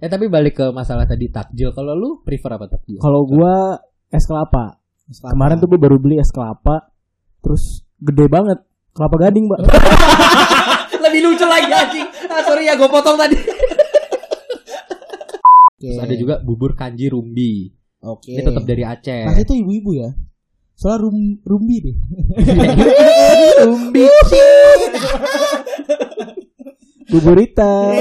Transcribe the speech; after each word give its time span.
Eh 0.00 0.08
tapi 0.08 0.32
balik 0.32 0.56
ke 0.56 0.66
masalah 0.72 1.04
tadi 1.04 1.28
takjil. 1.28 1.76
Kalau 1.76 1.92
lu 1.92 2.24
prefer 2.24 2.56
apa 2.56 2.66
takjil? 2.72 2.98
Kalau 3.00 3.28
gua 3.28 3.76
es 4.08 4.24
kelapa. 4.24 4.80
Kemarin 5.10 5.58
tuh 5.58 5.66
gue 5.66 5.80
baru 5.80 5.98
beli 5.98 6.22
es 6.22 6.30
kelapa, 6.30 6.86
terus 7.42 7.82
gede 7.98 8.30
banget. 8.30 8.62
Kelapa 8.94 9.16
gading, 9.26 9.50
Mbak. 9.50 9.60
lebih 11.10 11.20
lucu 11.26 11.44
lagi 11.48 11.70
anjing. 11.72 12.06
Ah, 12.30 12.42
sorry 12.46 12.68
ya 12.68 12.78
gue 12.78 12.86
potong 12.86 13.18
tadi. 13.18 13.34
Oke. 13.34 13.50
Terus 15.80 15.98
ada 15.98 16.14
juga 16.14 16.34
bubur 16.38 16.76
kanji 16.76 17.08
rumbi. 17.10 17.72
Oke. 18.04 18.36
Ini 18.36 18.44
tetap 18.44 18.64
dari 18.68 18.84
Aceh. 18.84 19.24
Pasti 19.26 19.42
itu 19.42 19.54
ibu-ibu 19.64 19.90
ya. 19.96 20.10
Soalnya 20.76 21.04
rum 21.04 21.18
rumbi 21.44 21.76
deh. 21.84 21.96
rumbi. 23.68 24.04
Buburita. 27.10 27.90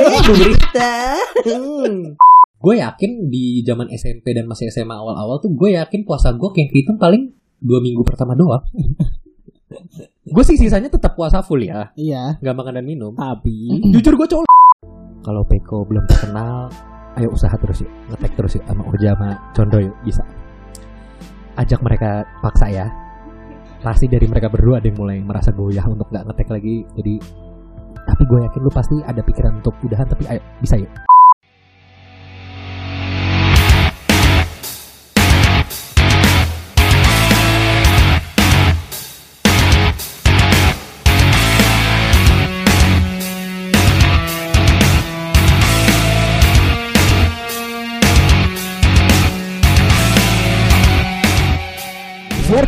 gue 2.60 2.76
yakin 2.76 3.32
di 3.32 3.64
zaman 3.64 3.88
SMP 3.90 4.36
dan 4.36 4.46
masih 4.46 4.68
SMA 4.68 4.92
awal-awal 4.92 5.40
tuh 5.40 5.50
gue 5.50 5.80
yakin 5.80 6.04
puasa 6.04 6.36
gue 6.36 6.50
kayak 6.52 6.70
hitung 6.76 7.00
paling 7.00 7.32
dua 7.58 7.80
minggu 7.80 8.04
pertama 8.06 8.36
doang. 8.36 8.62
gue 10.30 10.44
sih 10.46 10.60
sisanya 10.60 10.92
tetap 10.92 11.18
puasa 11.18 11.42
full 11.42 11.64
ya, 11.64 11.90
Iya. 11.98 12.38
nggak 12.38 12.56
makan 12.56 12.74
dan 12.78 12.86
minum. 12.86 13.12
Tapi 13.16 13.82
Jujur 13.90 14.14
gue 14.14 14.28
colok. 14.28 14.50
Kalau 15.20 15.44
Peko 15.44 15.84
belum 15.90 16.06
terkenal, 16.06 16.70
ayo 17.18 17.34
usaha 17.34 17.52
terus 17.58 17.82
yuk, 17.82 17.92
ngetek 18.12 18.34
terus 18.38 18.54
yuk 18.60 18.64
sama 18.70 18.84
Urja 18.86 19.18
sama 19.18 19.30
Condo 19.56 19.80
yuk 19.82 19.96
bisa. 20.06 20.22
Ajak 21.58 21.82
mereka 21.82 22.24
paksa 22.40 22.70
ya. 22.70 22.88
Pasti 23.80 24.06
dari 24.06 24.28
mereka 24.28 24.52
berdua 24.52 24.84
ada 24.84 24.88
yang 24.92 25.00
mulai 25.00 25.18
merasa 25.24 25.56
goyah 25.56 25.88
untuk 25.88 26.12
nggak 26.12 26.28
ngetek 26.28 26.50
lagi. 26.52 26.76
Jadi, 27.00 27.16
tapi 28.08 28.24
gue 28.26 28.40
yakin 28.46 28.62
lu 28.62 28.72
pasti 28.72 28.96
ada 29.06 29.22
pikiran 29.24 29.62
untuk 29.62 29.76
udahan. 29.86 30.08
Tapi 30.08 30.24
ayo 30.28 30.42
bisa 30.60 30.76
yuk. 30.76 30.92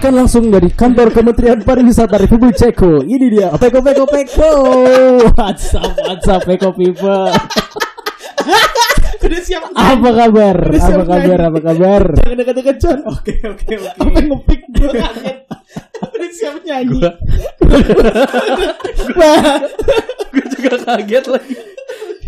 Siarkan 0.02 0.18
langsung 0.18 0.50
dari 0.50 0.66
kantor 0.74 1.14
Kementerian 1.14 1.62
Pariwisata 1.62 2.18
Republik 2.18 2.58
Ceko. 2.58 3.06
Ini 3.06 3.22
dia, 3.30 3.54
Peko 3.54 3.86
Peko 3.86 4.10
Peko. 4.10 4.54
WhatsApp 5.38 5.94
WhatsApp 5.94 6.42
Peko 6.50 6.74
people. 6.74 7.30
Udah 9.22 9.42
siap. 9.46 9.70
Apa 9.78 10.10
kabar? 10.10 10.58
Udah 10.58 10.82
siap, 10.82 11.06
Apa 11.06 11.06
kabar? 11.06 11.40
Apa 11.54 11.60
kabar? 11.62 12.04
Jangan 12.18 12.34
dekat-dekat 12.34 12.76
John. 12.82 13.00
Oke 13.14 13.46
oke 13.46 13.74
oke. 13.78 13.94
Apa 14.02 14.20
ngepick 14.26 14.62
gue 14.74 14.90
kaget. 14.90 15.38
Udah 16.02 16.30
siap 16.34 16.56
nyanyi. 16.66 16.98
gue 20.34 20.46
juga 20.50 20.74
kaget 20.82 21.26
lagi. 21.30 21.56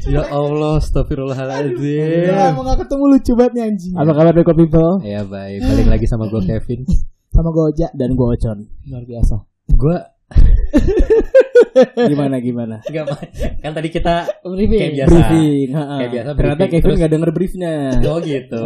Ya 0.06 0.22
Allah, 0.30 0.78
astagfirullahaladzim. 0.78 2.38
Ya, 2.38 2.54
mau 2.54 2.62
gak 2.70 2.86
ketemu 2.86 3.18
lucu 3.18 3.34
banget 3.34 3.52
nih 3.58 3.64
anjing. 3.66 3.94
Apa 3.98 4.12
kabar 4.14 4.34
Peko 4.38 4.54
people? 4.54 5.02
Ya 5.02 5.26
baik, 5.26 5.66
balik 5.66 5.90
lagi 5.90 6.06
sama 6.06 6.30
gue 6.30 6.46
Kevin. 6.46 6.86
Sama 7.34 7.50
Goja. 7.50 7.90
Dan 7.92 8.14
gue 8.14 8.28
Ocon. 8.30 8.60
Luar 8.88 9.04
biasa. 9.04 9.36
Gue 9.70 9.98
Gimana 12.06 12.38
gimana? 12.38 12.76
Ma. 12.86 13.18
kan 13.60 13.72
tadi 13.74 13.90
kita 13.90 14.30
Briefing. 14.44 14.80
kayak 14.80 14.94
biasa. 14.96 15.10
Briefing. 15.12 15.68
Kayak 15.74 16.12
biasa 16.12 16.30
Ternyata 16.32 16.38
briefing. 16.56 16.70
Kevin 16.72 16.84
Terus- 16.84 17.00
nggak 17.00 17.12
denger 17.12 17.30
briefnya. 17.34 17.74
Oh 18.04 18.18
gitu. 18.20 18.60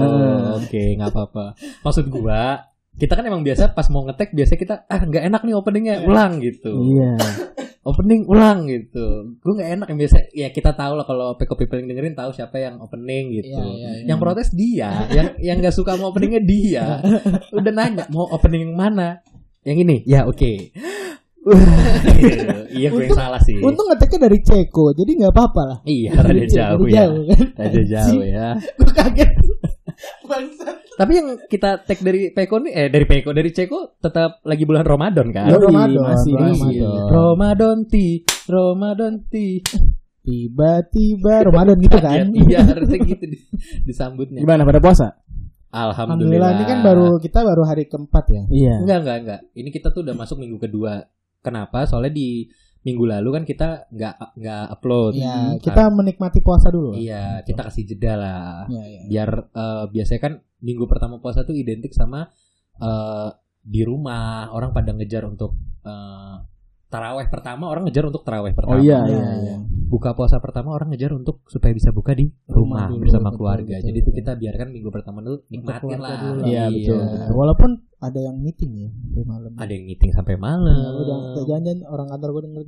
Oke, 0.59 0.83
nggak 0.95 1.09
apa-apa. 1.09 1.45
Maksud 1.81 2.05
gua, 2.07 2.41
kita 2.93 3.13
kan 3.15 3.23
emang 3.23 3.43
biasa 3.43 3.71
pas 3.71 3.87
mau 3.87 4.03
ngetek 4.03 4.31
biasa 4.33 4.53
kita 4.55 4.75
ah 4.85 5.01
nggak 5.01 5.23
enak 5.23 5.41
nih 5.43 5.55
openingnya, 5.55 5.95
ulang 6.03 6.43
gitu. 6.43 6.71
Iya. 6.83 7.15
Opening 7.87 8.27
ulang 8.27 8.67
gitu. 8.67 9.39
Gua 9.39 9.53
nggak 9.55 9.69
enak 9.79 9.87
yang 9.87 9.99
biasa 10.03 10.17
ya 10.35 10.47
kita 10.51 10.75
tahu 10.75 10.99
lah 10.99 11.07
kalau 11.07 11.39
Peko 11.39 11.55
People 11.55 11.79
yang 11.79 11.87
dengerin 11.87 12.19
tahu 12.19 12.35
siapa 12.35 12.59
yang 12.59 12.83
opening 12.83 13.31
gitu. 13.39 13.55
Iya, 13.55 13.63
iya, 13.63 13.89
iya. 14.03 14.05
Yang 14.11 14.19
protes 14.19 14.49
dia, 14.51 15.07
yang 15.07 15.27
yang 15.39 15.55
nggak 15.63 15.71
suka 15.71 15.95
mau 15.95 16.11
openingnya 16.11 16.43
dia. 16.43 16.99
Udah 17.55 17.71
nanya 17.71 18.03
mau 18.11 18.27
opening 18.27 18.67
yang 18.67 18.75
mana? 18.75 19.23
Yang 19.63 19.77
ini. 19.87 19.95
Ya 20.03 20.27
oke. 20.27 20.75
iya 22.75 22.87
gue 22.91 23.03
yang 23.07 23.15
salah 23.15 23.39
sih. 23.39 23.55
Untung 23.63 23.87
ngeteknya 23.87 24.27
dari 24.27 24.39
Ceko, 24.43 24.91
jadi 24.91 25.11
nggak 25.23 25.33
apa-apa 25.33 25.61
lah. 25.63 25.79
Iya, 25.87 26.11
rada 26.19 26.43
jauh 26.43 26.83
Dari 26.83 26.91
ya. 26.91 26.95
jauh, 26.99 27.21
kan? 27.23 27.45
Rada 27.55 27.81
jauh 27.87 28.23
ya. 28.23 28.47
Gue 28.79 28.91
kaget. 28.91 29.31
Bangsat. 30.27 30.77
Tapi 30.97 31.11
yang 31.13 31.27
kita 31.45 31.69
tag 31.79 31.99
dari 32.01 32.33
Peko 32.33 32.57
nih 32.57 32.73
eh 32.73 32.87
dari 32.89 33.05
Peko 33.05 33.29
dari 33.29 33.53
Ceko 33.53 34.01
tetap 34.01 34.41
lagi 34.41 34.65
bulan 34.65 34.81
Ramadan 34.81 35.29
kan? 35.29 35.45
Ramadan, 35.47 36.01
masih 36.01 36.33
Ramadan. 36.33 37.05
Ramadan 37.07 37.77
ti, 37.85 38.07
Ramadan 38.45 39.13
ti. 39.23 39.61
Tiba-tiba 40.27 41.47
Ramadan 41.47 41.77
gitu 41.79 41.97
kan. 41.97 42.25
Iya, 42.35 42.59
harusnya 42.65 42.99
gitu 42.99 43.25
di- 43.25 43.45
disambutnya. 43.85 44.41
Gimana 44.41 44.65
pada 44.65 44.81
puasa? 44.81 45.07
Alhamdulillah. 45.67 45.71
Alhamdulillah 45.71 46.49
ini 46.51 46.63
kan 46.65 46.79
baru 46.81 47.07
kita 47.17 47.39
baru 47.43 47.63
hari 47.63 47.83
keempat 47.85 48.25
ya. 48.27 48.43
Iya. 48.49 48.75
enggak 48.81 48.97
enggak 49.03 49.17
enggak. 49.21 49.41
Ini 49.53 49.69
kita 49.69 49.87
tuh 49.91 50.01
udah 50.01 50.15
masuk 50.15 50.37
minggu 50.37 50.57
kedua. 50.57 51.05
Kenapa? 51.39 51.85
Soalnya 51.85 52.11
di 52.11 52.49
minggu 52.81 53.03
lalu 53.03 53.29
kan 53.31 53.43
kita 53.43 53.85
nggak 53.87 54.15
nggak 54.35 54.63
upload. 54.73 55.13
Ya, 55.13 55.31
Hmm, 55.31 55.59
kita 55.59 55.83
menikmati 55.91 56.39
puasa 56.39 56.67
dulu. 56.67 56.95
Iya, 56.95 57.43
kita 57.43 57.61
kasih 57.63 57.83
jeda 57.85 58.13
lah. 58.15 58.65
Iya, 58.65 58.83
iya. 58.83 59.01
biar 59.05 59.29
eh, 59.45 59.83
biasanya 59.87 60.21
kan 60.23 60.33
minggu 60.59 60.85
pertama 60.85 61.17
puasa 61.17 61.41
tuh 61.41 61.53
identik 61.53 61.91
sama 61.91 62.27
eh, 62.77 63.29
di 63.61 63.81
rumah 63.83 64.49
orang 64.49 64.71
pada 64.71 64.91
ngejar 64.91 65.23
untuk 65.23 65.53
eh, 65.81 66.35
taraweh 66.87 67.27
pertama 67.27 67.67
orang 67.67 67.83
ngejar 67.83 68.07
untuk 68.07 68.23
taraweh 68.23 68.55
pertama 68.55 68.79
Oh 68.79 68.81
iya 68.81 69.03
Iya, 69.03 69.11
iya. 69.11 69.31
iya. 69.43 69.57
buka 69.87 70.15
puasa 70.15 70.39
pertama 70.39 70.71
orang 70.71 70.87
ngejar 70.89 71.11
untuk 71.11 71.43
supaya 71.45 71.71
bisa 71.71 71.91
buka 71.91 72.11
di 72.11 72.31
rumah, 72.47 72.87
Rumah 72.87 72.95
dulu, 72.95 73.01
bersama 73.03 73.27
betul, 73.27 73.37
keluarga 73.37 73.75
betul, 73.75 73.85
jadi 73.85 73.97
itu 73.97 74.05
betul. 74.07 74.19
kita 74.23 74.31
biarkan 74.35 74.67
minggu 74.71 74.89
pertama 74.89 75.19
dulu 75.19 75.37
nikmatin 75.47 75.83
keluarga 75.83 75.99
lah 75.99 76.15
dulu. 76.17 76.39
Iya, 76.43 76.63
betul, 76.71 76.95
Ya, 76.97 77.27
Walaupun 77.29 77.69
ada 77.97 78.19
yang 78.21 78.37
meeting 78.37 78.71
ya 78.77 78.89
sampai 78.93 79.23
malam. 79.25 79.51
ada 79.57 79.71
yang 79.73 79.85
meeting 79.85 80.11
sampai 80.13 80.35
malam 80.37 80.79
lu 80.93 81.03
jangan 81.43 81.61
jangan 81.65 81.77
orang 81.89 82.07
kantor 82.07 82.29
gue 82.29 82.43
denger. 82.45 82.63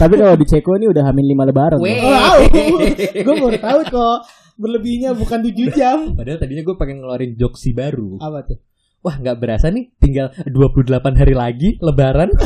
Tapi 0.00 0.14
kalau 0.14 0.34
di 0.36 0.46
Ceko 0.46 0.70
ini 0.76 0.86
udah 0.86 1.02
hamil 1.02 1.26
lima 1.26 1.44
lebaran. 1.44 1.78
Loh. 1.78 1.86
gue 3.10 3.34
baru 3.34 3.58
tahu 3.58 3.80
kok 3.88 4.18
berlebihnya 4.54 5.12
bukan 5.12 5.40
7 5.40 5.52
jam. 5.70 5.98
padahal 6.18 6.38
tadinya 6.38 6.62
gue 6.62 6.76
pengen 6.76 6.96
ngeluarin 6.98 7.34
joksi 7.34 7.72
baru 7.72 8.18
Apa 8.18 8.44
tuh? 8.44 8.58
wah 9.00 9.14
nggak 9.14 9.36
berasa 9.36 9.68
nih 9.68 9.92
tinggal 9.96 10.32
28 10.44 10.88
hari 11.14 11.34
lagi 11.34 11.76
lebaran 11.78 12.32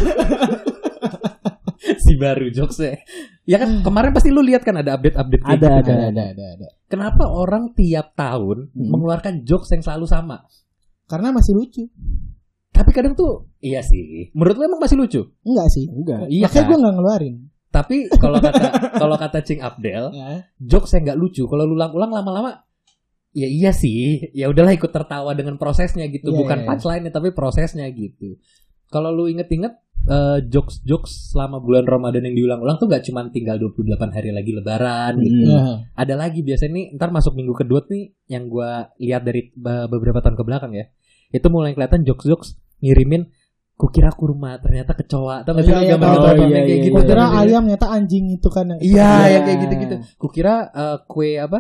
si 1.99 2.15
baru 2.15 2.51
jokesnya 2.51 2.99
ya 3.45 3.57
kan 3.57 3.81
kemarin 3.81 4.11
pasti 4.11 4.29
lu 4.29 4.43
lihat 4.43 4.61
kan 4.61 4.75
ada 4.75 4.99
update-update 4.99 5.43
Ada, 5.43 5.55
gitu 5.55 5.67
ada, 5.69 5.83
kan? 5.85 5.99
ada, 6.11 6.23
ada, 6.29 6.45
ada. 6.57 6.67
Kenapa 6.85 7.25
orang 7.27 7.73
tiap 7.73 8.13
tahun 8.13 8.73
Hmm. 8.73 8.89
mengeluarkan 8.89 9.45
jokes 9.45 9.71
yang 9.71 9.81
selalu 9.81 10.05
sama? 10.05 10.41
Karena 11.05 11.31
masih 11.31 11.53
lucu. 11.53 11.85
Tapi 12.69 12.91
kadang 12.93 13.13
tuh 13.13 13.49
iya 13.59 13.81
sih. 13.81 14.29
Menurut 14.33 14.57
lu 14.57 14.65
emang 14.67 14.81
masih 14.81 14.97
lucu? 14.97 15.21
Enggak 15.43 15.69
sih. 15.69 15.85
Enggak. 15.87 16.29
Iya 16.29 16.45
Makanya 16.45 16.59
kan? 16.59 16.69
gue 16.69 16.79
nggak 16.79 16.95
ngeluarin. 16.97 17.35
Tapi 17.69 18.09
kalau 18.15 18.39
kata 18.39 18.67
kalau 19.01 19.15
kata 19.15 19.39
Cing 19.41 19.61
Abdel, 19.61 20.09
Ya. 20.11 20.49
jokes 20.59 20.93
yang 20.93 21.05
nggak 21.05 21.19
lucu 21.19 21.45
kalau 21.45 21.63
lu 21.63 21.75
ulang-ulang 21.75 22.09
lama-lama 22.11 22.65
ya 23.31 23.45
iya 23.45 23.71
sih. 23.71 24.33
Ya 24.33 24.49
udahlah 24.49 24.73
ikut 24.73 24.89
tertawa 24.89 25.33
dengan 25.33 25.57
prosesnya 25.57 26.09
gitu, 26.09 26.33
Iya, 26.33 26.39
bukan 26.39 26.59
iya. 26.59 26.67
punchline 26.67 27.05
tapi 27.09 27.29
prosesnya 27.31 27.85
gitu. 27.89 28.41
Kalau 28.89 29.13
lu 29.13 29.29
inget-inget 29.29 29.77
eh, 30.01 30.39
jokes-jokes 30.43 31.37
selama 31.37 31.61
bulan 31.61 31.85
Ramadan 31.85 32.25
yang 32.25 32.33
diulang-ulang 32.35 32.81
tuh 32.81 32.89
gak 32.89 33.05
cuma 33.05 33.29
tinggal 33.29 33.61
28 33.61 33.85
hari 34.09 34.33
lagi 34.33 34.51
lebaran 34.51 35.21
gitu. 35.21 35.45
Ya. 35.47 35.85
ada 35.93 36.15
lagi 36.17 36.41
biasanya 36.41 36.73
nih 36.73 36.87
ntar 36.97 37.13
masuk 37.13 37.37
minggu 37.37 37.53
kedua 37.53 37.85
nih 37.85 38.17
yang 38.27 38.49
gua 38.49 38.89
lihat 38.97 39.21
dari 39.23 39.53
be- 39.53 39.85
beberapa 39.87 40.19
tahun 40.19 40.35
ke 40.35 40.43
belakang 40.43 40.73
ya 40.73 40.89
itu 41.29 41.45
mulai 41.47 41.77
kelihatan 41.77 42.01
jokes 42.03 42.25
jokes 42.25 42.49
ngirimin 42.81 43.29
kukira 43.79 44.11
kurma 44.11 44.59
ternyata 44.59 44.91
kecoa 44.91 45.47
atau 45.47 45.55
nggak 45.55 45.63
sih 45.63 45.71
Iya, 45.71 45.79
lu 45.79 45.85
iya, 45.87 45.93
gambar 45.95 46.09
tahu, 46.11 46.19
gambar 46.19 46.35
iya, 46.35 46.59
kayak 46.59 46.67
iya, 46.67 46.83
gitu 46.83 46.95
Gue 46.99 47.15
iya. 47.15 47.27
ayam 47.39 47.63
nyata 47.65 47.87
anjing 47.89 48.25
itu 48.29 48.49
kan. 48.51 48.65
yang- 48.67 48.83
iya 48.83 48.91
Iya. 48.91 49.31
yang 49.31 49.43
kayak 49.47 49.59
gitu 49.63 49.75
gitu 49.79 49.95
kukira 50.19 50.55
eh, 50.69 50.97
kue 51.07 51.31
apa 51.39 51.59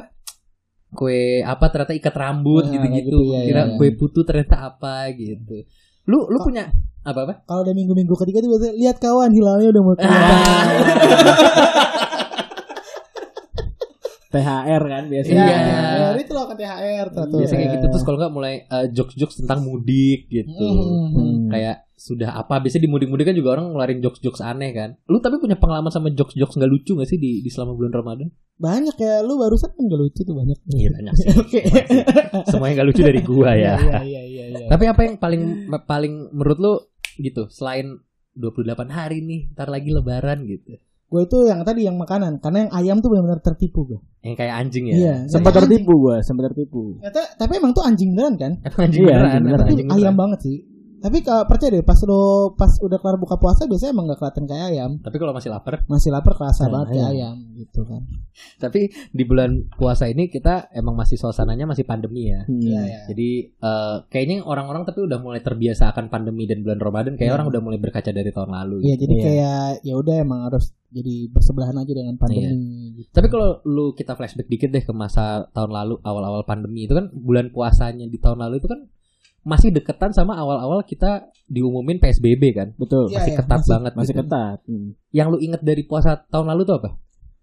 kue 0.91 1.21
apa 1.41 1.65
ternyata 1.69 1.95
ikat 1.95 2.13
rambut 2.13 2.65
Nah, 2.67 2.73
gitu 2.75 2.87
gitu 2.91 2.99
gitu, 2.99 3.19
iya, 3.25 3.41
kira 3.47 3.63
iya, 3.63 3.71
iya. 3.71 3.77
kue 3.79 3.89
putu 3.95 4.21
ternyata 4.23 4.57
apa 4.67 5.07
gitu 5.15 5.63
lu 6.05 6.27
lu 6.27 6.39
punya 6.41 6.75
apa 7.01 7.21
apa 7.23 7.35
Kalau 7.45 7.63
udah 7.63 7.73
minggu-minggu 7.73 8.15
ketiga 8.19 8.43
tuh 8.43 8.51
biasanya 8.51 8.75
lihat 8.75 8.97
kawan 8.99 9.31
hilalnya 9.31 9.69
udah 9.71 9.83
mau 9.85 9.95
keluar. 9.97 10.19
THR 14.29 14.83
kan 14.85 15.03
Iya, 15.05 15.11
biasanya. 15.11 15.41
Iya. 15.41 15.57
THR 15.59 16.17
itu 16.21 16.33
loh 16.37 16.45
kan 16.45 16.57
THR 16.57 17.07
tuh. 17.09 17.39
Biasa 17.41 17.53
kayak 17.53 17.65
Iya. 17.65 17.75
gitu 17.75 17.87
terus 17.89 18.05
kalau 18.05 18.19
nggak 18.21 18.33
mulai 18.33 18.55
eh, 18.63 18.87
jokes-jokes 18.93 19.37
tentang 19.41 19.65
mudik 19.65 20.29
gitu. 20.29 20.69
Hmm. 20.69 21.49
Kayak 21.49 21.89
sudah 21.99 22.31
apa 22.31 22.63
biasanya 22.63 22.87
di 22.87 22.91
mudik-mudik 22.93 23.27
kan 23.27 23.35
juga 23.35 23.59
orang 23.59 23.73
ngeluarin 23.73 23.99
jokes-jokes 23.99 24.39
aneh 24.41 24.71
kan. 24.71 24.95
Lu 25.09 25.19
tapi 25.19 25.41
punya 25.41 25.57
pengalaman 25.57 25.89
sama 25.89 26.13
jokes-jokes 26.13 26.55
nggak 26.55 26.71
lucu 26.71 26.93
gak 26.95 27.09
sih 27.09 27.19
di, 27.19 27.41
di 27.41 27.51
selama 27.51 27.73
bulan 27.75 27.91
Ramadan? 27.91 28.29
Banyak 28.59 28.97
ya, 28.99 29.23
lu 29.23 29.39
barusan 29.39 29.71
kan 29.71 29.83
gak 29.83 29.99
lucu 29.99 30.21
tuh 30.23 30.35
banyak. 30.37 30.59
Iya 30.69 30.89
banyak 30.93 31.15
sih. 31.17 31.29
Oke. 31.43 31.61
Semuanya 32.47 32.83
nggak 32.83 32.89
lucu 32.91 33.03
dari 33.03 33.21
gua 33.25 33.51
ya. 33.57 33.75
Iya, 33.81 34.01
iya, 34.05 34.23
iya, 34.23 34.45
iya. 34.53 34.67
Tapi 34.69 34.85
apa 34.87 35.01
yang 35.09 35.17
paling 35.17 35.43
paling 35.89 36.15
menurut 36.31 36.59
lu 36.61 36.73
gitu 37.19 37.49
selain 37.49 37.99
28 38.39 38.71
hari 38.87 39.19
nih, 39.19 39.41
ntar 39.51 39.67
lagi 39.67 39.91
lebaran 39.91 40.47
gitu. 40.47 40.79
Gue 41.09 41.25
itu 41.25 41.49
yang 41.49 41.65
tadi 41.65 41.89
yang 41.89 41.97
makanan, 41.97 42.37
karena 42.45 42.69
yang 42.69 42.73
ayam 42.77 42.97
tuh 43.01 43.09
benar-benar 43.09 43.41
tertipu 43.41 43.89
gue. 43.89 44.01
Yang 44.21 44.45
kayak 44.45 44.55
anjing 44.61 44.85
ya. 44.93 44.95
Iya. 44.95 45.15
Sempat 45.33 45.57
tertipu 45.57 45.97
gua, 45.97 46.21
sempat 46.21 46.53
tertipu. 46.53 47.01
Tapi 47.41 47.53
emang 47.57 47.73
tuh 47.73 47.81
anjing 47.81 48.13
beneran 48.13 48.37
kan? 48.37 48.53
Emang 48.61 48.81
anjing 48.93 49.01
Iya, 49.09 49.17
beneran, 49.17 49.25
anjing 49.25 49.45
beneran. 49.49 49.61
Tapi 49.65 49.73
anjing 49.73 49.89
ayam 49.89 49.97
beneran. 49.97 50.17
banget 50.21 50.39
sih. 50.45 50.57
Tapi 50.99 51.19
kalau 51.21 51.45
percaya 51.45 51.71
deh, 51.71 51.81
pas 51.81 51.99
lo 52.03 52.21
pas 52.53 52.73
udah 52.77 52.97
kelar 52.97 53.17
buka 53.17 53.35
puasa 53.35 53.65
biasanya 53.65 53.93
emang 53.93 54.07
gak 54.07 54.19
kelihatan 54.19 54.45
kayak 54.45 54.65
ayam. 54.69 54.91
Tapi 54.99 55.17
kalau 55.17 55.31
masih 55.31 55.49
lapar, 55.49 55.87
Masih 55.87 56.11
lapar 56.11 56.33
kerasa 56.35 56.63
Kayak 56.63 56.73
banget 56.73 56.87
kayak 56.89 57.05
ayam. 57.05 57.15
ayam 57.37 57.57
gitu 57.57 57.81
kan. 57.85 58.03
tapi 58.57 58.81
di 59.11 59.25
bulan 59.25 59.51
puasa 59.73 60.07
ini 60.07 60.27
kita 60.27 60.71
emang 60.71 60.95
masih 60.95 61.15
suasananya 61.15 61.67
masih 61.67 61.83
pandemi 61.83 62.29
ya. 62.29 62.47
Iya, 62.47 62.81
iya. 62.81 62.99
Jadi 63.07 63.31
eh, 63.53 63.97
kayaknya 64.09 64.43
orang-orang 64.43 64.83
tapi 64.85 65.03
udah 65.03 65.19
mulai 65.19 65.39
terbiasa 65.39 65.91
akan 65.91 66.07
pandemi 66.07 66.45
dan 66.45 66.61
bulan 66.61 66.79
Ramadan 66.79 67.15
kayak 67.15 67.29
Hmm. 67.29 67.37
orang 67.37 67.47
udah 67.49 67.61
mulai 67.61 67.79
berkaca 67.79 68.09
dari 68.09 68.29
tahun 68.29 68.51
lalu. 68.53 68.77
Iya, 68.85 68.95
jadi 68.97 69.13
Iya. 69.13 69.25
kayak 69.25 69.59
ya 69.83 69.95
udah 69.97 70.15
emang 70.19 70.41
harus 70.45 70.71
jadi 70.89 71.29
bersebelahan 71.29 71.77
aja 71.77 71.93
dengan 71.93 72.15
pandemi. 72.17 72.95
gitu. 72.97 73.11
Tapi 73.13 73.27
kalau 73.27 73.49
lu 73.65 73.93
kita 73.93 74.15
flashback 74.15 74.47
dikit 74.47 74.71
deh 74.71 74.81
ke 74.81 74.93
masa 74.93 75.25
tahun 75.49 75.71
lalu 75.71 75.95
awal-awal 76.01 76.43
pandemi 76.43 76.87
itu 76.87 76.95
kan 76.95 77.11
bulan 77.13 77.49
puasanya 77.49 78.05
di 78.05 78.17
tahun 78.17 78.39
lalu 78.41 78.59
itu 78.59 78.67
kan 78.67 78.87
masih 79.43 79.71
deketan 79.71 80.11
sama 80.11 80.35
awal-awal 80.35 80.83
kita 80.83 81.27
diumumin 81.47 81.97
PSBB 81.97 82.43
kan. 82.53 82.69
Betul. 82.75 83.09
Masih 83.09 83.33
iya, 83.33 83.39
ketat 83.39 83.59
masih- 83.59 83.73
banget 83.73 83.93
Masih 83.95 84.15
gitu. 84.15 84.21
ketat. 84.25 84.59
Hmm. 84.65 84.89
Yang 85.11 85.27
lu 85.29 85.39
inget 85.41 85.61
dari 85.63 85.83
puasa 85.83 86.11
tahun 86.25 86.47
lalu 86.49 86.63
tuh 86.65 86.77
apa? 86.79 86.91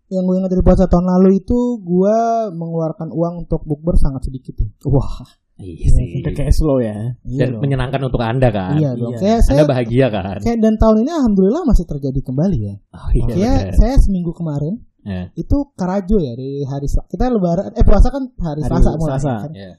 Yang 0.05 0.23
gue 0.23 0.35
ingat 0.37 0.51
dari 0.51 0.63
puasa 0.63 0.85
tahun 0.85 1.05
lalu 1.07 1.29
itu 1.39 1.59
gue 1.81 2.17
mengeluarkan 2.53 3.09
uang 3.09 3.33
untuk 3.41 3.65
bukber 3.65 3.97
sangat 3.97 4.21
sedikit. 4.23 4.53
ya. 4.55 4.69
Wah, 4.85 5.25
Iya 5.55 5.87
sih. 5.89 6.21
udah 6.21 6.33
kayak 6.35 6.53
slow 6.53 6.77
ya. 6.77 7.15
Iya 7.23 7.39
Dan 7.41 7.47
dong. 7.57 7.61
menyenangkan 7.65 8.01
untuk 8.03 8.21
Anda 8.21 8.51
kan. 8.51 8.77
Iya 8.77 8.93
dong. 8.93 9.15
Iya. 9.15 9.17
Kayak 9.17 9.39
saya 9.41 9.55
Anda 9.57 9.65
bahagia 9.65 10.07
kan? 10.11 10.37
kayak 10.43 10.59
dan 10.61 10.73
tahun 10.77 10.97
ini 11.01 11.11
alhamdulillah 11.11 11.63
masih 11.65 11.85
terjadi 11.87 12.19
kembali 12.21 12.57
ya. 12.59 12.75
Oh, 12.91 13.09
iya. 13.09 13.25
Kayak 13.25 13.57
saya 13.73 13.95
seminggu 13.97 14.29
kemarin 14.29 14.77
Iya. 15.01 15.29
itu 15.33 15.57
karajo 15.73 16.17
ya 16.17 16.33
dari 16.33 16.65
hari 16.65 16.85
kita 17.07 17.25
lebaran 17.29 17.71
eh 17.71 17.81
puasa 17.81 18.09
kan 18.09 18.25
hari, 18.35 18.61
Hari 18.61 18.69
Selasa 18.73 18.89
mulai 18.93 19.09
Selasa. 19.15 19.33
kan. 19.41 19.51
Iya. 19.53 19.71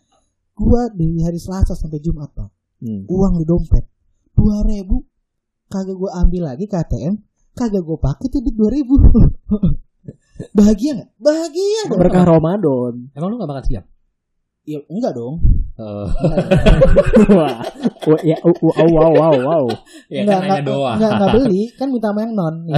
Gua 0.56 0.88
dari 0.88 1.20
hari 1.20 1.36
Selasa 1.36 1.76
sampai 1.76 2.00
Jumat 2.00 2.32
Pak. 2.32 2.48
Hmm. 2.80 3.04
Uang 3.08 3.40
di 3.40 3.44
dompet 3.44 3.84
dua 4.36 4.60
ribu 4.68 5.04
kagak 5.68 5.96
gua 5.96 6.20
ambil 6.24 6.52
lagi 6.52 6.68
ke 6.68 6.76
ATM 6.76 7.16
kagak 7.56 7.84
gua 7.84 7.96
pakai 8.00 8.28
tuh 8.28 8.44
di 8.44 8.52
dua 8.52 8.68
ribu 8.68 9.00
bahagia 10.58 10.92
nggak 10.96 11.10
bahagia 11.16 11.80
dong 11.88 11.98
Berkah 12.00 12.24
Ramadan. 12.24 12.94
Emang 13.16 13.28
lu 13.32 13.40
gak 13.40 13.48
makan 13.48 13.64
siang? 13.64 13.86
ya 14.66 14.82
enggak 14.90 15.14
dong 15.14 15.38
Oh, 15.76 16.08
Wah. 17.36 17.60
Wah, 18.08 18.20
ya, 18.24 18.32
uh, 18.40 18.56
wow, 18.64 19.12
wow, 19.12 19.34
wow. 19.44 19.64
ya 20.08 20.24
enggak, 20.24 20.40
kan 20.40 20.64
enggak, 20.64 20.72
enggak, 20.96 21.10
enggak 21.12 21.36
beli 21.36 21.68
kan 21.76 21.92
minta 21.92 22.08
sama 22.08 22.24
yang 22.24 22.32
non 22.32 22.64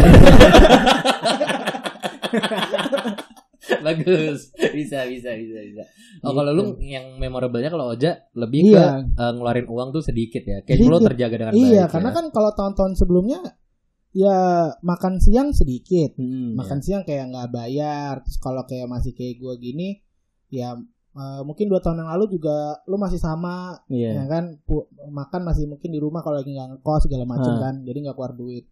Bagus. 3.87 4.51
Bisa, 4.55 5.05
bisa, 5.05 5.31
bisa, 5.33 5.59
bisa. 5.61 5.83
Oh, 6.21 6.31
Gitu. 6.31 6.37
kalau 6.37 6.51
lu 6.51 6.65
yang 6.81 7.17
memorablenya 7.17 7.69
kalau 7.69 7.91
Oja 7.91 8.27
lebih 8.33 8.69
Iya. 8.69 9.07
ke 9.07 9.19
eh, 9.19 9.33
ngeluarin 9.33 9.67
uang 9.67 9.89
tuh 9.91 10.03
sedikit 10.03 10.43
ya. 10.43 10.59
Cash 10.61 10.81
flow 10.81 10.99
terjaga 11.01 11.37
dengan 11.39 11.55
iya 11.55 11.85
baik. 11.85 11.93
karena 11.93 12.11
ya. 12.11 12.15
kan 12.15 12.25
kalau 12.29 12.51
tahun-tahun 12.53 12.93
sebelumnya 12.95 13.41
ya 14.11 14.39
makan 14.81 15.19
siang 15.19 15.53
sedikit 15.53 16.17
Hmm. 16.17 16.55
makan 16.55 16.81
siang 16.81 17.03
kayak 17.03 17.29
nggak 17.29 17.51
bayar 17.51 18.19
terus 18.21 18.37
kalau 18.37 18.65
kayak 18.65 18.87
masih 18.87 19.13
kayak 19.13 19.37
gua 19.37 19.55
gini 19.55 20.01
ya 20.49 20.75
eh, 21.11 21.41
mungkin 21.43 21.67
dua 21.67 21.79
tahun 21.79 22.01
yang 22.01 22.11
lalu 22.11 22.33
juga 22.33 22.57
lu 22.85 22.97
masih 22.97 23.17
sama 23.17 23.77
Iya. 23.87 24.17
ya 24.17 24.25
kan 24.27 24.45
pu- 24.61 24.89
makan 25.07 25.45
masih 25.45 25.67
mungkin 25.67 25.91
di 25.91 25.99
rumah 25.99 26.21
kalau 26.21 26.37
lagi 26.37 26.51
nggak 26.51 26.69
ngekos 26.75 27.05
segala 27.05 27.25
macam 27.27 27.53
Ah. 27.53 27.61
kan 27.61 27.75
jadi 27.83 27.99
nggak 28.01 28.17
keluar 28.17 28.33
duit 28.33 28.65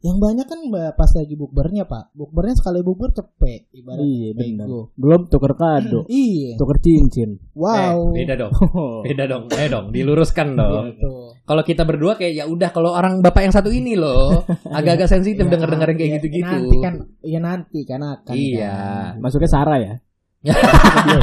yang 0.00 0.16
banyak 0.16 0.44
kan 0.44 0.56
pas 0.94 1.12
lagi 1.12 1.34
bukbernya 1.34 1.84
pak 1.84 2.08
bukbernya 2.12 2.56
sekali 2.56 2.80
bukber 2.80 3.12
cepet 3.12 3.68
ibarat 3.70 4.00
Iya, 4.00 4.32
benar. 4.32 4.64
bego 4.64 4.80
Belum 4.94 5.20
tuker 5.26 5.52
kado, 5.52 6.08
iya 6.08 6.56
tuker 6.56 6.78
cincin. 6.78 7.36
wow 7.52 8.08
Eh, 8.10 8.24
beda 8.24 8.34
dong. 8.34 8.52
Beda 9.06 9.24
dong. 9.26 9.44
Eh 9.50 9.68
dong, 9.68 9.86
diluruskan 9.90 10.56
dong. 10.56 10.96
Gitu. 10.96 11.12
Kalau 11.42 11.62
kita 11.62 11.84
berdua 11.84 12.14
kayak 12.14 12.32
ya 12.34 12.44
udah 12.44 12.70
kalau 12.70 12.90
orang 12.90 13.20
bapak 13.20 13.44
yang 13.44 13.52
satu 13.52 13.68
ini 13.68 13.92
loh 13.92 14.40
agak-agak 14.78 15.04
sensitif 15.06 15.44
Ya, 15.44 15.52
denger-dengerin 15.52 15.94
kayak 15.94 16.08
ya, 16.08 16.16
gitu-gitu. 16.16 16.48
nanti 16.48 16.76
kan 16.78 16.94
ya 17.20 17.38
nanti 17.38 17.80
kan 17.84 18.00
akan 18.00 18.34
Iya. 18.34 18.72
kan. 18.72 19.12
Masuknya 19.20 19.50
Sarah 19.50 19.78
ya? 19.78 19.94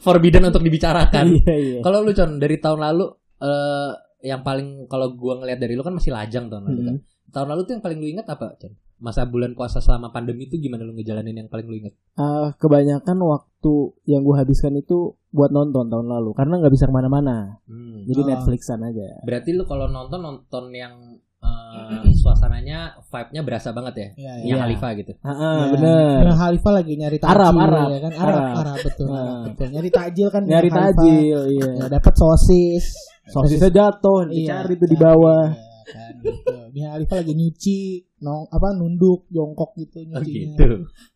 Forbidden 0.00 0.44
untuk 0.44 0.60
dibicarakan. 0.60 1.24
Iya, 1.30 1.54
iya. 1.54 1.78
Kalau 1.80 2.02
lu 2.02 2.10
Con 2.10 2.38
dari 2.38 2.58
tahun 2.58 2.80
lalu 2.80 3.04
eh 3.40 3.90
yang 4.20 4.42
paling 4.42 4.84
kalau 4.84 5.14
gua 5.14 5.38
ngelihat 5.38 5.58
dari 5.58 5.72
lu 5.72 5.80
kan 5.80 5.94
masih 5.94 6.10
lajang 6.10 6.50
tahun 6.50 6.64
lalu 6.66 6.80
kan. 6.84 6.96
Hmm. 6.98 7.08
Tahun 7.30 7.46
lalu 7.46 7.60
tuh 7.62 7.72
yang 7.72 7.80
paling 7.80 7.98
lu 7.98 8.08
inget 8.08 8.26
apa, 8.26 8.54
Con? 8.54 8.74
Masa 8.98 9.24
bulan 9.24 9.54
puasa 9.54 9.78
selama 9.78 10.10
pandemi 10.10 10.44
itu 10.44 10.56
gimana 10.56 10.82
lu 10.82 10.92
ngejalanin 10.92 11.32
yang 11.34 11.48
paling 11.48 11.64
lu 11.64 11.74
inget? 11.74 11.96
Ah, 12.14 12.52
kebanyakan 12.54 13.16
waktu 13.18 13.74
yang 14.04 14.20
gue 14.20 14.34
habiskan 14.34 14.74
itu 14.74 15.14
buat 15.30 15.48
nonton 15.48 15.86
tahun 15.86 16.06
lalu 16.06 16.34
karena 16.34 16.58
nggak 16.58 16.68
bisa 16.70 16.84
ke 16.84 16.92
mana-mana 16.92 17.56
Hmm. 17.64 18.02
jadi 18.02 18.20
Oh. 18.20 18.26
Netflixan 18.26 18.82
aja 18.82 19.22
Berarti 19.22 19.50
lu 19.52 19.64
kalau 19.64 19.86
nonton 19.86 20.18
nonton 20.18 20.68
yang 20.70 20.92
eh, 21.40 22.04
suasananya 22.12 22.78
vibe-nya 23.02 23.40
berasa 23.40 23.70
banget 23.70 23.94
ya. 23.94 24.08
Iya, 24.12 24.32
Yang 24.36 24.44
Iya. 24.44 24.56
Khalifa 24.60 24.88
gitu. 24.94 25.12
ah, 25.18 25.30
ah, 25.30 25.56
Ya, 25.56 25.64
bener 25.70 26.20
ya, 26.22 26.34
Halifa 26.36 26.70
lagi 26.70 26.92
nyari 26.94 27.16
takjil 27.16 27.32
Arab, 27.32 27.54
Arab. 27.56 27.88
ya 27.88 27.98
kan 27.98 28.12
Arab 28.12 28.20
Arab. 28.20 28.54
Arab, 28.60 28.76
betul. 28.82 29.06
Arab, 29.08 29.40
betul 29.46 29.66
nyari 29.70 29.88
takjil 29.90 30.28
kan 30.28 30.42
nyari 30.44 30.68
Halifa. 30.68 30.84
tajil 30.92 31.40
iya 31.48 31.68
ya, 31.72 31.84
dapat 31.88 32.12
sosis 32.14 32.84
sosisnya 33.26 33.70
jatuh 33.70 34.26
Iya, 34.26 34.60
dicari 34.60 34.74
tuh 34.76 34.88
di 34.90 34.98
bawah 34.98 35.42
iya, 35.48 35.69
kan, 35.90 36.12
gitu. 36.22 36.54
Dia 36.70 36.86
Halifa 36.94 37.14
lagi 37.18 37.32
nyuci 37.34 37.78
nong 38.20 38.46
apa 38.48 38.72
nunduk 38.72 39.26
jongkok 39.28 39.74
gitu 39.74 40.06
Oh, 40.10 40.22
nyucinya 40.22 40.54
gitu. 40.54 40.66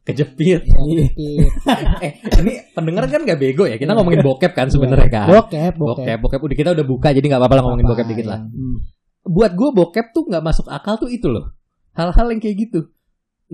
Kejepit. 0.02 0.60
Ya, 0.66 0.78
nyepit. 0.78 1.50
eh, 2.06 2.12
ini 2.42 2.52
pendengar 2.74 3.06
kan 3.06 3.22
gak 3.22 3.38
bego 3.38 3.64
ya. 3.64 3.78
Kita 3.78 3.94
ngomongin 3.94 4.20
bokep 4.20 4.52
kan 4.52 4.68
sebenarnya 4.68 5.08
kan. 5.08 5.26
bokep 5.30 5.74
Bokep, 5.74 5.74
bokep 5.78 6.18
bokep. 6.20 6.40
Udah 6.42 6.56
kita 6.56 6.70
udah 6.74 6.86
buka 6.86 7.08
jadi 7.14 7.24
nggak 7.24 7.40
apa-apa 7.40 7.54
lah 7.58 7.62
ngomongin 7.70 7.86
bokep 7.86 8.06
dikit 8.10 8.26
lah. 8.26 8.40
Hmm. 8.42 8.76
Buat 9.24 9.52
gue 9.56 9.68
bokep 9.72 10.06
tuh 10.12 10.24
nggak 10.28 10.42
masuk 10.44 10.66
akal 10.68 10.98
tuh 10.98 11.08
itu 11.08 11.30
loh. 11.30 11.54
Hal-hal 11.94 12.26
yang 12.34 12.40
kayak 12.42 12.56
gitu. 12.68 12.90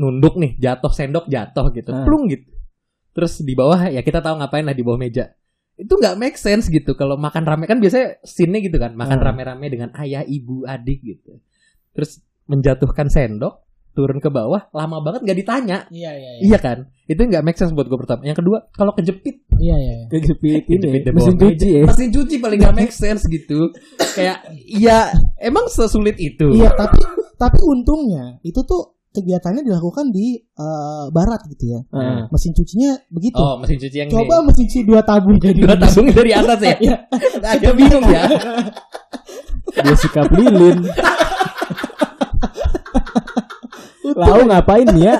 Nunduk 0.00 0.40
nih, 0.40 0.56
jatuh 0.56 0.88
sendok 0.88 1.28
jatuh 1.28 1.69
gitu, 1.76 1.90
Ah. 1.93 2.06
plung 2.06 2.31
gitu. 2.31 2.49
Terus 3.11 3.43
di 3.43 3.52
bawah 3.58 3.90
ya 3.90 4.00
kita 4.00 4.23
tahu 4.23 4.38
ngapain 4.38 4.62
lah 4.64 4.73
di 4.73 4.87
bawah 4.87 4.97
meja. 4.97 5.35
Itu 5.80 5.96
nggak 5.96 6.16
make 6.20 6.37
sense 6.37 6.68
gitu. 6.68 6.92
Kalau 6.92 7.16
makan 7.16 7.49
rame 7.49 7.64
kan 7.64 7.80
biasanya 7.80 8.20
scene-nya 8.20 8.60
gitu 8.60 8.76
kan, 8.76 8.92
makan 8.92 9.18
Ah. 9.18 9.25
rame-rame 9.32 9.66
dengan 9.66 9.90
ayah, 9.96 10.20
ibu, 10.22 10.68
adik 10.68 11.00
gitu. 11.00 11.40
Terus 11.96 12.20
menjatuhkan 12.44 13.08
sendok, 13.08 13.64
turun 13.90 14.20
ke 14.20 14.28
bawah, 14.28 14.68
lama 14.70 15.00
banget 15.00 15.25
nggak 15.25 15.38
ditanya. 15.40 15.78
iya 15.88 16.12
iya 16.14 16.30
iya 16.38 16.42
Iya 16.52 16.58
kan? 16.60 16.78
Itu 17.08 17.25
nggak 17.25 17.42
make 17.42 17.58
sense 17.58 17.72
buat 17.72 17.88
gue 17.88 17.99
pertama. 17.99 18.22
Yang 18.22 18.44
kedua, 18.44 18.58
kalau 18.70 18.92
kejepit 18.92 19.40
iya 19.60 19.76
iya 19.76 19.92
iya. 19.92 20.06
kejepit 20.08 20.64
ini 20.66 20.80
Kejepit 20.80 21.12
mesin 21.12 21.37
cuci 21.37 21.68
ya 21.68 21.82
mesin 21.84 22.08
cuci 22.08 22.34
paling 22.40 22.58
gak 22.64 22.72
make 22.72 22.94
sense 22.96 23.28
gitu 23.28 23.68
kayak 24.16 24.40
ya 24.64 25.12
emang 25.37 25.68
sesulit 25.68 26.16
itu 26.16 26.49
Iya, 26.56 26.72
tapi 26.72 26.96
tapi 27.37 27.60
untungnya 27.60 28.40
itu 28.40 28.56
tuh 28.64 28.96
kegiatannya 29.11 29.62
dilakukan 29.62 30.09
di 30.09 30.38
eh, 30.38 31.05
barat 31.11 31.43
gitu 31.49 31.64
ya 31.69 31.81
Ah. 31.90 32.31
mesin 32.31 32.52
cucinya 32.52 32.95
begitu 33.09 33.37
oh 33.37 33.59
mesin 33.59 33.76
cuci 33.76 33.97
yang 33.97 34.09
coba 34.09 34.35
ini 34.37 34.47
mesin 34.47 34.64
cuci 34.64 34.81
dua 34.83 35.00
tabung 35.02 35.37
di 35.43 35.50
dua 35.57 35.75
tabung 35.75 36.07
dari 36.09 36.31
atas 36.31 36.59
ya 36.61 36.75
Iya. 36.87 36.97
agak 37.43 37.75
bingung 37.75 38.07
ya 38.07 38.23
dia 39.85 39.95
sikap 39.97 40.31
lilin 40.31 40.79
Lau 44.11 44.43
ngapain 44.45 44.88
ya? 44.99 45.17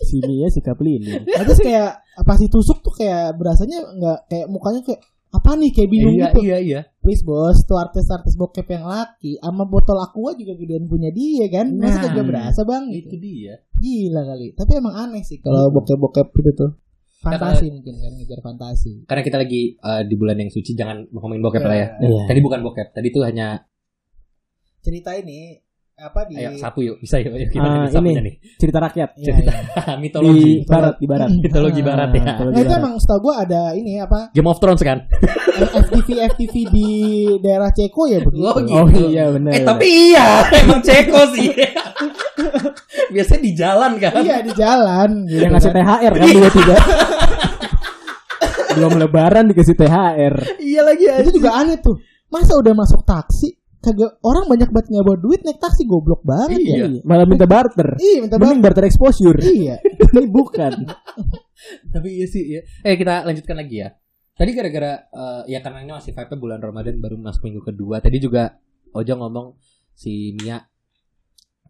Sini 0.00 0.44
ya 0.44 0.48
sikap 0.48 0.78
lilin. 0.78 1.24
Nah, 1.26 1.42
terus 1.42 1.58
kayak 1.58 1.98
pas 2.22 2.38
ditusuk 2.38 2.78
tuh 2.80 2.94
kayak 2.94 3.34
berasanya 3.34 3.82
nggak 3.90 4.18
kayak 4.30 4.46
mukanya 4.46 4.80
kayak 4.80 5.00
apa 5.34 5.50
nih 5.58 5.70
kayak 5.70 5.90
bingung 5.90 6.14
iya 6.14 6.30
gitu. 6.30 6.40
iya 6.40 6.58
iya 6.62 6.80
Please 7.02 7.20
bos, 7.20 7.58
tuh 7.66 7.76
artis-artis 7.76 8.32
bokep 8.32 8.64
yang 8.70 8.86
laki 8.86 9.36
sama 9.36 9.66
botol 9.66 9.98
aqua 9.98 10.32
juga 10.32 10.54
gedean 10.54 10.86
punya 10.86 11.10
dia 11.10 11.50
kan. 11.50 11.68
Masa 11.68 12.00
Nah, 12.00 12.02
kagak 12.08 12.24
berasa 12.24 12.60
bang 12.62 12.84
itu 12.88 13.10
gitu. 13.10 13.16
dia 13.18 13.54
Gila 13.76 14.22
kali. 14.24 14.46
Tapi 14.54 14.70
emang 14.72 14.94
aneh 14.94 15.20
sih 15.20 15.36
kalau 15.36 15.68
bokep-bokep 15.68 16.32
gitu 16.32 16.50
tuh. 16.54 16.70
Fantasi 17.20 17.68
mungkin 17.68 17.96
kan 17.96 18.12
ngejar 18.14 18.40
fantasi. 18.40 18.92
karena 19.04 19.20
kita 19.20 19.36
lagi 19.36 19.74
eh, 19.74 20.02
di 20.04 20.14
bulan 20.14 20.36
yang 20.36 20.48
suci 20.48 20.72
jangan 20.72 21.08
ngomongin 21.08 21.40
bokep 21.40 21.64
lah 21.64 21.72
ya 21.74 21.88
Iya. 21.98 22.22
tadi 22.28 22.40
bukan 22.40 22.60
bokep 22.60 22.88
tadi 22.92 23.08
tuh 23.08 23.24
hanya 23.24 23.64
Cerita 24.80 25.16
ini 25.16 25.56
apa 25.94 26.26
di 26.26 26.34
Ayo 26.34 26.58
sapu 26.58 26.82
yuk, 26.82 26.98
bisa 26.98 27.22
yuk. 27.22 27.30
Ah, 27.54 27.86
nih 27.86 27.94
sapunya 27.94 28.18
ini. 28.18 28.26
nih? 28.26 28.34
Cerita 28.58 28.82
rakyat. 28.82 29.14
Iya, 29.14 29.32
iya. 29.38 29.52
Mitologi. 30.02 30.42
Di 30.42 30.66
barat, 30.66 30.94
di 30.98 31.06
barat. 31.06 31.28
Mitologi 31.46 31.80
Ah, 31.80 31.86
barat 31.86 32.08
ya. 32.10 32.14
mitologi 32.18 32.50
Nah 32.50 32.60
itu 32.60 32.66
barat. 32.66 32.80
emang 32.82 32.94
setahu 32.98 33.18
gue 33.22 33.34
ada 33.38 33.62
ini 33.78 33.92
apa 34.02 34.20
Game 34.34 34.50
of 34.50 34.58
Thrones 34.58 34.82
kan? 34.82 34.98
FTV 35.86 36.08
FTV 36.34 36.54
di 36.66 36.88
daerah 37.38 37.70
Ceko 37.70 38.10
ya 38.10 38.18
begitu. 38.18 38.42
Oh, 38.42 38.58
gitu. 38.58 38.74
Oh 38.74 38.86
iya 39.06 39.24
benar. 39.30 39.52
Eh 39.54 39.62
tapi 39.62 39.86
iya, 39.86 40.26
emang 40.66 40.82
Ceko 40.82 41.20
sih. 41.30 41.48
Biasanya 43.14 43.40
di 43.40 43.52
jalan 43.54 43.92
kan. 44.02 44.12
Iya 44.18 44.36
di 44.42 44.52
jalan. 44.52 45.10
Gitu 45.30 45.40
Yang 45.46 45.52
ngasih 45.54 45.70
kan. 45.70 45.78
THR 45.78 46.12
kan 46.12 46.26
dua 46.28 46.50
tiga. 46.50 46.76
Belum 48.74 48.92
lebaran 48.98 49.44
dikasih 49.46 49.76
THR. 49.78 50.34
Iya 50.58 50.80
lagi 50.82 51.04
Itu 51.22 51.38
juga 51.38 51.54
aneh 51.54 51.78
tuh. 51.78 52.02
Masa 52.26 52.58
udah 52.58 52.74
masuk 52.74 53.06
taksi 53.06 53.62
kagak 53.84 54.12
orang 54.24 54.44
banyak 54.48 54.68
banget 54.72 54.86
nggak 54.88 55.04
bawa 55.04 55.18
duit 55.20 55.40
naik 55.44 55.60
taksi 55.60 55.84
goblok 55.84 56.24
banget 56.24 56.58
Iya. 56.58 56.76
ya. 56.88 57.00
Malah 57.04 57.26
minta 57.28 57.44
barter. 57.44 58.00
Iya 58.00 58.18
minta 58.24 58.36
Mending 58.40 58.58
banget. 58.58 58.64
barter 58.64 58.84
exposure. 58.88 59.38
Iya. 59.38 59.76
Ini 60.16 60.26
bukan. 60.32 60.72
Tapi 61.92 62.08
iya 62.10 62.26
sih 62.26 62.42
ya. 62.48 62.60
Eh 62.82 62.96
kita 62.96 63.22
lanjutkan 63.22 63.56
lagi 63.56 63.84
ya. 63.84 63.88
Tadi 64.34 64.50
gara-gara 64.50 64.92
eh, 65.06 65.42
ya 65.46 65.62
karena 65.62 65.78
ini 65.80 65.92
masih 65.94 66.10
vibe 66.10 66.34
bulan 66.36 66.58
Ramadan 66.58 66.98
baru 66.98 67.14
masuk 67.14 67.46
minggu 67.46 67.62
kedua. 67.62 68.02
Tadi 68.02 68.18
juga 68.18 68.58
Ojo 68.94 69.14
ngomong 69.14 69.58
si 69.92 70.34
Mia 70.34 70.58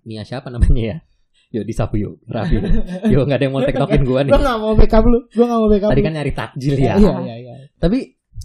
Mia 0.05 0.23
siapa 0.25 0.49
namanya 0.49 0.83
ya? 0.85 0.97
Yuk 1.55 1.65
disapu 1.65 1.97
yuk, 1.97 2.19
rapi. 2.27 2.59
Yuk 3.15 3.23
nggak 3.25 3.39
ada 3.39 3.45
yang 3.47 3.55
mau 3.55 3.63
tektokin 3.63 4.03
gua 4.03 4.21
nih. 4.27 4.33
Gue 4.35 4.41
nggak 4.43 4.59
mau 4.59 4.73
backup 4.75 5.05
lu. 5.07 5.19
Gue 5.31 5.45
nggak 5.47 5.61
mau 5.61 5.69
backup 5.71 5.91
Tadi 5.95 6.03
kan 6.03 6.13
nyari 6.13 6.33
takjil 6.35 6.75
ya. 6.77 6.95
Iya 6.99 7.13
iya 7.23 7.35
iya. 7.39 7.55
Tapi 7.79 7.99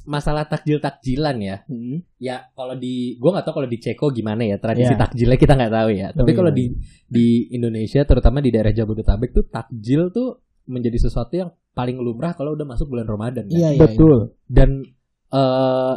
masalah 0.06 0.48
takjil 0.48 0.80
takjilan 0.80 1.38
ya. 1.42 1.58
Hmm. 1.68 2.04
Ya 2.20 2.48
kalau 2.54 2.76
di 2.76 3.18
gua 3.18 3.40
nggak 3.40 3.46
tahu 3.50 3.56
kalau 3.64 3.70
di 3.70 3.80
Ceko 3.82 4.12
gimana 4.14 4.44
ya 4.46 4.60
tradisi 4.62 4.94
Iya. 4.94 5.02
takjilnya 5.02 5.38
kita 5.40 5.54
nggak 5.56 5.74
tahu 5.74 5.90
ya. 5.96 6.08
Tapi 6.14 6.30
iya, 6.32 6.38
kalau 6.38 6.52
iya. 6.52 6.58
di 6.58 6.66
di 7.10 7.28
Indonesia 7.56 8.02
terutama 8.06 8.38
di 8.40 8.50
daerah 8.54 8.72
Jabodetabek 8.72 9.30
tuh 9.34 9.46
takjil 9.50 10.12
tuh 10.14 10.44
menjadi 10.70 10.98
sesuatu 11.10 11.34
yang 11.34 11.50
paling 11.74 11.98
lumrah 11.98 12.38
kalau 12.38 12.54
udah 12.54 12.68
masuk 12.68 12.92
bulan 12.92 13.08
Ramadan 13.10 13.50
kan. 13.50 13.58
Iya 13.58 13.70
iya. 13.76 13.82
Betul. 13.82 14.38
dan 14.46 14.84
eh 15.30 15.96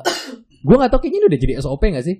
gue 0.62 0.76
nggak 0.78 0.90
tahu 0.94 1.00
kayaknya 1.02 1.18
ini 1.18 1.26
udah 1.26 1.40
jadi 1.40 1.52
SOP 1.58 1.82
nggak 1.90 2.06
sih 2.06 2.16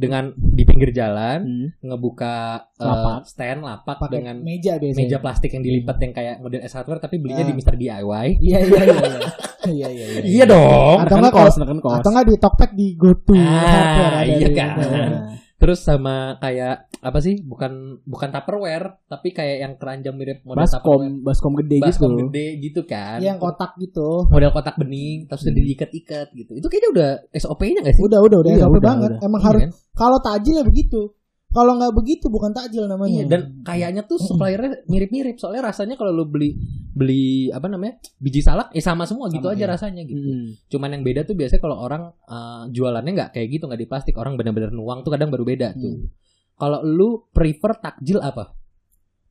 dengan 0.00 0.24
di 0.32 0.64
pinggir 0.64 0.90
jalan 0.90 1.38
Hmm. 1.44 1.68
ngebuka 1.82 2.34
eh, 2.72 2.80
Lapak. 2.82 3.18
stand 3.22 3.60
lapak 3.60 3.96
Pakai 3.98 4.12
dengan 4.14 4.36
meja 4.40 4.74
biasanya. 4.74 4.96
meja 4.98 5.16
plastik 5.18 5.52
yang 5.52 5.60
dilipat 5.60 5.96
yang 6.00 6.12
kayak 6.12 6.34
model 6.38 6.60
S 6.60 6.72
hardware 6.72 6.98
tapi 6.98 7.16
belinya 7.16 7.44
Ah. 7.44 7.48
di 7.48 7.54
Mister 7.54 7.74
DIY 7.74 8.26
Iya 8.40 8.58
iya 8.58 8.80
iya. 8.80 8.96
iya. 8.96 9.20
Iya 9.60 9.88
iya 9.88 10.04
iya. 10.08 10.20
iya 10.24 10.44
dong 10.46 10.96
Atau 10.98 11.04
Neken 11.12 11.20
nggak 11.20 11.34
kos, 11.34 11.44
kalau- 11.46 11.60
neken 11.60 11.78
kos. 11.78 11.94
Atau 11.94 12.10
nggak 12.10 12.26
di 12.26 12.36
Tokped 12.38 12.70
di 12.72 12.86
GoTo. 12.96 13.34
Ah, 13.36 14.24
iya 14.24 14.48
kan. 14.50 14.68
Nah. 14.72 15.20
terus 15.60 15.84
sama 15.84 16.40
kayak 16.40 16.88
apa 16.98 17.18
sih 17.20 17.36
bukan 17.40 18.00
bukan 18.02 18.28
Tupperware 18.28 19.04
tapi 19.04 19.30
kayak 19.30 19.56
yang 19.60 19.72
keranjang 19.76 20.16
mirip 20.16 20.40
model 20.42 20.64
Tupperware 20.64 21.20
Baskom, 21.20 21.20
baskom 21.20 21.52
gede 21.60 21.78
baskom 21.78 22.10
gitu. 22.10 22.20
gede 22.26 22.46
gitu 22.58 22.80
kan 22.84 23.20
Yang 23.20 23.36
kotak 23.38 23.76
gitu. 23.76 24.24
model 24.26 24.50
kotak 24.50 24.74
bening 24.74 25.28
terus 25.28 25.44
udah 25.44 25.54
diikat-ikat 25.54 26.26
gitu 26.32 26.52
itu 26.56 26.66
kayaknya 26.66 26.90
udah 26.90 27.10
SOP-nya 27.36 27.80
nggak 27.80 27.92
sih 27.92 28.02
Udah 28.02 28.20
udah 28.20 28.38
udah 28.40 28.50
Iya, 28.50 28.64
SOP 28.64 28.72
udah, 28.72 28.82
banget. 28.82 29.10
udah. 29.12 29.20
Emang 29.22 29.40
Iya 29.40 29.46
harus 29.46 29.62
kan? 29.62 29.70
kalau 29.92 30.18
takjil 30.18 30.54
ya 30.56 30.64
begitu. 30.64 31.00
Kalau 31.50 31.74
nggak 31.74 31.94
begitu 31.98 32.30
bukan 32.30 32.54
takjil 32.54 32.86
namanya. 32.86 33.22
Iya, 33.22 33.24
dan 33.26 33.40
kayaknya 33.66 34.02
tuh 34.06 34.22
suppliernya 34.22 34.86
mirip-mirip 34.86 35.34
soalnya 35.34 35.66
rasanya 35.66 35.98
kalau 35.98 36.14
lu 36.14 36.30
beli 36.30 36.54
beli 36.94 37.50
apa 37.50 37.66
namanya 37.66 37.98
biji 38.22 38.38
salak 38.38 38.70
eh 38.70 38.78
sama 38.78 39.02
semua 39.02 39.26
gitu 39.34 39.50
Sama, 39.50 39.58
aja 39.58 39.64
iya. 39.66 39.70
rasanya 39.74 40.02
gitu. 40.06 40.30
Hmm. 40.30 40.46
Cuman 40.70 40.94
yang 40.94 41.02
beda 41.02 41.26
tuh 41.26 41.34
biasanya 41.34 41.58
kalau 41.58 41.82
orang 41.82 42.02
eh, 42.30 42.62
jualannya 42.70 43.12
nggak 43.18 43.30
kayak 43.34 43.48
gitu 43.50 43.66
nggak 43.66 43.80
di 43.82 43.88
plastik 43.90 44.14
orang 44.14 44.38
benar-benar 44.38 44.70
nuang 44.70 45.02
tuh 45.02 45.10
kadang 45.10 45.34
baru 45.34 45.42
beda 45.42 45.74
tuh. 45.74 45.90
Hmm. 45.90 46.06
Kalau 46.54 46.86
lu 46.86 47.26
prefer 47.34 47.72
takjil 47.82 48.22
apa? 48.22 48.54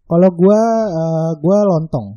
Kalau 0.03 0.29
gua 0.35 0.59
eh, 0.91 1.31
gua 1.39 1.57
lontong. 1.71 2.07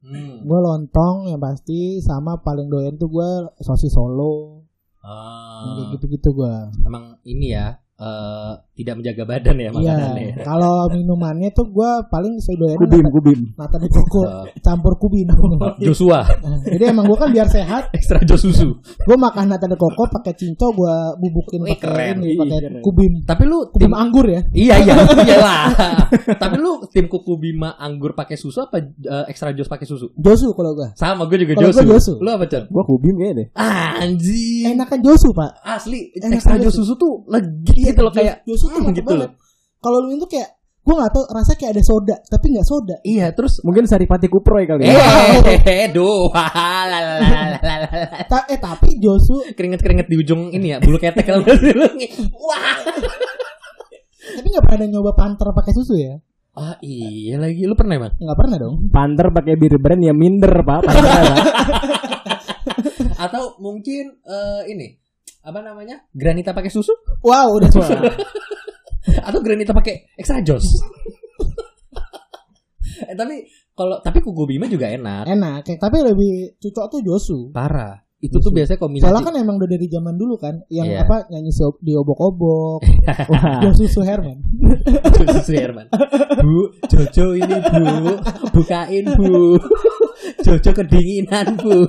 Hmm. 0.00 0.48
Gua 0.48 0.58
lontong 0.64 1.28
yang 1.28 1.40
pasti 1.44 2.00
sama 2.00 2.40
paling 2.40 2.72
doyan 2.72 2.96
tuh 2.96 3.12
gua 3.12 3.52
sosis 3.60 3.92
Solo. 3.92 4.64
Ah, 5.04 5.76
Kayak 5.76 5.98
gitu-gitu 5.98 6.30
gua. 6.32 6.70
emang 6.86 7.18
ini 7.26 7.52
ya 7.52 7.74
eh, 7.98 8.52
tidak 8.72 8.94
menjaga 8.96 9.22
badan 9.22 9.54
ya 9.54 9.62
Iya. 9.62 9.70
makanannya. 9.70 10.24
ya. 10.24 10.34
Kalau 10.42 10.74
minumannya 10.88 11.48
tuh 11.52 11.68
gua 11.68 12.00
paling 12.06 12.40
sedoyan 12.40 12.78
Kubim, 12.78 13.04
kubim. 13.06 13.40
nata 13.52 13.76
de 13.76 13.86
coco 13.86 14.22
campur 14.58 14.96
kubim. 14.96 15.28
Joshua 15.84 16.24
Jadi 16.72 16.84
emang 16.84 17.04
gua 17.04 17.18
kan 17.18 17.30
biar 17.30 17.46
sehat, 17.46 17.92
ekstra 17.92 18.20
jos 18.22 18.40
susu. 18.40 18.80
gua 19.04 19.16
makan 19.20 19.52
nata 19.52 19.68
de 19.68 19.76
coco 19.76 20.08
pakai 20.08 20.32
cinco 20.34 20.72
gua 20.72 21.12
bubukin 21.14 21.68
pakai 21.68 21.78
keren. 21.78 22.16
ini 22.20 22.32
pakai 22.34 22.58
kubim. 22.80 23.12
Tapi 23.22 23.42
lu 23.44 23.68
Kubim 23.68 23.88
tim 23.88 23.94
anggur 23.94 24.24
ya. 24.24 24.40
Iya 24.50 24.74
iya 24.80 24.94
iyalah. 25.28 25.64
Tapi 26.34 26.56
lu 26.56 26.80
tim 26.88 27.06
kuku 27.06 27.36
bima 27.36 27.76
anggur 27.76 28.12
pakai 28.12 28.34
susu 28.34 28.62
apa 28.62 28.80
eh, 28.80 29.24
ekstra 29.28 29.52
jos 29.52 29.68
pakai 29.68 29.84
susu? 29.84 30.10
Josu 30.14 30.48
kalau 30.52 30.72
gua. 30.72 30.90
Sama 30.94 31.28
gue 31.28 31.44
juga 31.44 31.60
Josu. 31.60 31.84
gua 31.84 31.88
Josu. 31.92 32.12
Lu 32.18 32.30
apa 32.30 32.48
Chan? 32.48 32.64
Gua 32.66 32.82
kubim 32.82 33.14
kayaknya 33.14 33.36
deh. 33.36 33.46
Anjing. 34.00 34.72
Enakan 34.72 34.98
Josu, 35.00 35.30
Pak. 35.30 35.60
Asli 35.62 36.08
Enak 36.14 36.40
ekstra 36.40 36.56
jos 36.56 36.74
susu 36.74 36.94
tuh 36.96 37.22
legi 37.28 37.74
gitu 37.84 38.00
loh 38.00 38.10
kayak 38.10 38.42
Josu 38.44 38.61
tuh 38.68 38.82
hmm, 38.82 38.94
gitu 38.94 39.14
banget. 39.14 39.30
Kalau 39.82 39.98
lu 40.04 40.14
itu 40.14 40.26
kayak 40.30 40.50
gua 40.82 40.94
nggak 40.98 41.12
tahu 41.14 41.24
rasanya 41.30 41.58
kayak 41.58 41.72
ada 41.78 41.82
soda, 41.82 42.16
tapi 42.26 42.46
nggak 42.54 42.66
soda. 42.66 42.96
Iya 43.02 43.26
terus 43.34 43.62
Mungkin 43.62 43.86
Saripati 43.86 44.26
Kuproy 44.30 44.66
kali 44.66 44.86
ya. 44.86 44.94
Eh. 44.94 45.90
Ta- 48.30 48.46
eh 48.50 48.58
tapi 48.58 48.98
Josu 48.98 49.42
keringet-keringet 49.54 50.06
di 50.10 50.16
ujung 50.18 50.50
ini 50.54 50.74
ya, 50.74 50.78
bulu 50.78 50.98
ketek 50.98 51.26
kalau? 51.26 51.42
Wah. 51.42 52.78
tapi 54.22 54.46
nggak 54.46 54.64
pernah 54.64 54.86
nyoba 54.86 55.18
panter 55.18 55.50
pakai 55.50 55.74
susu 55.74 55.98
ya? 55.98 56.14
Ah 56.52 56.76
iya 56.84 57.40
lagi, 57.40 57.64
lu 57.64 57.72
pernah 57.72 57.96
emang? 57.96 58.12
Nggak 58.20 58.36
pernah 58.36 58.56
dong. 58.60 58.74
Panter 58.92 59.32
pakai 59.32 59.56
bir 59.56 59.80
brand 59.80 60.04
ya 60.04 60.12
minder, 60.12 60.52
Pak. 60.60 60.84
Panter, 60.84 61.08
Pak. 61.08 61.36
Atau 63.24 63.56
mungkin 63.56 64.20
eh, 64.20 64.62
ini 64.68 64.92
apa 65.42 65.58
namanya? 65.64 66.04
Granita 66.12 66.52
pakai 66.52 66.68
susu? 66.68 66.92
Wow, 67.24 67.56
udah 67.56 67.70
susah. 67.72 67.98
Atau 69.20 69.40
granita 69.44 69.76
pakai 69.76 70.16
extra 70.16 70.40
jos. 70.40 70.62
eh, 73.10 73.16
tapi 73.18 73.42
kalau 73.72 73.96
tapi 74.04 74.20
kuku 74.20 74.44
bima 74.44 74.68
juga 74.68 74.92
enak. 74.92 75.24
Enak, 75.28 75.64
kayak 75.64 75.80
tapi 75.80 76.04
lebih 76.04 76.56
cocok 76.60 76.86
tuh 76.92 77.00
Josu. 77.00 77.38
Parah. 77.52 77.96
Itu 78.22 78.38
tuh 78.38 78.54
biasanya 78.54 78.78
kombinasi. 78.78 79.02
Soalnya 79.02 79.26
kan 79.26 79.34
emang 79.34 79.58
udah 79.58 79.66
dari 79.66 79.90
zaman 79.90 80.14
dulu 80.14 80.38
kan, 80.38 80.54
yang 80.70 80.86
Iya. 80.86 81.02
apa 81.02 81.26
nyanyi 81.26 81.50
di 81.82 81.92
obok-obok. 81.98 82.78
Josu 83.66 83.90
susu 83.90 84.06
Herman. 84.06 84.38
Susu 85.26 85.52
Herman. 85.58 85.90
Bu, 86.38 86.70
Jojo 86.86 87.34
ini 87.34 87.56
bu, 87.58 88.14
bukain 88.54 89.06
bu. 89.18 89.58
Jojo 90.46 90.70
kedinginan 90.70 91.58
bu. 91.58 91.82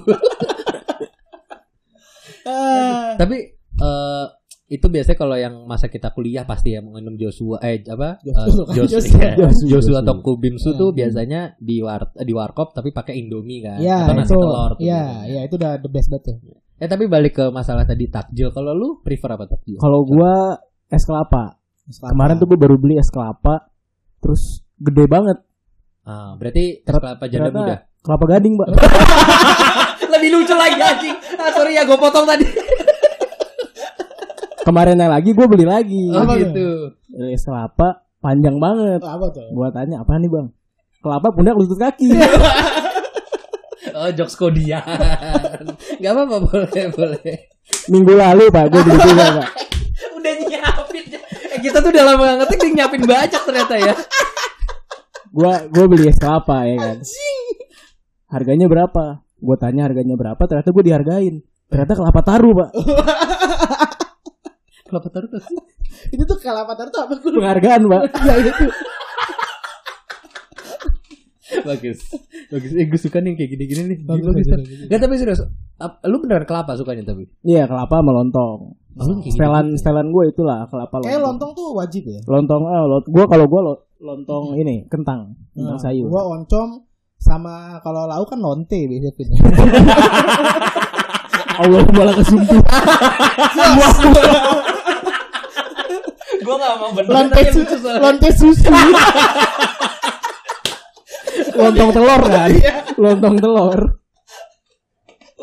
Ah, 2.49 3.13
Tapi 3.15 3.37
eh 3.53 4.25
itu 4.65 4.87
biasanya 4.87 5.17
kalau 5.17 5.35
yang 5.35 5.65
masa 5.65 5.85
kita 5.85 6.09
kuliah 6.09 6.43
pasti 6.43 6.71
ya 6.71 6.79
minum 6.79 7.13
Joshua 7.13 7.59
eh 7.59 7.83
apa 7.83 8.17
Joshua, 8.25 8.63
Eh, 8.71 8.75
Jos- 8.79 8.91
Joshua. 8.95 9.19
iya. 9.19 9.31
Joshua, 9.35 9.67
Joshua 9.69 9.69
Joshua. 9.69 9.99
atau 10.01 10.15
Kubimsu 10.19 10.69
tuh 10.73 10.89
Hmm. 10.89 10.97
biasanya 10.97 11.41
di 11.57 11.77
war 11.79 12.01
di 12.13 12.31
warkop 12.31 12.71
tapi 12.71 12.89
pakai 12.89 13.17
Indomie 13.17 13.59
kan 13.59 13.77
ya 13.77 14.07
atau 14.07 14.15
nasi 14.15 14.29
itu, 14.29 14.39
telur 14.39 14.71
tuh 14.71 14.81
ya, 14.81 15.01
biasanya. 15.03 15.29
ya 15.29 15.41
itu 15.43 15.55
udah 15.55 15.71
the 15.77 15.89
best 15.89 16.07
banget 16.07 16.23
tuh. 16.25 16.57
Eh 16.75 16.87
tapi 16.87 17.03
balik 17.05 17.33
ke 17.33 17.45
masalah 17.49 17.83
tadi 17.83 18.07
takjil. 18.07 18.49
Kalau 18.49 18.71
lu 18.71 18.99
prefer 18.99 19.29
apa 19.31 19.45
takjil? 19.45 19.77
Kalau 19.77 20.03
gua 20.03 20.57
es 20.85 21.03
kelapa. 21.03 21.59
Kemarin 21.85 22.35
tuh 22.37 22.47
gua 22.47 22.59
baru 22.59 22.75
beli 22.75 22.95
es 22.95 23.07
kelapa. 23.07 23.67
Terus 24.17 24.41
gede 24.75 25.05
banget. 25.05 25.37
Ah, 26.01 26.33
berarti 26.33 26.79
es 26.79 26.89
kelapa 26.89 27.23
janda 27.25 27.51
muda. 27.51 27.75
Kelapa 27.99 28.25
gading, 28.27 28.53
Mbak. 28.53 28.67
Lebih 30.13 30.29
lucu 30.33 30.53
lagi 30.53 30.75
anjing. 30.75 31.15
Ah, 31.35 31.51
sorry 31.51 31.73
ya 31.73 31.83
gue 31.83 31.95
potong 31.95 32.23
tadi. 32.23 32.43
Kemarin 34.63 34.95
yang 34.95 35.11
lagi 35.11 35.35
gua 35.35 35.47
beli 35.47 35.65
lagi. 35.67 36.07
Oh 36.11 36.23
gitu. 36.35 36.95
Beli 37.11 37.35
Es 37.35 37.43
kelapa 37.43 38.07
panjang 38.17 38.55
banget. 38.57 39.03
apa 39.03 39.25
tuh? 39.29 39.47
Gua 39.51 39.67
tanya, 39.69 39.99
apa 39.99 40.15
nih, 40.15 40.31
Bang? 40.31 40.47
Kelapa 41.03 41.27
pundak 41.35 41.55
lutut 41.59 41.79
kaki. 41.79 42.09
Oh, 43.93 44.09
jokes 44.09 44.33
kodian. 44.33 44.81
Gak 46.01 46.11
apa-apa, 46.17 46.41
boleh, 46.41 46.83
boleh. 46.97 47.35
Minggu 47.93 48.17
lalu, 48.17 48.49
Pak, 48.49 48.73
gua 48.73 48.81
beli 48.81 48.97
juga, 48.97 49.25
Pak. 49.37 49.49
Udah 50.17 50.33
nyiapin. 50.33 51.03
Eh, 51.53 51.59
kita 51.61 51.77
tuh 51.77 51.93
udah 51.93 52.01
lama 52.01 52.41
ngetik, 52.41 52.57
dia 52.57 52.71
nyiapin 52.73 53.05
banyak 53.05 53.37
ternyata 53.37 53.75
ya. 53.77 53.93
Gua 55.29 55.69
gua 55.69 55.85
beli 55.85 56.09
es 56.09 56.17
kelapa 56.17 56.65
ya 56.65 56.75
kan. 56.81 56.97
Harganya 58.33 58.65
berapa? 58.65 59.21
Gua 59.37 59.55
tanya 59.61 59.85
harganya 59.85 60.17
berapa, 60.17 60.41
ternyata 60.41 60.73
gua 60.73 60.83
dihargain. 60.89 61.35
Ternyata 61.69 61.93
kelapa 61.93 62.21
taru, 62.25 62.49
Pak. 62.57 62.69
Kelapa 64.95 65.39
sih. 65.39 65.57
Itu 66.13 66.23
tuh 66.23 66.37
kelapa 66.37 66.73
taruh 66.73 66.89
tuh 66.89 67.01
apa? 67.01 67.13
Lupa. 67.15 67.33
Penghargaan, 67.33 67.81
Pak. 67.85 68.01
Ya 68.23 68.35
itu. 68.39 68.51
Bagus. 71.63 71.99
Bagus. 72.49 72.71
Eh, 72.71 72.85
gue 72.85 72.97
suka 72.97 73.17
nih 73.17 73.29
yang 73.29 73.37
kayak 73.37 73.51
gini-gini 73.51 73.81
nih. 73.85 73.97
Bagus, 74.01 74.25
Bagus. 74.33 74.47
Gak, 74.85 74.99
tapi 74.99 75.13
serius. 75.15 75.41
Lu 76.03 76.17
beneran 76.17 76.43
kelapa 76.43 76.73
sukanya 76.73 77.03
tapi? 77.05 77.29
Iya, 77.41 77.65
kelapa 77.65 77.93
sama 77.95 78.11
lontong. 78.11 78.73
Lu 78.95 79.13
kayak 79.15 79.21
gitu. 79.23 79.33
Setelan 79.33 79.67
setelan 79.73 80.07
gue 80.09 80.23
itulah 80.29 80.65
kelapa 80.65 80.97
Kayak 80.99 81.19
lontong. 81.19 81.49
lontong 81.49 81.51
tuh 81.53 81.67
wajib 81.73 82.03
ya. 82.05 82.19
Lontong 82.23 82.63
ah 82.65 82.83
lot, 82.83 83.05
gua 83.05 83.25
kalau 83.25 83.45
gua 83.45 83.61
lo- 83.63 83.81
lontong 83.97 84.53
ini 84.55 84.85
kentang, 84.87 85.33
kentang 85.51 85.75
Nah, 85.75 85.79
sayur. 85.79 86.09
Gua 86.09 86.23
oncom 86.31 86.83
sama 87.15 87.79
kalau 87.79 88.03
lauk 88.03 88.27
kan 88.27 88.37
lonte 88.37 88.79
biasanya. 88.83 89.39
Allah 91.53 91.81
malah 91.87 92.15
kesumpu. 92.17 92.55
Gua 96.43 96.55
gak 96.59 96.75
mau 96.75 96.91
bener. 96.91 97.09
lonte 97.09 97.41
susu. 97.49 97.75
Lonte 97.79 98.29
susu. 98.35 98.69
lontong 101.53 101.91
telur 101.95 102.21
kan? 102.27 102.51
lontong 102.99 103.35
telur. 103.39 103.79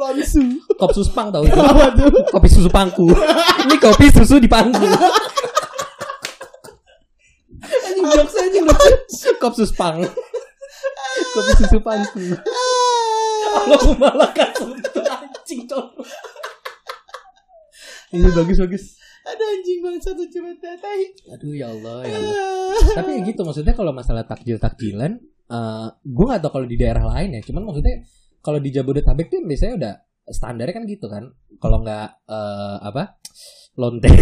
Lonsu. 0.01 0.45
Kop 0.81 0.91
suspang 0.97 1.29
tau 1.29 1.45
itu. 1.45 1.57
Apa 1.61 1.93
tuh? 1.93 2.09
Kopi 2.33 2.49
susu 2.49 2.69
pangku. 2.73 3.13
Ini 3.69 3.77
kopi 3.77 4.09
susu 4.09 4.41
di 4.41 4.49
pangku. 4.49 4.81
Anjing 7.61 8.07
jokes 8.09 8.35
anjing 8.41 8.65
Kop 9.37 9.53
suspang. 9.53 10.01
Kopi 11.37 11.53
susu 11.61 11.79
pangku. 11.85 12.25
Aku 13.51 13.93
malah 14.01 14.33
kasut 14.33 14.81
anjing 15.05 15.69
coba. 15.69 16.01
Ini 18.11 18.27
bagus 18.33 18.59
bagus. 18.59 19.00
Ada 19.21 19.45
anjing 19.57 19.79
banget 19.85 20.03
satu 20.09 20.25
cuma 20.33 20.51
tai. 20.57 21.13
Aduh 21.37 21.53
ya 21.53 21.69
Allah 21.69 22.09
ya 22.09 22.17
Allah. 22.17 22.81
Tapi 22.97 23.11
ya 23.21 23.21
gitu 23.29 23.41
maksudnya 23.45 23.75
kalau 23.77 23.93
masalah 23.93 24.25
takjil 24.25 24.57
takjilan, 24.57 25.21
eh 25.51 25.89
gue 26.01 26.25
gak 26.25 26.41
tau 26.41 26.53
kalau 26.57 26.67
di 26.67 26.77
daerah 26.81 27.05
lain 27.05 27.37
ya. 27.37 27.41
Cuman 27.45 27.69
maksudnya 27.69 28.01
kalau 28.41 28.57
di 28.57 28.73
Jabodetabek 28.73 29.29
tuh 29.29 29.45
biasanya 29.45 29.75
udah 29.77 29.95
standarnya 30.33 30.75
kan 30.75 30.85
gitu 30.89 31.07
kan. 31.13 31.29
Kalau 31.61 31.85
nggak 31.85 32.09
eh, 32.27 32.79
apa 32.81 33.20
lonte 33.75 34.09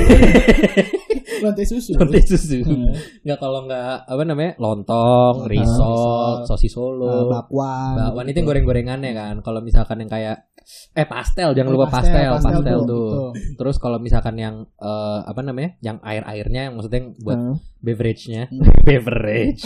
Lonte 1.38 1.62
susu. 1.62 1.94
lonte 1.94 2.18
susu. 2.20 2.66
Hmm. 2.66 2.90
Nggak 3.22 3.38
kalau 3.38 3.62
nggak 3.62 4.10
apa 4.10 4.22
namanya 4.26 4.58
lontong, 4.58 5.46
risol, 5.46 6.42
sosis 6.42 6.66
Nah, 6.66 6.74
solo. 6.74 7.30
bakwan. 7.30 7.94
Bakwan 7.94 8.26
itu 8.26 8.42
yang 8.42 8.48
goreng-gorengannya 8.48 9.12
kan. 9.14 9.34
Kalau 9.40 9.62
misalkan 9.62 10.02
yang 10.02 10.10
kayak 10.10 10.50
eh 10.92 11.06
pastel 11.06 11.54
jangan 11.54 11.70
lupa 11.70 11.88
Pastel, 11.88 12.10
pastel, 12.10 12.28
pastel, 12.34 12.52
pastel 12.58 12.78
tuh. 12.82 13.06
tuh, 13.08 13.30
Terus 13.54 13.76
kalau 13.78 14.02
misalkan 14.02 14.34
yang 14.34 14.66
eh, 14.74 15.18
apa 15.22 15.38
namanya? 15.40 15.78
Yang 15.78 15.96
air-airnya 16.02 16.60
yang 16.66 16.74
maksudnya 16.74 16.98
yang 16.98 17.10
buat 17.16 17.38
Nah, 17.38 17.54
beverage-nya 17.78 18.42
Hmm. 18.50 18.66
beverage 18.88 19.62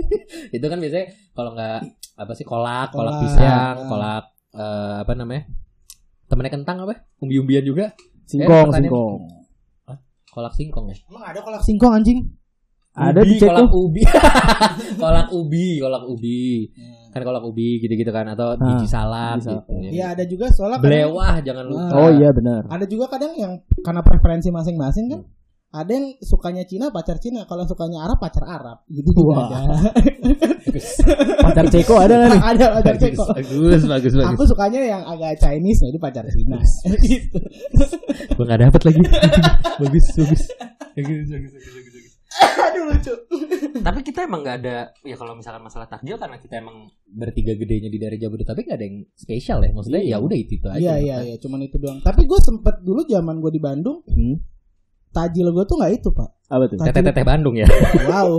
itu 0.56 0.64
kan 0.64 0.78
biasanya 0.80 1.06
kalau 1.30 1.52
nggak 1.52 1.78
apa 2.14 2.32
sih 2.32 2.44
kolak 2.44 2.88
kolak, 2.88 3.12
Kolak, 3.12 3.20
pisang 3.20 3.76
ah. 3.76 3.86
kolak 3.86 4.24
eh, 4.50 4.94
apa 5.04 5.12
namanya 5.12 5.44
temennya 6.24 6.52
kentang 6.54 6.76
apa 6.80 7.04
umbi-umbian 7.18 7.60
juga 7.62 7.92
singkong, 8.32 8.66
pertanyaan- 8.66 8.88
singkong. 8.88 9.14
kolak 10.26 10.52
singkong 10.54 10.86
ya 10.88 10.96
Emang 11.06 11.24
ada 11.24 11.38
kolak 11.38 11.60
singkong 11.60 11.92
anjing? 11.92 12.20
Ada 12.92 13.20
Ubi, 13.20 13.28
di 13.30 13.34
Ceko. 13.38 13.52
kolak 13.56 13.72
ubi 13.74 14.02
kolak 14.98 15.26
ubi 15.32 15.66
kolak 15.80 16.04
ubi 16.06 16.40
kan 17.08 17.20
kolak 17.20 17.40
ubi 17.42 17.76
gitu-gitu 17.78 18.08
kan 18.08 18.24
atau 18.26 18.52
biji 18.54 18.84
salak 18.86 19.36
biji 19.36 19.44
salak. 19.46 19.64
gitu. 19.64 19.92
Iya 19.92 20.06
ada 20.12 20.24
juga 20.24 20.48
soalnya 20.48 20.76
kadang- 20.76 20.84
belewah 20.86 21.34
jangan 21.40 21.64
lupa. 21.66 21.92
Oh 21.94 22.10
iya 22.10 22.28
benar. 22.30 22.60
Ada 22.66 22.84
juga 22.84 23.04
kadang 23.08 23.32
yang 23.34 23.52
karena 23.78 24.00
preferensi 24.00 24.48
masing-masing 24.48 25.06
kan. 25.08 25.20
Ada 25.72 25.88
yang 25.90 26.06
sukanya 26.20 26.62
Cina 26.62 26.92
pacar 26.92 27.16
Cina, 27.16 27.48
kalau 27.48 27.64
yang 27.64 27.70
sukanya 27.70 28.04
Arab 28.04 28.20
pacar 28.20 28.44
Arab. 28.44 28.84
Gitu 28.86 29.08
juga 29.10 29.32
Wah. 29.32 29.48
ada. 29.48 29.60
Pacar 31.42 31.66
Ceko 31.66 31.94
ada 31.96 32.14
nggak 32.14 32.30
nih? 32.30 32.40
ada 32.52 32.64
pacar 32.74 32.94
bagus 32.94 33.02
Ceko. 33.02 33.24
bagus 33.26 33.82
bagus 33.84 34.12
bagus 34.14 34.30
Aku 34.30 34.42
sukanya 34.46 34.80
yang 34.82 35.02
agak 35.02 35.36
Chinese, 35.38 35.80
jadi 35.82 35.98
pacar 35.98 36.24
Cina. 36.28 36.60
gitu. 37.08 37.38
gue 38.32 38.44
nggak 38.44 38.60
dapet 38.62 38.80
lagi 38.84 39.00
bagus 39.78 40.06
bagus 40.12 40.42
bagus 40.92 41.26
bagus 41.26 41.28
bagus 41.28 41.52
bagus 41.52 41.90
bagus. 41.90 42.12
Aduh 42.58 42.84
lucu. 42.88 43.14
Tapi 43.78 44.00
kita 44.02 44.24
emang 44.24 44.40
nggak 44.40 44.56
ada 44.60 44.76
ya 45.00 45.16
kalau 45.16 45.32
misalkan 45.32 45.60
masalah 45.60 45.84
takjil 45.86 46.16
karena 46.16 46.36
kita 46.36 46.54
emang 46.58 46.88
bertiga 47.06 47.52
gedenya 47.52 47.88
di 47.88 47.96
daerah 47.96 48.16
Jabodetabek 48.18 48.64
nggak 48.66 48.76
ada 48.76 48.86
yang 48.86 48.98
spesial 49.14 49.60
ya. 49.60 49.70
Maksudnya 49.70 50.00
Iya. 50.00 50.16
ya 50.16 50.18
udah 50.20 50.36
itu 50.38 50.52
itu 50.54 50.66
aja. 50.66 50.80
Iya 50.80 50.94
iya 50.98 51.16
iya, 51.22 51.36
cuman 51.38 51.60
itu 51.62 51.76
doang. 51.76 52.00
Tapi 52.00 52.24
gue 52.24 52.40
sempet 52.40 52.80
dulu 52.80 53.04
zaman 53.04 53.36
gue 53.38 53.50
di 53.50 53.60
Bandung, 53.60 54.00
Hmm. 54.06 54.36
Tajil 55.12 55.46
gue 55.52 55.64
tuh 55.68 55.76
nggak 55.78 55.92
itu 55.92 56.08
pak. 56.10 56.28
Apa 56.48 56.64
tuh? 56.68 56.76
Teteh 56.80 57.02
teteh 57.04 57.24
Bandung 57.24 57.54
ya. 57.56 57.68
Wow, 58.08 58.32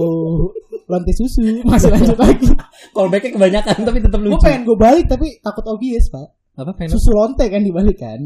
lonte 0.89 1.13
susu. 1.13 1.41
Masih 1.65 1.89
lanjut 1.89 2.17
lagi. 2.17 2.49
Callbacknya 2.93 3.31
kebanyakan 3.33 3.77
tapi 3.81 3.97
tetap 4.01 4.19
Gue 4.19 4.33
lucu. 4.33 4.43
pengen 4.43 4.61
gue 4.65 4.77
balik 4.77 5.05
tapi 5.07 5.37
takut 5.39 5.65
obvious 5.69 6.09
pak. 6.09 6.27
Apa 6.57 6.73
pengen? 6.73 6.93
Susu 6.93 7.13
lonte 7.13 7.45
kan 7.49 7.61
dibalik 7.61 7.97
kan. 7.97 8.19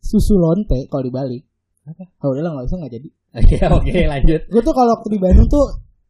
Susu 0.00 0.36
lonte 0.36 0.88
kalau 0.88 1.04
dibalik. 1.04 1.42
Oh 2.20 2.32
udahlah 2.32 2.52
nggak 2.56 2.66
usah 2.68 2.76
nggak 2.80 2.92
jadi. 2.94 3.08
Oke 3.36 3.56
oke 3.60 3.92
lanjut. 4.08 4.40
Gue 4.48 4.62
tuh 4.64 4.72
kalau 4.72 4.96
waktu 4.96 5.08
di 5.12 5.18
Bandung 5.20 5.48
tuh 5.48 5.64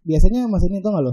biasanya 0.07 0.47
mas 0.47 0.63
ini 0.67 0.79
tuh 0.79 0.91
nggak 0.95 1.05
lo? 1.07 1.13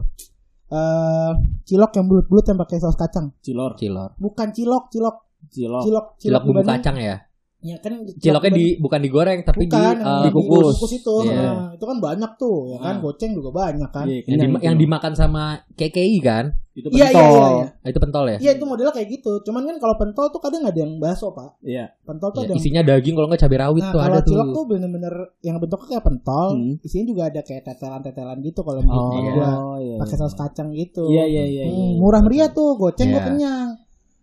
Eh 0.65 1.31
cilok 1.65 1.91
yang 1.97 2.05
bulut-bulut 2.09 2.45
yang 2.45 2.57
pakai 2.57 2.77
saus 2.77 2.97
kacang. 2.97 3.33
Cilor. 3.41 3.77
Cilor. 3.77 4.17
Bukan 4.17 4.49
cilok, 4.53 4.89
cilok, 4.89 5.17
Cilok. 5.49 5.81
cilok, 5.85 6.05
Cilok 6.17 6.41
di 6.41 6.49
bumbu 6.49 6.61
kacang 6.65 6.97
ya. 6.97 7.15
Ya 7.65 7.81
kan 7.81 7.97
cilok 7.97 8.21
Ciloknya 8.21 8.51
di 8.51 8.61
di 8.61 8.65
bukan 8.77 8.99
digoreng 9.01 9.39
tapi 9.41 9.65
Bukan, 9.65 9.73
di 9.73 9.81
yang 9.81 9.97
eh, 9.97 10.23
dikukus. 10.29 10.77
dikukus 10.77 10.93
itu. 10.93 11.15
Iya. 11.25 11.41
Nah, 11.41 11.67
itu 11.73 11.81
kan 11.83 11.97
banyak 11.97 12.31
tuh, 12.37 12.57
ya 12.69 12.77
kan? 12.77 12.93
Ah. 12.93 13.01
Goceng 13.01 13.31
juga 13.33 13.49
banyak 13.51 13.89
kan. 13.89 14.05
Iya, 14.05 14.21
yang, 14.27 14.53
itu. 14.53 14.61
yang 14.61 14.75
dimakan 14.77 15.13
sama 15.13 15.43
KKI 15.73 16.17
kan? 16.21 16.45
itu 16.75 16.91
Iya, 16.91 17.07
iya, 17.07 17.07
pentol. 17.07 17.23
iya, 17.31 17.47
iya. 17.55 17.67
Ah, 17.73 17.87
Itu 17.87 17.99
pentol 18.03 18.25
ya? 18.27 18.37
Iya, 18.37 18.51
itu 18.53 18.65
modelnya 18.67 18.91
kayak 18.91 19.07
gitu. 19.09 19.31
Cuman 19.41 19.63
kan 19.63 19.79
kalau 19.79 19.95
pentol 19.95 20.27
tuh 20.27 20.43
kadang 20.43 20.59
ada 20.61 20.75
yang 20.75 20.99
bakso, 20.99 21.31
Pak. 21.31 21.63
Iya. 21.63 21.87
Pentol 22.03 22.29
tuh 22.29 22.35
Ya, 22.35 22.43
ada 22.43 22.51
yang 22.51 22.59
isinya 22.59 22.81
daging 22.83 23.15
kalau 23.15 23.27
nggak 23.31 23.41
cabai 23.41 23.57
rawit 23.57 23.79
Nah, 23.79 23.87
tuh 23.87 23.95
kalau 23.97 24.11
ada 24.11 24.19
tuh. 24.19 24.29
cilok 24.29 24.47
tuh 24.51 24.63
bener-bener 24.67 25.13
yang 25.39 25.55
bentuknya 25.57 25.87
kayak 25.89 26.03
pentol, 26.03 26.47
Hmm. 26.51 26.73
isinya 26.83 27.05
juga 27.07 27.21
ada 27.25 27.41
kayak 27.41 27.63
tetelan-tetelan 27.65 28.37
gitu 28.43 28.59
kalau 28.59 28.79
Oh, 28.81 28.91
menurut 29.15 29.33
gua. 29.33 29.51
iya. 29.79 29.95
Pakai 29.97 30.15
saus 30.19 30.35
kacang 30.35 30.69
gitu. 30.69 31.07
Iya, 31.07 31.23
iya, 31.25 31.43
iya. 31.47 31.63
Hmm, 31.63 31.71
iya. 31.71 31.95
murah 31.95 32.19
meriah 32.19 32.49
tuh, 32.51 32.75
goceng 32.75 33.07
gua 33.09 33.17
Iya. 33.17 33.27
kenyang. 33.31 33.67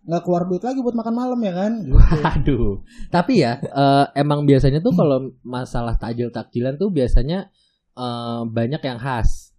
Nggak 0.03 0.21
keluar 0.27 0.43
duit 0.47 0.63
lagi 0.63 0.79
buat 0.83 0.95
makan 0.95 1.15
malam 1.15 1.39
ya 1.39 1.53
kan? 1.55 1.73
Gitu. 1.83 1.95
Aduh. 2.23 2.71
Tapi 3.07 3.33
ya 3.43 3.59
eh, 3.59 4.05
emang 4.19 4.43
biasanya 4.43 4.83
tuh 4.83 4.93
kalau 4.95 5.31
masalah 5.43 5.95
takjil 5.95 6.29
takjilan 6.29 6.75
tuh 6.75 6.91
biasanya 6.91 7.47
eh, 7.95 8.41
banyak 8.43 8.81
yang 8.83 8.99
khas 8.99 9.55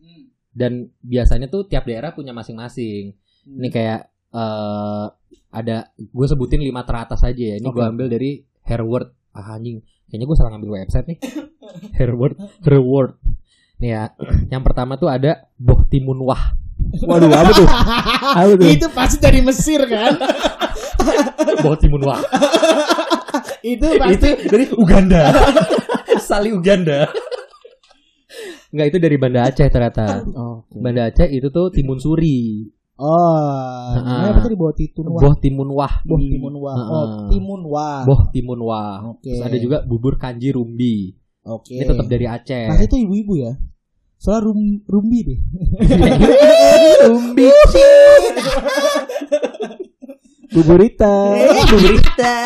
dan 0.55 0.93
biasanya 1.03 1.51
tuh 1.51 1.67
tiap 1.67 1.89
daerah 1.89 2.15
punya 2.15 2.31
masing-masing. 2.31 3.17
Ini 3.45 3.69
kayak 3.69 4.01
eh, 4.33 5.07
ada 5.55 5.77
gue 5.95 6.27
sebutin 6.27 6.63
lima 6.63 6.83
teratas 6.83 7.23
aja 7.23 7.55
ya. 7.55 7.57
Ini 7.63 7.69
gue 7.71 7.85
Oke. 7.85 7.91
ambil 7.95 8.07
dari 8.11 8.43
Hairword. 8.67 9.35
Ah, 9.35 9.59
anjing. 9.59 9.83
Kayaknya 10.11 10.27
gue 10.31 10.37
salah 10.37 10.51
ngambil 10.55 10.71
website 10.83 11.07
nih. 11.11 11.19
Hairword, 11.99 12.35
Hairword. 12.67 13.19
Nih 13.83 13.91
ya, 13.95 14.03
yang 14.51 14.63
pertama 14.63 14.95
tuh 14.95 15.11
ada 15.11 15.51
Boh 15.59 15.83
Timunwah. 15.87 16.55
Waduh, 17.03 17.31
apa 17.35 17.51
tuh? 17.51 17.67
Apa 17.67 18.53
tuh? 18.55 18.67
itu 18.71 18.87
pasti 18.95 19.17
dari 19.19 19.41
Mesir 19.43 19.83
kan? 19.91 20.15
Boh 21.65 21.75
Timunwah. 21.75 22.23
itu 23.65 23.87
pasti 23.99 24.15
itu 24.15 24.29
dari 24.47 24.65
Uganda. 24.71 25.23
Sali 26.27 26.55
Uganda. 26.55 27.11
Enggak 28.75 28.87
itu 28.91 28.99
dari 28.99 29.17
Banda 29.19 29.41
Aceh 29.47 29.67
ternyata. 29.71 30.23
Oh. 30.35 30.67
Banda 30.71 31.11
Aceh 31.11 31.31
itu 31.31 31.51
tuh 31.51 31.71
timun 31.71 31.99
suri. 31.99 32.67
Oh, 32.95 33.91
namanya 33.99 34.39
apa 34.39 34.47
tadi 34.47 34.55
bawa 34.55 34.71
titun 34.71 35.11
wah? 35.11 35.19
Boh 35.19 35.35
timun 35.43 35.69
wah. 35.75 35.95
Boh 36.07 36.19
timun 36.23 36.55
wah. 36.63 36.79
Oh, 36.79 37.07
timun 37.27 37.63
wah. 37.67 38.01
Boh 38.07 38.21
timun 38.31 38.61
wah. 38.63 38.95
Oke. 39.11 39.35
Terus 39.35 39.43
ada 39.43 39.59
juga 39.59 39.83
bubur 39.83 40.15
kanji 40.15 40.55
rumbi. 40.55 41.11
Oke. 41.43 41.75
Ini 41.75 41.91
tetap 41.91 42.07
dari 42.07 42.27
Aceh. 42.31 42.71
Pasti 42.71 42.87
itu 42.87 42.97
ibu-ibu 43.03 43.35
ya. 43.43 43.53
Soalnya 44.25 44.49
rum, 44.49 44.61
rumbi 44.89 45.21
deh. 45.21 45.39
rumbi. 47.05 47.53
Buburita. 50.49 51.15
Buburita. 51.69 52.37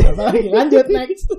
Apa 0.00 0.22
lagi? 0.26 0.48
Lanjut 0.50 0.86
next. 0.90 1.30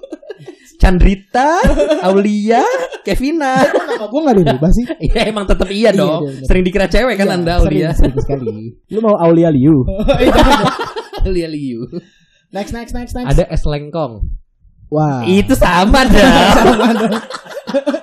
Chandrita, 0.79 1.59
Aulia, 2.01 2.63
Kevina. 3.03 3.67
Nama 3.67 4.05
gue 4.07 4.19
gak 4.23 4.37
dirubah 4.39 4.71
sih. 4.71 4.85
Iya 4.97 5.29
emang 5.29 5.45
tetap 5.45 5.67
iya 5.67 5.91
Iya, 5.91 5.99
dong. 5.99 6.21
iya, 6.23 6.31
bener. 6.33 6.47
Sering 6.47 6.63
dikira 6.65 6.87
cewek 6.87 7.15
kan 7.19 7.27
Iya, 7.27 7.35
Anda 7.35 7.53
sering, 7.53 7.67
Aulia. 7.67 7.89
Sering 7.93 8.17
sekali. 8.17 8.55
Lu 8.89 8.99
mau 9.03 9.19
Aulia 9.19 9.51
Liu? 9.51 9.83
Aulia 11.27 11.47
Liu. 11.51 11.85
next, 12.49 12.71
next, 12.71 12.95
next, 12.95 13.13
next. 13.13 13.27
Ada 13.29 13.45
es 13.51 13.61
lengkong. 13.61 14.23
Wah. 14.89 15.21
Itu 15.23 15.53
sama 15.53 16.07
dah. 16.07 16.31
sama 16.55 16.87
dong. 16.95 17.13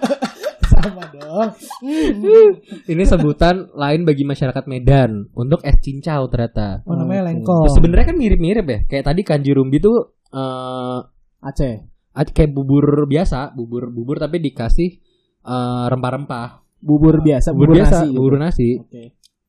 Ini 2.93 3.03
sebutan 3.05 3.69
lain 3.73 4.03
bagi 4.03 4.25
masyarakat 4.25 4.65
Medan 4.67 5.29
untuk 5.33 5.61
es 5.63 5.77
cincau 5.81 6.27
ternyata. 6.29 6.83
Oh, 6.85 6.97
namanya 6.97 7.29
lengkong. 7.33 7.69
Sebenarnya 7.73 8.07
kan 8.13 8.17
mirip-mirip 8.17 8.67
ya. 8.67 8.79
Kayak 8.87 9.05
tadi 9.13 9.21
kanji 9.23 9.51
rumbi 9.53 9.79
tuh 9.79 10.17
eh 10.29 10.99
Aceh. 11.39 11.75
kayak 12.13 12.51
bubur 12.51 13.07
biasa, 13.07 13.55
bubur 13.55 13.95
bubur 13.95 14.19
tapi 14.19 14.43
dikasih 14.43 14.89
eh, 15.45 15.85
rempah-rempah. 15.89 16.67
Bubur 16.79 17.19
biasa, 17.19 17.51
Bubur, 17.51 17.75
biasa, 17.75 17.91
nasi 17.91 18.07
gitu. 18.07 18.19
bubur 18.23 18.35
nasi. 18.39 18.69
Oke. 18.79 19.05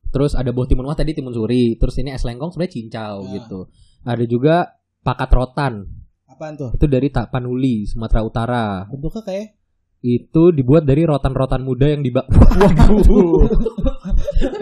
Terus 0.10 0.34
ada 0.34 0.50
boh 0.50 0.66
timun 0.66 0.90
wah 0.90 0.98
tadi 0.98 1.14
timun 1.14 1.34
suri. 1.34 1.78
Terus 1.78 1.94
ini 2.02 2.10
es 2.10 2.26
lengkong 2.26 2.50
sebenarnya 2.50 2.74
cincau 2.74 3.16
Ah. 3.22 3.30
gitu. 3.38 3.60
Ada 4.02 4.26
juga 4.26 4.56
pakat 5.06 5.30
rotan. 5.30 5.74
Apa 6.26 6.34
Apaan 6.34 6.54
tuh? 6.58 6.70
Itu 6.74 6.86
dari 6.90 7.14
Tapanuli, 7.14 7.86
Sumatera 7.86 8.22
Utara. 8.26 8.66
Bentuknya 8.90 9.22
kayak 9.22 9.46
Itu 10.00 10.56
dibuat 10.56 10.88
dari 10.88 11.04
rotan-rotan 11.04 11.60
muda 11.60 11.92
yang 11.92 12.00
dibakar. 12.00 12.40
Waduh. 12.60 13.52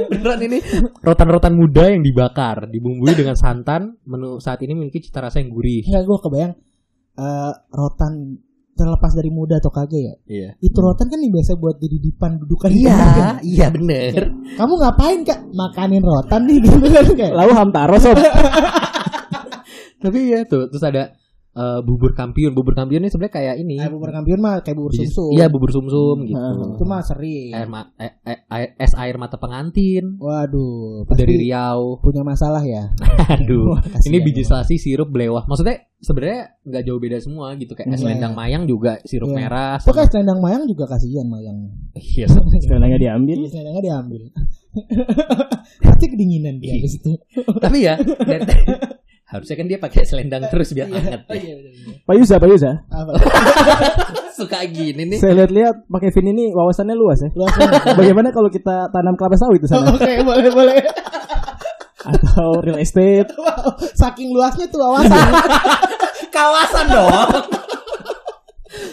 Beneran 0.09 0.41
ini 0.41 0.57
rotan-rotan 1.05 1.53
muda 1.53 1.93
yang 1.93 2.01
dibakar, 2.01 2.65
dibumbui 2.65 3.13
dengan 3.13 3.37
santan. 3.37 4.01
Menu 4.09 4.41
saat 4.41 4.57
ini 4.65 4.73
memiliki 4.73 4.97
cita 4.97 5.21
rasa 5.21 5.37
yang 5.37 5.53
gurih. 5.53 5.85
Enggak 5.85 6.03
gue 6.09 6.17
kebayang 6.25 6.53
eh, 7.17 7.53
rotan 7.69 8.13
terlepas 8.77 9.11
dari 9.17 9.33
muda 9.33 9.57
atau 9.57 9.73
kagak 9.73 9.97
ya. 9.97 10.15
Iya. 10.29 10.49
Itu 10.61 10.77
rotan 10.81 11.09
kan 11.09 11.17
yang 11.17 11.33
biasa 11.33 11.57
buat 11.57 11.81
jadi 11.81 11.97
dipan 11.97 12.37
dudukan 12.37 12.69
Iya, 12.69 13.01
iya 13.41 13.67
bener. 13.73 14.29
Kamu 14.53 14.73
ngapain 14.77 15.25
kak? 15.25 15.49
Makanin 15.49 16.05
rotan 16.05 16.45
nih 16.45 16.61
gitu 16.65 16.77
kan 16.85 17.05
kayak. 17.17 17.33
Lalu 17.33 17.51
hamtaro 17.57 17.97
sob. 17.97 18.17
Tapi 20.03 20.19
ya 20.29 20.45
tuh, 20.45 20.69
terus 20.69 20.85
ada 20.85 21.17
eh, 21.57 21.79
bubur 21.81 22.13
kampiun. 22.13 22.53
Bubur 22.53 22.71
kampiun 22.71 23.01
ini 23.01 23.09
sebenarnya 23.09 23.33
kayak 23.33 23.55
ini. 23.57 23.75
Kayak 23.75 23.91
bubur 23.91 24.09
kampiun 24.13 24.39
mah 24.39 24.61
kayak 24.61 24.77
bubur 24.77 24.93
sumsum. 24.93 25.33
Iya, 25.33 25.49
bubur 25.49 25.73
sumsum 25.73 26.17
gitu. 26.23 26.37
Itu 26.77 26.83
mah 26.85 27.01
sering. 27.01 27.51
Air 27.51 27.65
ma- 27.65 27.89
eh, 27.97 28.13
eh, 28.21 28.39
air- 28.47 28.73
es 28.77 28.93
air 28.93 29.17
mata 29.17 29.35
pengantin 29.35 30.15
Waduh, 30.17 31.09
dari 31.09 31.41
Riau. 31.41 31.97
punya 31.99 32.21
masalah 32.21 32.61
ya. 32.61 32.93
Aduh. 33.33 33.73
Wah, 33.73 33.81
Ini 33.99 34.21
biji 34.21 34.45
ya. 34.45 34.53
selasi 34.53 34.77
sirup 34.77 35.09
belewah. 35.09 35.43
Maksudnya 35.43 35.81
sebenarnya 35.97 36.53
nggak 36.61 36.83
jauh 36.83 37.01
beda 37.01 37.17
semua 37.17 37.57
gitu 37.57 37.73
kayak 37.73 37.89
es 37.89 37.99
Iya. 37.99 38.13
lendang 38.13 38.33
mayang 38.33 38.63
juga 38.63 39.01
sirup 39.01 39.33
Iya. 39.33 39.37
merah. 39.39 39.73
Sama- 39.81 39.97
kan 39.97 40.07
selendang 40.07 40.39
mayang 40.39 40.63
juga 40.65 40.85
kasihan 40.85 41.25
mayang. 41.25 41.57
Iya. 41.97 42.29
Sebenarnya 42.63 43.01
diambil. 43.01 43.37
Iya, 43.41 43.49
selendangnya 43.49 43.83
diambil. 43.83 44.21
Pasti 45.81 46.05
kedinginan 46.07 46.61
dia 46.61 46.77
Iya. 46.77 46.85
di 46.85 46.89
situ. 46.89 47.11
Tapi 47.57 47.77
ya 47.81 47.97
harusnya 49.27 49.55
kan 49.55 49.67
dia 49.67 49.75
pakai 49.77 50.01
selendang 50.01 50.47
terus 50.47 50.71
biar 50.71 50.87
hangat. 50.87 51.21
Oh, 51.23 51.35
ya. 51.35 51.41
iya, 51.41 51.53
bener, 51.53 51.71
bener. 51.73 51.95
Pak 52.01 52.15
Yusa, 52.15 52.35
Pak 52.41 52.47
Yusa. 52.47 52.71
Suka 54.31 54.59
gini 54.65 55.03
nih. 55.03 55.19
Saya 55.19 55.33
lihat-lihat 55.35 55.83
pakai 55.85 56.09
Vin 56.09 56.31
ini 56.31 56.45
wawasannya 56.49 56.95
luas 56.95 57.19
ya. 57.19 57.29
Luas 57.33 57.51
banget. 57.51 57.81
Bagaimana 57.93 58.29
kalau 58.29 58.47
kita 58.47 58.87
tanam 58.87 59.13
kelapa 59.13 59.35
sawit 59.35 59.59
di 59.59 59.67
sana 59.67 59.91
Oke, 59.95 60.13
boleh, 60.21 60.47
boleh. 60.47 60.77
atau 61.99 62.61
real 62.61 62.79
estate? 62.79 63.27
Wow, 63.37 63.75
saking 63.93 64.31
luasnya 64.31 64.67
tuh 64.67 64.79
wawasan. 64.79 65.27
Kawasan 66.29 66.85
dong. 66.87 67.29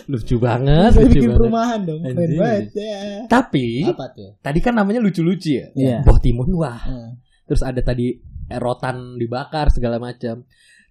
lucu 0.04 0.36
banget, 0.36 0.90
Bisa 0.92 1.00
lucu 1.00 1.08
bikin 1.10 1.22
banget. 1.24 1.38
perumahan 1.38 1.80
dong. 1.80 2.00
Keren 2.02 2.30
banget 2.36 2.64
ya. 2.74 3.00
Tapi 3.24 3.68
Apa 3.86 4.06
tuh? 4.12 4.30
tadi 4.40 4.58
kan 4.58 4.74
namanya 4.74 5.00
lucu-lucu 5.00 5.50
ya. 5.54 5.66
Iya. 5.72 5.98
Buah 6.02 6.20
timun 6.20 6.48
wah. 6.56 6.76
Hmm. 6.80 7.10
Terus 7.44 7.62
ada 7.64 7.80
tadi 7.80 8.16
eh, 8.50 8.60
rotan 8.60 9.16
dibakar 9.16 9.68
segala 9.72 9.96
macam. 10.00 10.44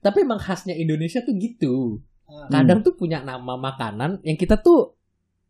Tapi 0.04 0.18
emang 0.26 0.40
khasnya 0.42 0.76
Indonesia 0.76 1.24
tuh 1.24 1.34
gitu. 1.40 1.76
Hmm. 2.28 2.50
Kadang 2.50 2.80
tuh 2.84 2.94
punya 2.98 3.22
nama 3.24 3.56
makanan 3.56 4.24
yang 4.26 4.36
kita 4.40 4.60
tuh 4.60 4.96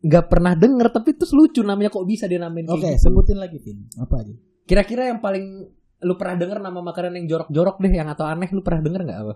nggak 0.04 0.28
pernah 0.28 0.52
denger 0.52 0.92
tapi 0.92 1.16
terus 1.16 1.32
lucu 1.32 1.64
namanya 1.64 1.88
kok 1.88 2.04
bisa 2.04 2.28
dia 2.28 2.36
namain 2.36 2.68
Oke, 2.68 2.92
gitu. 2.92 3.08
sebutin 3.08 3.40
lagi, 3.40 3.56
Vin. 3.56 3.88
Apa 3.96 4.20
aja? 4.20 4.34
Kira-kira 4.68 5.08
yang 5.08 5.24
paling 5.24 5.64
lu 6.04 6.14
pernah 6.20 6.36
denger 6.36 6.60
nama 6.60 6.80
makanan 6.84 7.16
yang 7.16 7.26
jorok-jorok 7.26 7.80
deh 7.80 7.92
yang 7.92 8.08
atau 8.12 8.28
aneh 8.28 8.52
lu 8.52 8.60
pernah 8.60 8.84
denger 8.84 9.00
nggak 9.08 9.20
apa? 9.24 9.34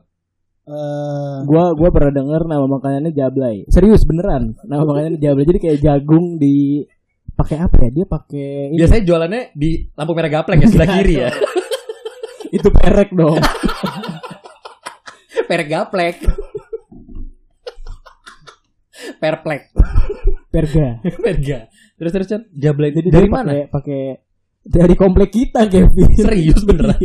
Eh, 0.68 1.37
Gua 1.48 1.72
gua 1.72 1.88
pernah 1.88 2.12
denger 2.12 2.44
nama 2.44 2.64
makanannya 2.68 3.12
jablay. 3.16 3.64
Serius 3.72 4.04
beneran. 4.04 4.52
Nama 4.68 4.85
makanannya 4.85 5.16
jablay. 5.16 5.44
Jadi 5.48 5.59
kayak 5.64 5.78
jagung 5.81 6.37
di 6.37 6.85
pakai 7.38 7.57
apa 7.62 7.77
ya? 7.87 7.90
Dia 7.94 8.05
pakai 8.05 8.74
ini. 8.74 8.79
Biasanya 8.83 9.03
jualannya 9.07 9.42
di 9.55 9.70
lampu 9.94 10.12
merah 10.12 10.31
gaplek 10.35 10.59
ya 10.59 10.66
sebelah 10.66 10.90
kiri 10.90 11.14
ya. 11.22 11.31
itu 12.51 12.68
perek 12.68 13.14
dong. 13.14 13.38
Perek 15.48 15.68
gaplek. 15.72 16.16
Perplek. 19.16 19.72
Perga. 20.53 21.01
Perga. 21.01 21.59
Terus 21.98 22.11
terus 22.12 22.27
Chan, 22.29 22.42
jablay 22.53 22.92
Jadi 22.92 23.09
dari 23.11 23.29
mana? 23.31 23.64
pakai 23.66 24.20
dari 24.61 24.92
komplek 24.92 25.33
kita 25.33 25.64
Kevin. 25.66 26.11
Serius 26.14 26.62
beneran? 26.62 27.01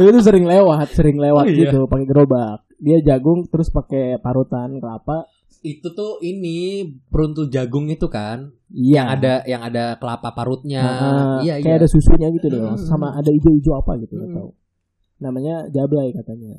itu 0.00 0.20
sering 0.24 0.48
lewat, 0.48 0.96
sering 0.96 1.20
lewat 1.20 1.44
Oh, 1.44 1.50
iya. 1.50 1.68
gitu 1.68 1.84
pakai 1.84 2.06
gerobak. 2.08 2.64
Dia 2.80 3.04
jagung 3.04 3.44
terus 3.52 3.68
pakai 3.68 4.16
parutan 4.16 4.80
kelapa. 4.80 5.28
Itu 5.60 5.92
tuh 5.92 6.16
ini 6.24 6.88
peruntu 7.12 7.44
jagung 7.46 7.92
itu 7.92 8.08
kan, 8.08 8.48
Iya. 8.72 8.94
yang 8.96 9.06
ada 9.12 9.32
yang 9.44 9.62
ada 9.62 9.84
kelapa 10.00 10.32
parutnya. 10.32 10.80
Nah, 10.80 11.38
iya 11.44 11.60
kayak 11.60 11.76
iya. 11.76 11.80
ada 11.84 11.88
susunya 11.88 12.28
gitu 12.32 12.46
deh, 12.48 12.60
Hmm. 12.64 12.80
sama 12.80 13.12
ada 13.12 13.28
hijau-hijau 13.28 13.76
apa 13.76 14.00
gitu 14.00 14.16
nggak 14.16 14.30
Hmm. 14.32 14.38
tahu. 14.40 14.50
Namanya 15.20 15.54
jablay 15.68 16.16
katanya. 16.16 16.56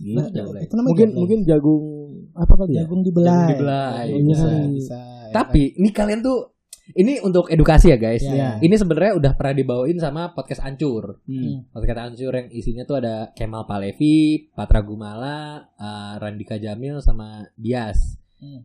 Gitu. 0.00 0.16
nah, 0.16 0.28
jablay. 0.32 0.64
itu 0.64 0.72
namanya 0.76 0.88
mungkin 0.88 1.08
jablay. 1.08 1.20
mungkin 1.20 1.38
jagung 1.44 1.84
apa 2.32 2.52
kali 2.56 2.72
ya? 2.72 2.78
jagung 2.84 3.00
dibelai. 3.04 3.28
Jagung 3.28 3.48
dibelai. 3.52 4.06
Iya, 4.08 4.16
Bisa, 4.24 4.44
kali. 4.48 4.68
bisa. 4.76 4.98
ya 5.00 5.32
Tapi 5.36 5.62
ini 5.76 5.88
kalian 5.90 6.20
tuh 6.20 6.38
ini 6.96 7.22
untuk 7.22 7.46
edukasi 7.50 7.92
ya 7.94 7.98
guys. 8.00 8.22
Iya. 8.22 8.58
Ini 8.58 8.74
sebenarnya 8.74 9.12
udah 9.18 9.32
pernah 9.38 9.54
dibawain 9.54 9.98
sama 9.98 10.34
podcast 10.34 10.62
Ancur. 10.64 11.22
Hmm. 11.26 11.66
Podcast 11.70 12.00
Ancur 12.00 12.32
yang 12.34 12.48
isinya 12.50 12.82
tuh 12.86 12.98
ada 12.98 13.30
Kemal 13.36 13.66
Palevi, 13.66 14.50
Patra 14.54 14.80
Gumala, 14.82 15.70
eh, 15.74 16.14
Randika 16.18 16.58
Jamil 16.58 16.98
sama 17.02 17.46
Bias. 17.54 18.18
Hmm. 18.40 18.64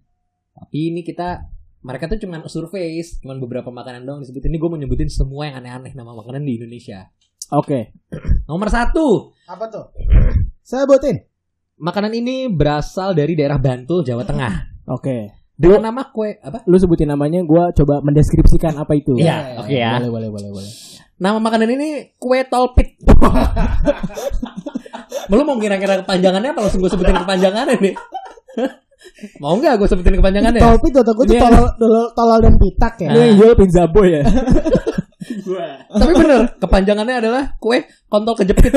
Tapi 0.55 0.95
ini 0.95 1.03
kita 1.03 1.43
mereka 1.85 2.09
tuh 2.09 2.17
cuman 2.17 2.41
survei, 2.49 2.97
cuman 3.21 3.37
beberapa 3.37 3.69
makanan 3.69 4.09
doang 4.09 4.19
disebut. 4.25 4.41
Ini 4.49 4.57
gue 4.57 4.69
mau 4.73 4.79
nyebutin 4.81 5.05
semua 5.05 5.45
yang 5.45 5.61
aneh-aneh 5.61 5.93
nama 5.93 6.17
makanan 6.17 6.41
di 6.41 6.57
Indonesia. 6.57 7.13
Oke. 7.53 7.93
Nomor 8.49 8.73
satu, 8.73 9.29
Apa 9.45 9.69
tuh? 9.69 9.85
Saya 10.65 10.89
buatin. 10.89 11.21
makanan 11.77 12.15
ini 12.17 12.49
berasal 12.49 13.13
dari 13.13 13.37
daerah 13.37 13.61
Bantul, 13.61 14.01
Jawa 14.01 14.25
Tengah. 14.25 14.81
Oke. 14.89 15.44
Dengan 15.55 15.87
nama 15.87 16.11
kue 16.11 16.35
apa? 16.43 16.67
Lu 16.67 16.75
sebutin 16.75 17.07
namanya 17.07 17.39
gua 17.47 17.71
coba 17.71 18.03
mendeskripsikan 18.03 18.75
apa 18.75 18.91
itu. 18.91 19.15
Iya, 19.15 19.63
oke 19.63 19.71
ya. 19.71 20.03
Boleh, 20.03 20.11
boleh, 20.11 20.29
boleh, 20.31 20.49
boleh. 20.51 20.71
Nama 21.15 21.39
makanan 21.39 21.69
ini 21.79 21.87
kue 22.19 22.43
tolpit. 22.51 22.99
Lu 25.31 25.39
mau 25.47 25.55
kira-kira 25.55 26.03
kepanjangannya 26.03 26.51
apa 26.51 26.59
langsung 26.67 26.83
gue 26.83 26.91
sebutin 26.91 27.15
kepanjangannya 27.23 27.75
nih? 27.79 27.95
mau 29.43 29.55
nggak 29.55 29.79
gue 29.79 29.87
sebutin 29.87 30.19
kepanjangannya? 30.19 30.59
Tolpi 30.59 30.87
tuh, 30.91 31.07
gue 31.07 31.23
tuh 31.23 31.35
Ini- 31.39 31.43
tolol, 31.47 31.65
tolol, 31.79 32.05
tolol 32.11 32.39
dan 32.43 32.55
pitak 32.59 32.93
ya. 32.99 33.09
Lu 33.15 33.19
yang 33.23 33.35
jual 33.39 33.53
pizza 33.55 33.83
boy 33.87 34.07
ya. 34.11 34.23
Tapi 36.03 36.11
bener, 36.19 36.51
kepanjangannya 36.59 37.15
adalah 37.23 37.43
kue 37.63 37.87
kontol 38.11 38.35
kejepit. 38.35 38.75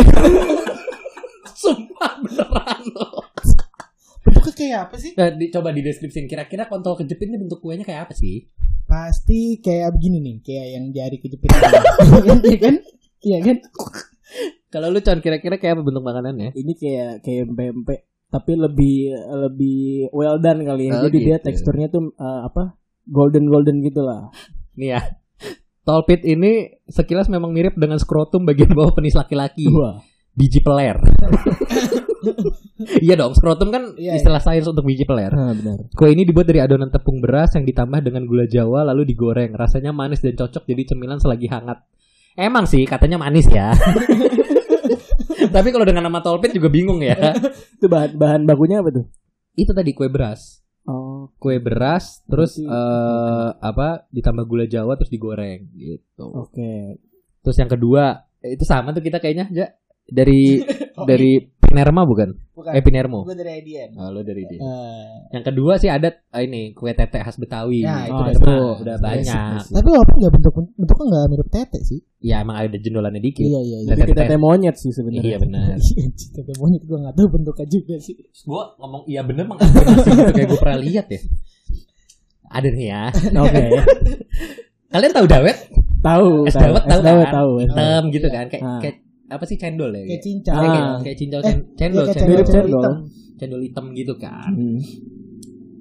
Sumpah 1.59 2.23
beneran 2.23 2.81
loh. 2.95 3.27
Bentuknya 4.29 4.55
kayak 4.55 4.79
apa 4.89 4.97
sih? 5.01 5.13
Nah, 5.17 5.29
di, 5.33 5.45
coba 5.49 5.69
di 5.73 5.81
deskripsiin 5.81 6.29
kira-kira 6.29 6.69
kontol 6.69 7.01
kejepit 7.01 7.29
ini 7.33 7.41
bentuk 7.41 7.65
kuenya 7.65 7.89
kayak 7.89 8.09
apa 8.09 8.15
sih? 8.15 8.49
Pasti 8.85 9.61
kayak 9.65 9.97
begini 9.97 10.21
nih, 10.21 10.37
kayak 10.45 10.67
yang 10.77 10.85
jari 10.93 11.17
kejepit. 11.17 11.51
Iya 12.45 12.59
kan? 12.61 12.75
Iya 13.25 13.39
kan? 13.43 13.57
Kalau 14.69 14.93
lu 14.93 15.01
con 15.01 15.25
kira-kira 15.25 15.57
kayak 15.57 15.81
apa 15.81 15.83
bentuk 15.83 16.05
makanannya? 16.05 16.53
Ini 16.53 16.73
kayak 16.77 17.25
kayak 17.25 17.45
pempek 17.57 18.01
tapi 18.29 18.53
lebih 18.61 19.17
lebih 19.49 20.13
well 20.13 20.37
done 20.37 20.61
kali 20.65 20.93
ya. 20.93 21.01
Oh, 21.01 21.09
Jadi 21.09 21.19
dia 21.25 21.37
gitu. 21.41 21.47
teksturnya 21.49 21.89
tuh 21.89 22.13
eh, 22.13 22.41
apa? 22.45 22.77
Golden 23.09 23.49
golden 23.49 23.81
gitu 23.81 24.05
lah. 24.05 24.29
Nih 24.77 24.93
ya. 24.97 25.01
Tolpit 25.89 26.21
ini 26.29 26.69
sekilas 26.85 27.33
memang 27.33 27.49
mirip 27.57 27.73
dengan 27.81 27.97
skrotum 27.97 28.45
bagian 28.45 28.77
bawah 28.77 28.93
penis 28.93 29.17
laki-laki. 29.17 29.65
Biji 30.37 30.61
peler. 30.61 31.01
iya 33.05 33.15
dong, 33.15 33.33
skrotum 33.33 33.69
kan 33.69 33.95
Iya, 33.95 34.17
istilah 34.17 34.39
sains 34.39 34.65
untuk 34.65 34.83
biji 34.83 35.03
peler. 35.03 35.31
Nah, 35.31 35.55
benar. 35.55 35.79
Kue 35.93 36.11
ini 36.11 36.23
dibuat 36.23 36.47
dari 36.47 36.59
adonan 36.59 36.89
tepung 36.89 37.19
beras 37.19 37.55
yang 37.55 37.63
ditambah 37.63 38.01
dengan 38.01 38.25
gula 38.25 38.45
jawa 38.45 38.83
lalu 38.85 39.07
digoreng. 39.07 39.53
Rasanya 39.53 39.91
manis 39.91 40.19
dan 40.19 40.35
cocok 40.35 40.65
jadi 40.65 40.83
cemilan 40.89 41.19
selagi 41.19 41.47
hangat. 41.47 41.79
Emang 42.35 42.65
sih 42.65 42.83
katanya 42.85 43.19
manis 43.19 43.47
ya. 43.47 43.75
Tapi 45.55 45.69
kalau 45.71 45.87
dengan 45.87 46.05
nama 46.05 46.21
tolpit 46.21 46.53
juga 46.53 46.69
bingung 46.69 47.01
ya. 47.01 47.17
Itu 47.79 47.87
bahan 47.87 48.15
bahan 48.15 48.43
bakunya 48.45 48.81
apa 48.81 48.91
tuh? 48.93 49.07
Itu 49.55 49.73
tadi 49.73 49.91
kue 49.93 50.07
beras. 50.07 50.63
Oh, 50.89 51.29
Kue 51.37 51.61
beras 51.61 52.25
terus 52.25 52.57
Berarti- 52.57 52.65
eh, 52.65 53.49
apa 53.61 53.89
ditambah 54.09 54.45
gula 54.45 54.65
jawa 54.65 54.97
terus 54.97 55.13
digoreng 55.13 55.69
gitu. 55.75 56.25
oke. 56.25 56.97
Terus 57.45 57.57
yang 57.57 57.69
kedua 57.69 58.05
eh, 58.41 58.57
itu 58.57 58.65
sama 58.65 58.91
tuh 58.91 59.03
kita 59.03 59.21
kayaknya 59.21 59.47
ja 59.53 59.67
dari 60.09 60.43
Oh, 60.99 61.07
dari 61.07 61.39
Pinerma 61.39 62.03
bukan? 62.03 62.35
Bukan. 62.51 62.75
Eh 62.75 62.83
Pinermo. 62.83 63.23
Gue 63.23 63.39
dari 63.39 63.63
IDN. 63.63 63.95
Oh, 63.95 64.11
lo 64.11 64.27
dari 64.27 64.43
dia. 64.43 64.59
Eh, 64.59 65.07
Yang 65.31 65.45
kedua 65.47 65.79
sih 65.79 65.87
ada 65.87 66.11
eh, 66.11 66.43
ini 66.43 66.75
kue 66.75 66.91
tete 66.91 67.23
khas 67.23 67.39
Betawi. 67.39 67.87
Ya, 67.87 68.03
itu 68.03 68.11
oh, 68.11 68.19
udah 68.19 68.33
itu 68.33 68.43
jelas. 68.43 68.79
udah 68.83 68.97
banyak. 68.99 69.63
tapi 69.71 69.89
walaupun 69.89 70.15
nggak 70.19 70.33
bentuk 70.35 70.53
bentuknya 70.75 71.05
nggak 71.07 71.25
mirip 71.29 71.49
tete 71.49 71.79
sih. 71.81 72.03
Ya 72.19 72.43
emang 72.43 72.59
ada 72.59 72.75
jendolannya 72.75 73.21
dikit. 73.21 73.47
Iya 73.47 73.61
iya 73.63 73.79
iya. 73.79 73.91
Tete- 73.95 74.11
kita 74.11 74.23
teh 74.27 74.35
monyet 74.37 74.75
sih 74.75 74.91
sebenarnya. 74.91 75.23
Iya 75.23 75.37
benar. 75.39 75.77
Tete 76.35 76.53
monyet 76.59 76.83
gue 76.83 76.99
nggak 76.99 77.15
tahu 77.15 77.27
bentuknya 77.31 77.67
juga 77.69 77.95
sih. 77.97 78.15
Gue 78.43 78.63
ngomong 78.75 79.03
iya 79.07 79.21
bener 79.23 79.45
mengafirmasi 79.47 80.09
gitu 80.11 80.33
kayak 80.35 80.49
gue 80.49 80.59
pernah 80.59 80.79
lihat 80.83 81.07
ya. 81.07 81.21
Ada 82.49 82.69
nih 82.69 82.87
ya. 82.89 83.03
Oke. 83.45 83.63
Kalian 84.89 85.13
tahu 85.13 85.27
dawet? 85.29 85.57
Tahu, 86.01 86.29
Es 86.43 86.57
dawet 86.57 86.83
tahu 86.83 87.01
kan? 87.07 87.31
tahu. 87.31 87.51
Hitam 87.61 88.03
gitu 88.09 88.27
kan 88.27 88.47
kayak 88.49 88.63
Ah. 88.63 88.81
kayak 88.81 88.97
apa 89.29 89.45
sih 89.45 89.57
cendol 89.57 89.91
ya? 89.91 89.99
Kayak 89.99 90.09
Kayak, 90.09 90.23
cincang. 90.23 90.55
Ah. 90.55 90.63
kayak, 90.65 90.85
kayak 91.05 91.17
cincau 91.17 91.39
Eh, 91.39 91.45
cen- 91.45 91.67
cendol, 91.75 92.03
kayak 92.03 92.15
cendol, 92.15 92.29
Mirip 92.31 92.45
cendol 92.45 92.59
cendol. 92.59 92.81
hitam. 92.81 92.97
cendol 93.39 93.61
hitam 93.63 93.87
gitu 93.93 94.15
kan. 94.17 94.51
Hmm. 94.51 94.81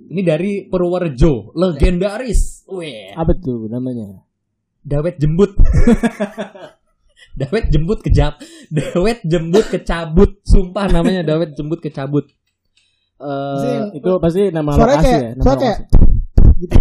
Ini 0.07 0.21
dari 0.21 0.51
Purworejo, 0.63 1.51
legendaris. 1.53 2.63
Weh, 2.69 3.11
Apa 3.11 3.31
tuh 3.33 3.67
namanya? 3.67 4.23
dawet 4.79 5.15
jembut. 5.17 5.51
dawet 7.39 7.65
jembut 7.67 7.99
kejap, 7.99 8.39
dawet 8.69 9.19
jembut 9.23 9.67
kecabut. 9.67 10.39
Sumpah 10.43 10.87
namanya 10.87 11.23
dawet 11.23 11.53
jembut 11.53 11.79
kecabut. 11.79 12.23
Pasti 13.17 13.65
Eh, 13.65 13.73
yang- 13.73 13.91
Itu 13.93 14.09
pasti 14.17 14.41
nama 14.47 14.71
lokasi 14.71 15.01
kayak 15.01 15.19
ya. 15.19 15.29
Nama 15.33 15.43
suara 15.43 15.57
kayak 15.57 15.77
lokasi. 15.77 15.95
gitu. 16.57 16.75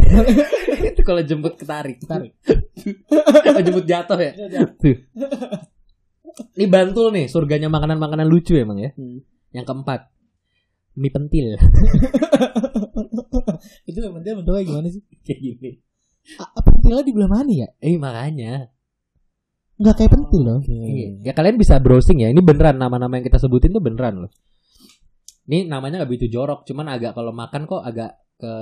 itu 0.86 1.00
kalau 1.02 1.22
jembut 1.22 1.54
ketarik. 1.54 1.96
Tarik. 2.00 2.32
oh, 3.48 3.60
jembut 3.60 3.84
jatuh 3.84 4.18
ya. 4.18 4.32
Tuh. 4.76 4.96
Ini 6.36 6.66
Bantul 6.66 7.10
nih, 7.10 7.26
surganya 7.26 7.68
makanan-makanan 7.68 8.26
lucu 8.26 8.52
emang 8.54 8.76
ya. 8.78 8.90
Hmm. 8.92 9.24
Yang 9.50 9.64
keempat, 9.66 10.00
mie 10.94 11.08
pentil 11.08 11.46
Itu 13.88 13.98
yang 13.98 14.14
penting 14.14 14.32
bentuknya 14.36 14.62
gimana 14.62 14.88
sih? 14.88 15.00
kayak 15.26 15.38
gini. 15.38 15.70
A- 16.36 16.52
Apa 16.52 16.68
pentilnya 16.70 17.02
di 17.02 17.12
belah 17.12 17.30
mana 17.30 17.48
ya? 17.48 17.68
Eh 17.78 17.96
makanya. 17.96 18.68
Enggak 19.76 19.94
kayak 19.96 20.12
pentil 20.12 20.42
loh. 20.42 20.58
Iya. 20.62 21.08
Ya 21.22 21.32
kalian 21.32 21.56
bisa 21.56 21.76
browsing 21.78 22.20
ya. 22.20 22.28
Ini 22.28 22.40
beneran 22.40 22.76
nama-nama 22.76 23.12
yang 23.14 23.24
kita 23.24 23.38
sebutin 23.38 23.70
tuh 23.70 23.80
beneran 23.80 24.26
loh. 24.26 24.30
Ini 25.46 25.64
namanya 25.66 26.02
nggak 26.02 26.10
begitu 26.10 26.26
jorok, 26.32 26.66
cuman 26.66 26.90
agak 26.90 27.14
kalau 27.14 27.30
makan 27.30 27.64
kok 27.64 27.80
agak 27.80 28.10
ke 28.36 28.52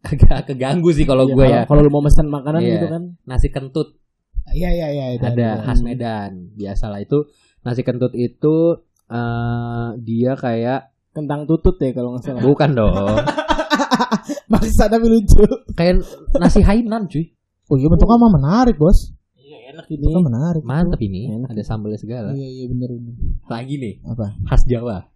agak 0.08 0.38
keganggu 0.46 0.90
sih 0.90 1.04
kalau 1.04 1.24
Iya, 1.24 1.32
gue 1.32 1.44
kalau- 1.44 1.54
ya. 1.54 1.62
Kalau 1.64 1.80
lu 1.80 1.90
mau 1.90 2.02
pesan 2.02 2.26
makanan 2.26 2.60
Iya. 2.60 2.72
gitu 2.74 2.86
kan. 2.88 3.02
Nasi 3.24 3.48
kentut 3.48 3.97
Iya 4.54 4.70
iya 4.70 4.88
iya 4.92 5.06
itu 5.16 5.24
ada 5.24 5.60
ada. 5.60 5.64
khas 5.64 5.80
Medan. 5.80 6.52
Biasalah 6.54 7.00
itu 7.00 7.28
nasi 7.62 7.82
kentut 7.82 8.12
itu 8.14 8.80
eh 9.08 9.88
dia 10.00 10.36
kayak 10.36 10.92
Kentang 11.08 11.50
tutut 11.50 11.74
ya 11.82 11.90
kalau 11.90 12.14
nggak 12.14 12.22
salah. 12.22 12.42
bukan 12.46 12.70
dong. 12.78 12.94
Maksa 14.52 14.86
tapi 14.86 15.10
lucu. 15.10 15.42
kayak 15.74 16.04
nasi 16.38 16.62
Hainan 16.62 17.10
cuy. 17.10 17.34
Oh 17.68 17.76
iya 17.76 17.90
bentuknya 17.90 18.16
mah 18.16 18.32
menarik, 18.38 18.78
Bos. 18.78 19.12
Iya 19.34 19.74
enak 19.74 19.90
Bentuknya 19.90 20.22
menarik. 20.22 20.62
Mantep 20.62 21.00
ini. 21.02 21.34
Enak. 21.34 21.48
Ada 21.50 21.62
sambalnya 21.66 21.98
segala. 21.98 22.30
Iya 22.32 22.46
iya 22.46 22.64
bener 22.70 22.94
bener. 22.94 23.14
Lagi 23.50 23.74
nih 23.82 23.94
Apa? 24.06 24.26
khas 24.46 24.62
Jawa. 24.70 25.10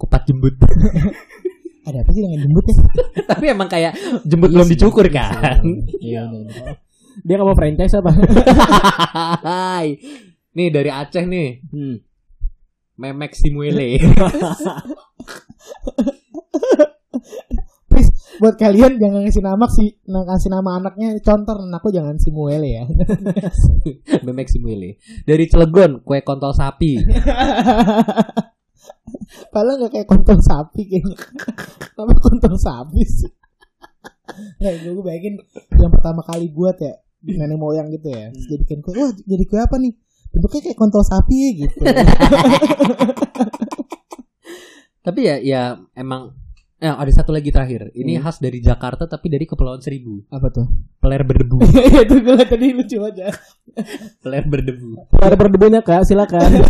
Kupat 0.00 0.22
jembut. 0.30 0.54
Ada 1.88 2.04
apa 2.04 2.10
sih 2.12 2.20
dengan 2.24 2.40
jembut 2.44 2.64
ya? 2.64 2.76
Tapi 3.36 3.44
emang 3.52 3.68
kayak 3.68 3.92
jembut 4.24 4.48
belum 4.48 4.68
dicukur 4.68 5.04
kan. 5.12 5.60
Iya 6.00 6.24
bener 6.28 6.48
bener. 6.52 6.76
Dia 7.24 7.34
nggak 7.38 7.48
mau 7.48 7.58
franchise 7.58 7.94
apa? 7.98 8.10
Hai. 9.46 9.86
Nih 10.54 10.70
dari 10.74 10.90
Aceh 10.90 11.24
nih. 11.26 11.62
Hmm. 11.70 11.96
Memek 12.98 13.32
Simuele. 13.38 13.94
Please 17.88 18.12
buat 18.38 18.54
kalian 18.54 19.02
jangan 19.02 19.26
ngasih 19.26 19.42
nama 19.42 19.66
si 19.66 19.98
ngasih 20.06 20.50
nama 20.50 20.78
anaknya 20.78 21.18
contor 21.22 21.58
aku 21.62 21.90
jangan 21.94 22.18
si 22.18 22.30
Muele 22.34 22.68
ya. 22.70 22.84
Memek 24.26 24.50
Simuele. 24.50 24.98
Dari 25.22 25.46
Cilegon, 25.46 26.02
kue 26.02 26.22
kontol 26.26 26.54
sapi. 26.54 26.98
Padahal 29.54 29.78
nggak 29.78 29.92
kayak 29.94 30.08
kontol 30.10 30.38
sapi 30.42 30.82
kayaknya. 30.90 31.16
Apa 31.98 32.14
kontol 32.18 32.58
sapi 32.58 33.02
sih? 33.06 33.30
Nggak, 34.58 34.90
gue 34.90 35.04
bayangin 35.06 35.34
yang 35.78 35.94
pertama 35.94 36.26
kali 36.26 36.50
buat 36.52 36.76
ya 36.78 36.94
nenek 37.20 37.56
moyang 37.56 37.88
gitu 37.90 38.08
ya. 38.08 38.30
Terus 38.30 38.46
jadikan 38.48 38.78
kue, 38.78 38.94
wah 38.94 39.10
jadi 39.12 39.44
kue 39.44 39.58
apa 39.58 39.76
nih? 39.76 39.92
Bentuknya 40.28 40.60
kayak 40.62 40.76
kontol 40.76 41.02
sapi 41.02 41.38
gitu. 41.58 41.80
Tapi 45.00 45.20
ya 45.24 45.36
ya 45.40 45.62
emang 45.94 46.36
eh, 46.76 46.86
ada 46.86 47.08
satu 47.08 47.32
lagi 47.32 47.48
terakhir. 47.48 47.88
Ini 47.90 48.18
Hmm. 48.18 48.22
khas 48.22 48.38
dari 48.38 48.60
Jakarta 48.60 49.08
tapi 49.08 49.26
dari 49.26 49.48
Kepulauan 49.48 49.80
Seribu. 49.80 50.20
apa 50.28 50.52
tuh? 50.52 50.68
Peler 51.00 51.24
berdebu. 51.24 51.58
Iya 51.88 52.04
itu 52.04 52.14
gue 52.20 52.36
tadi 52.38 52.66
lucu 52.70 52.98
aja. 53.00 53.32
Peler 54.22 54.44
berdebu. 54.44 55.08
Ada 55.16 55.34
berdebunya 55.34 55.80
kak, 55.80 56.04
silakan. 56.04 56.60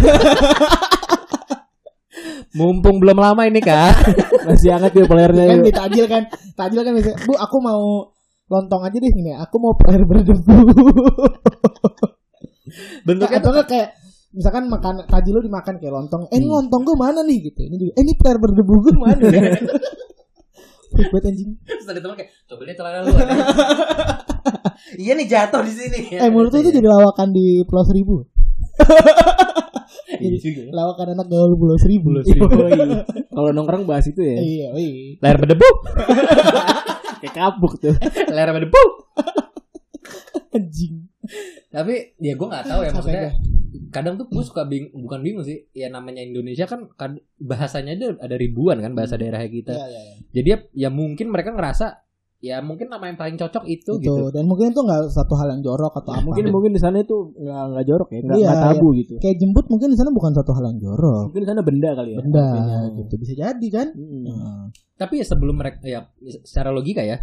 Mumpung 2.50 2.96
belum 2.98 3.18
lama 3.18 3.42
ini 3.44 3.60
kak. 3.60 3.92
Masih 4.46 4.72
hangat 4.72 4.94
ya 4.94 5.04
pelernya. 5.04 5.44
kan 5.44 5.58
yuk. 5.60 5.66
di 5.68 5.74
tajil 5.74 6.04
kan, 6.08 6.22
tajil 6.56 6.80
kan 6.80 6.92
biasanya, 6.94 7.16
bu 7.20 7.32
aku 7.36 7.56
mau 7.60 7.82
lontong 8.48 8.82
aja 8.82 8.96
deh 8.96 9.12
ini, 9.12 9.32
aku 9.36 9.56
mau 9.56 9.72
peler 9.76 10.04
berdebu. 10.04 10.56
Bentuknya 13.06 13.38
atau 13.40 13.50
enggak 13.52 13.68
kayak 13.68 13.88
misalkan 14.28 14.68
makan 14.68 15.08
tajil 15.08 15.32
lu 15.36 15.40
dimakan 15.40 15.80
kayak 15.80 15.92
lontong, 15.92 16.28
eh 16.28 16.36
ini 16.36 16.44
Hmm. 16.44 16.54
lontong 16.60 16.82
gue 16.84 16.96
mana 16.96 17.20
nih 17.24 17.48
gitu, 17.48 17.60
ini 17.64 17.76
juga, 17.76 17.92
eh 17.96 18.02
ini 18.04 18.12
peler 18.16 18.36
berdebu 18.36 18.74
gue 18.84 18.94
mana 18.96 19.22
ya? 19.24 19.56
Freak 20.88 21.12
banget 21.12 21.24
anjing. 21.28 21.50
Terus 21.68 21.84
ada 21.84 22.00
teman 22.00 22.16
kayak 22.16 22.30
coba 22.48 22.62
lihat 22.64 22.76
celana 22.80 22.98
lu. 23.04 23.12
iya 25.04 25.12
nih 25.12 25.28
jatuh 25.28 25.60
di 25.60 25.72
sini. 25.76 26.00
Eh 26.16 26.32
menurut 26.32 26.48
lu 26.48 26.64
itu 26.64 26.72
jadi 26.72 26.88
lawakan 26.88 27.28
di 27.28 27.60
Pulau 27.68 27.84
Seribu? 27.84 28.24
Iya 30.08 30.36
juga 30.40 30.60
ya. 30.64 30.72
Lawakan 30.72 31.12
anak 31.12 31.28
gaul 31.28 31.52
Pulau 31.60 31.76
Seribu. 31.76 32.08
Pulau 32.08 32.24
Seribu. 32.24 32.56
Yoi. 32.72 33.04
Kalau 33.28 33.50
nongkrong 33.52 33.84
bahas 33.84 34.08
itu 34.08 34.16
ya. 34.16 34.40
Iya, 34.40 34.66
iya. 34.80 35.20
Layar 35.20 35.36
berdebu. 35.44 35.68
Kayak 37.20 37.34
kabuk 37.34 37.72
tuh. 37.78 37.94
Layar 38.34 38.50
berdebu. 38.50 38.82
Anjing. 40.56 41.06
Tapi 41.68 42.16
ya 42.18 42.32
gue 42.32 42.48
nggak 42.48 42.64
tahu 42.66 42.80
ya 42.80 42.90
maksudnya. 42.90 43.32
Kadang 43.88 44.16
tuh 44.16 44.26
gue 44.28 44.44
suka 44.44 44.64
bing 44.64 44.92
bukan 44.94 45.20
bingung 45.20 45.44
sih. 45.44 45.68
Ya 45.72 45.88
namanya 45.88 46.24
Indonesia 46.24 46.64
kan 46.64 46.88
kad- 46.94 47.20
bahasanya 47.36 47.96
ada 47.96 48.08
ada 48.20 48.36
ribuan 48.36 48.80
kan 48.80 48.96
bahasa 48.96 49.20
daerah 49.20 49.44
kita. 49.44 49.76
Iya, 49.76 49.86
iya, 49.86 50.00
iya. 50.02 50.14
Jadi 50.32 50.48
ya, 50.48 50.58
ya 50.72 50.88
mungkin 50.88 51.28
mereka 51.28 51.52
ngerasa 51.52 52.04
ya 52.38 52.62
mungkin 52.62 52.86
nama 52.86 53.10
yang 53.10 53.18
paling 53.18 53.34
cocok 53.34 53.66
itu, 53.66 53.98
Itu 53.98 54.02
gitu. 54.06 54.24
dan 54.30 54.46
mungkin 54.46 54.70
itu 54.70 54.78
nggak 54.78 55.10
satu 55.10 55.34
hal 55.34 55.58
yang 55.58 55.62
jorok 55.66 55.90
atau 55.98 56.14
apa. 56.14 56.22
Mungkin 56.22 56.54
mungkin 56.54 56.70
di 56.70 56.78
sana 56.78 57.02
itu 57.02 57.34
nggak 57.34 57.64
nggak 57.74 57.84
jorok 57.84 58.08
ya, 58.14 58.20
nggak 58.22 58.36
Iya, 58.38 58.46
nggak 58.46 58.62
tabu 58.62 58.88
gitu. 58.94 59.14
kayak 59.18 59.36
jembut 59.42 59.66
mungkin 59.66 59.88
di 59.90 59.98
sana 59.98 60.10
bukan 60.14 60.32
satu 60.32 60.50
hal 60.54 60.64
yang 60.70 60.78
jorok. 60.78 61.34
Mungkin 61.34 61.42
di 61.42 61.48
sana 61.50 61.60
benda 61.66 61.90
kali 61.98 62.10
ya. 62.14 62.18
Benda 62.22 62.46
gitu 62.94 63.14
bisa 63.18 63.32
jadi 63.34 63.66
kan? 63.74 63.86
Mm. 63.90 64.22
Nah, 64.22 64.64
Tapi 64.98 65.22
ya 65.22 65.24
sebelum 65.24 65.54
mereka 65.54 65.78
ya 65.80 66.10
secara 66.42 66.68
logika 66.68 67.00
ya. 67.00 67.22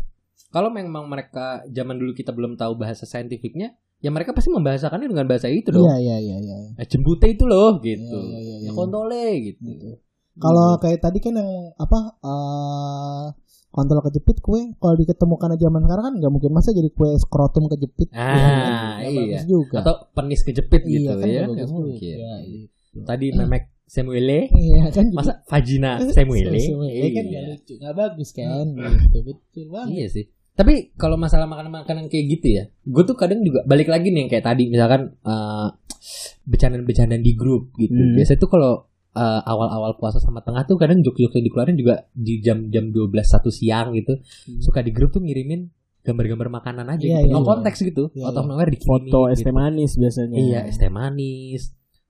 Kalau 0.49 0.71
memang 0.71 1.05
mereka 1.05 1.67
zaman 1.67 1.99
dulu 1.99 2.15
kita 2.15 2.31
belum 2.31 2.55
tahu 2.55 2.79
bahasa 2.79 3.03
saintifiknya, 3.03 3.75
ya 3.99 4.07
mereka 4.07 4.31
pasti 4.31 4.47
membahasakannya 4.47 5.11
dengan 5.11 5.27
bahasa 5.27 5.51
itu 5.51 5.67
dong. 5.67 5.83
Iya 5.83 5.95
iya 5.99 6.17
iya 6.17 6.37
iya. 6.39 6.57
Eh, 6.79 6.87
jembute 6.87 7.27
itu 7.27 7.43
loh 7.43 7.75
gitu. 7.83 7.99
Iya, 8.15 8.39
iya, 8.39 8.39
iya, 8.39 8.55
ya 8.55 8.63
iya. 8.63 8.71
kontole 8.71 9.25
gitu. 9.43 9.59
Gitu. 9.61 9.89
Kalau 10.35 10.79
kayak 10.79 10.99
tadi 10.99 11.19
kan 11.19 11.35
yang 11.35 11.51
apa 11.75 11.99
eh 12.19 13.25
kontol 13.71 13.99
kejepit 13.99 14.39
kue 14.39 14.71
kalau 14.79 14.95
diketemukan 14.95 15.59
zaman 15.59 15.83
sekarang 15.83 16.03
kan 16.07 16.13
nggak 16.15 16.31
mungkin 16.31 16.51
masa 16.55 16.71
jadi 16.71 16.87
kue 16.95 17.11
skrotum 17.19 17.67
kejepit 17.67 18.07
Ah, 18.15 19.03
Nggak 19.03 19.11
iya. 19.11 19.19
bagus 19.19 19.43
juga 19.45 19.77
Atau 19.83 19.95
penis 20.15 20.47
kejepit 20.47 20.81
gitu 20.87 21.11
iya 21.11 21.19
kan 21.19 21.27
ya. 21.27 21.43
nggak 21.43 21.51
bagus 21.59 21.71
mungkin. 21.75 22.15
Iya, 22.15 22.35
Tadi 23.03 23.25
memek 23.35 23.74
Samuele, 23.85 24.49
iya 24.51 24.89
kan 24.89 25.05
juga- 25.05 25.17
masa 25.17 25.33
vagina 25.45 26.01
Samuele? 26.15 26.57
Iya 26.89 27.09
kan 27.11 27.25
Iya. 27.25 27.39
lucu 27.51 27.73
nggak 27.75 27.95
bagus 27.95 28.29
kan 28.31 28.65
gitu 28.73 29.17
betul 29.23 29.65
banget 29.69 29.93
Iya 29.93 30.07
sih. 30.09 30.25
Tapi 30.51 30.95
kalau 30.95 31.15
masalah 31.15 31.45
makanan-makanan 31.45 32.07
kayak 32.07 32.25
gitu 32.31 32.47
ya, 32.49 32.63
gue 32.65 33.03
tuh 33.03 33.13
kadang 33.13 33.39
juga 33.39 33.61
balik 33.63 33.85
lagi 33.85 34.07
nih 34.07 34.23
yang 34.23 34.31
kayak 34.31 34.45
tadi 34.45 34.63
misalkan 34.65 35.13
eh, 35.19 35.67
bercandaan-bercandaan 36.43 37.19
di 37.19 37.33
grup 37.33 37.75
gitu. 37.75 37.93
Hmm. 37.93 38.15
Biasanya 38.15 38.39
tuh 38.39 38.49
kalau 38.49 38.73
eh, 39.11 39.41
awal-awal 39.43 39.95
puasa 39.95 40.17
sama 40.17 40.39
tengah 40.39 40.63
tuh 40.63 40.75
kadang 40.75 40.99
jok-jok 40.99 41.31
yang 41.33 41.43
dikeluarin 41.43 41.75
juga 41.75 41.95
di 42.09 42.39
jam-jam 42.39 42.89
12 42.89 43.11
satu 43.21 43.49
siang 43.49 43.93
gitu. 43.93 44.15
Suka 44.59 44.79
di 44.79 44.89
grup 44.89 45.11
tuh 45.11 45.21
ngirimin 45.21 45.67
gambar-gambar 46.01 46.49
makanan 46.53 46.85
aja 46.87 47.01
Iya, 47.01 47.19
gitu. 47.19 47.27
iya, 47.27 47.33
no 47.33 47.39
iya. 47.39 47.47
konteks 47.47 47.77
gitu. 47.83 48.03
Iya, 48.13 48.23
Out 48.23 48.35
of 48.35 48.43
iya. 48.43 48.49
nowhere 48.49 48.71
dikirimin 48.71 48.91
Foto 49.09 49.19
es 49.25 49.35
gitu. 49.35 49.45
teh 49.45 49.55
manis 49.55 49.91
biasanya. 49.95 50.37
Iya, 50.37 50.59
es 50.65 50.77
teh 50.77 50.87
manis. 50.89 51.63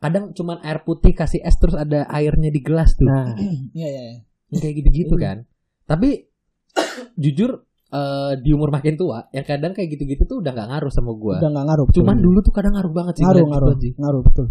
Kadang 0.05 0.37
cuman 0.37 0.61
air 0.61 0.85
putih 0.85 1.17
kasih 1.17 1.41
es 1.41 1.57
terus 1.57 1.73
ada 1.73 2.05
airnya 2.13 2.53
di 2.53 2.61
gelas 2.61 2.93
tuh. 2.93 3.09
Nah, 3.09 3.33
iya 3.77 3.87
iya 3.89 4.01
iya. 4.13 4.19
Kayak 4.61 4.85
gitu-gitu 4.85 5.17
kan. 5.17 5.49
Tapi 5.89 6.29
jujur 7.25 7.65
eh, 7.89 8.33
di 8.37 8.53
umur 8.53 8.69
makin 8.69 8.93
tua, 8.93 9.25
yang 9.33 9.41
kadang 9.49 9.73
kayak 9.73 9.97
gitu-gitu 9.97 10.29
tuh 10.29 10.37
udah 10.45 10.53
nggak 10.53 10.69
ngaruh 10.69 10.91
sama 10.93 11.11
gua. 11.17 11.41
udah 11.41 11.49
nggak 11.49 11.65
ngaruh 11.65 11.85
Cuman 11.89 12.15
betul. 12.21 12.25
dulu 12.29 12.37
tuh 12.45 12.53
kadang 12.53 12.73
ngaruh 12.77 12.93
banget 12.93 13.13
sih. 13.17 13.23
ngaruh 13.25 13.45
ngaruh 13.49 13.69
gitu 13.73 13.81
aja. 13.81 13.89
ngaruh 13.97 14.21
betul 14.21 14.45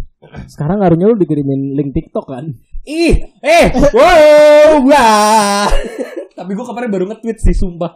sekarang 0.49 0.77
ngaruhnya 0.81 1.05
lu 1.07 1.15
dikirimin 1.15 1.61
link 1.77 1.89
TikTok 1.95 2.25
kan? 2.27 2.45
Ih, 2.85 3.15
eh, 3.41 3.65
wow, 3.97 4.83
wah. 4.85 5.69
Tapi 6.37 6.51
gua 6.51 6.65
kemarin 6.67 6.89
baru 6.91 7.05
nge-tweet 7.09 7.37
sih, 7.39 7.55
sumpah. 7.55 7.95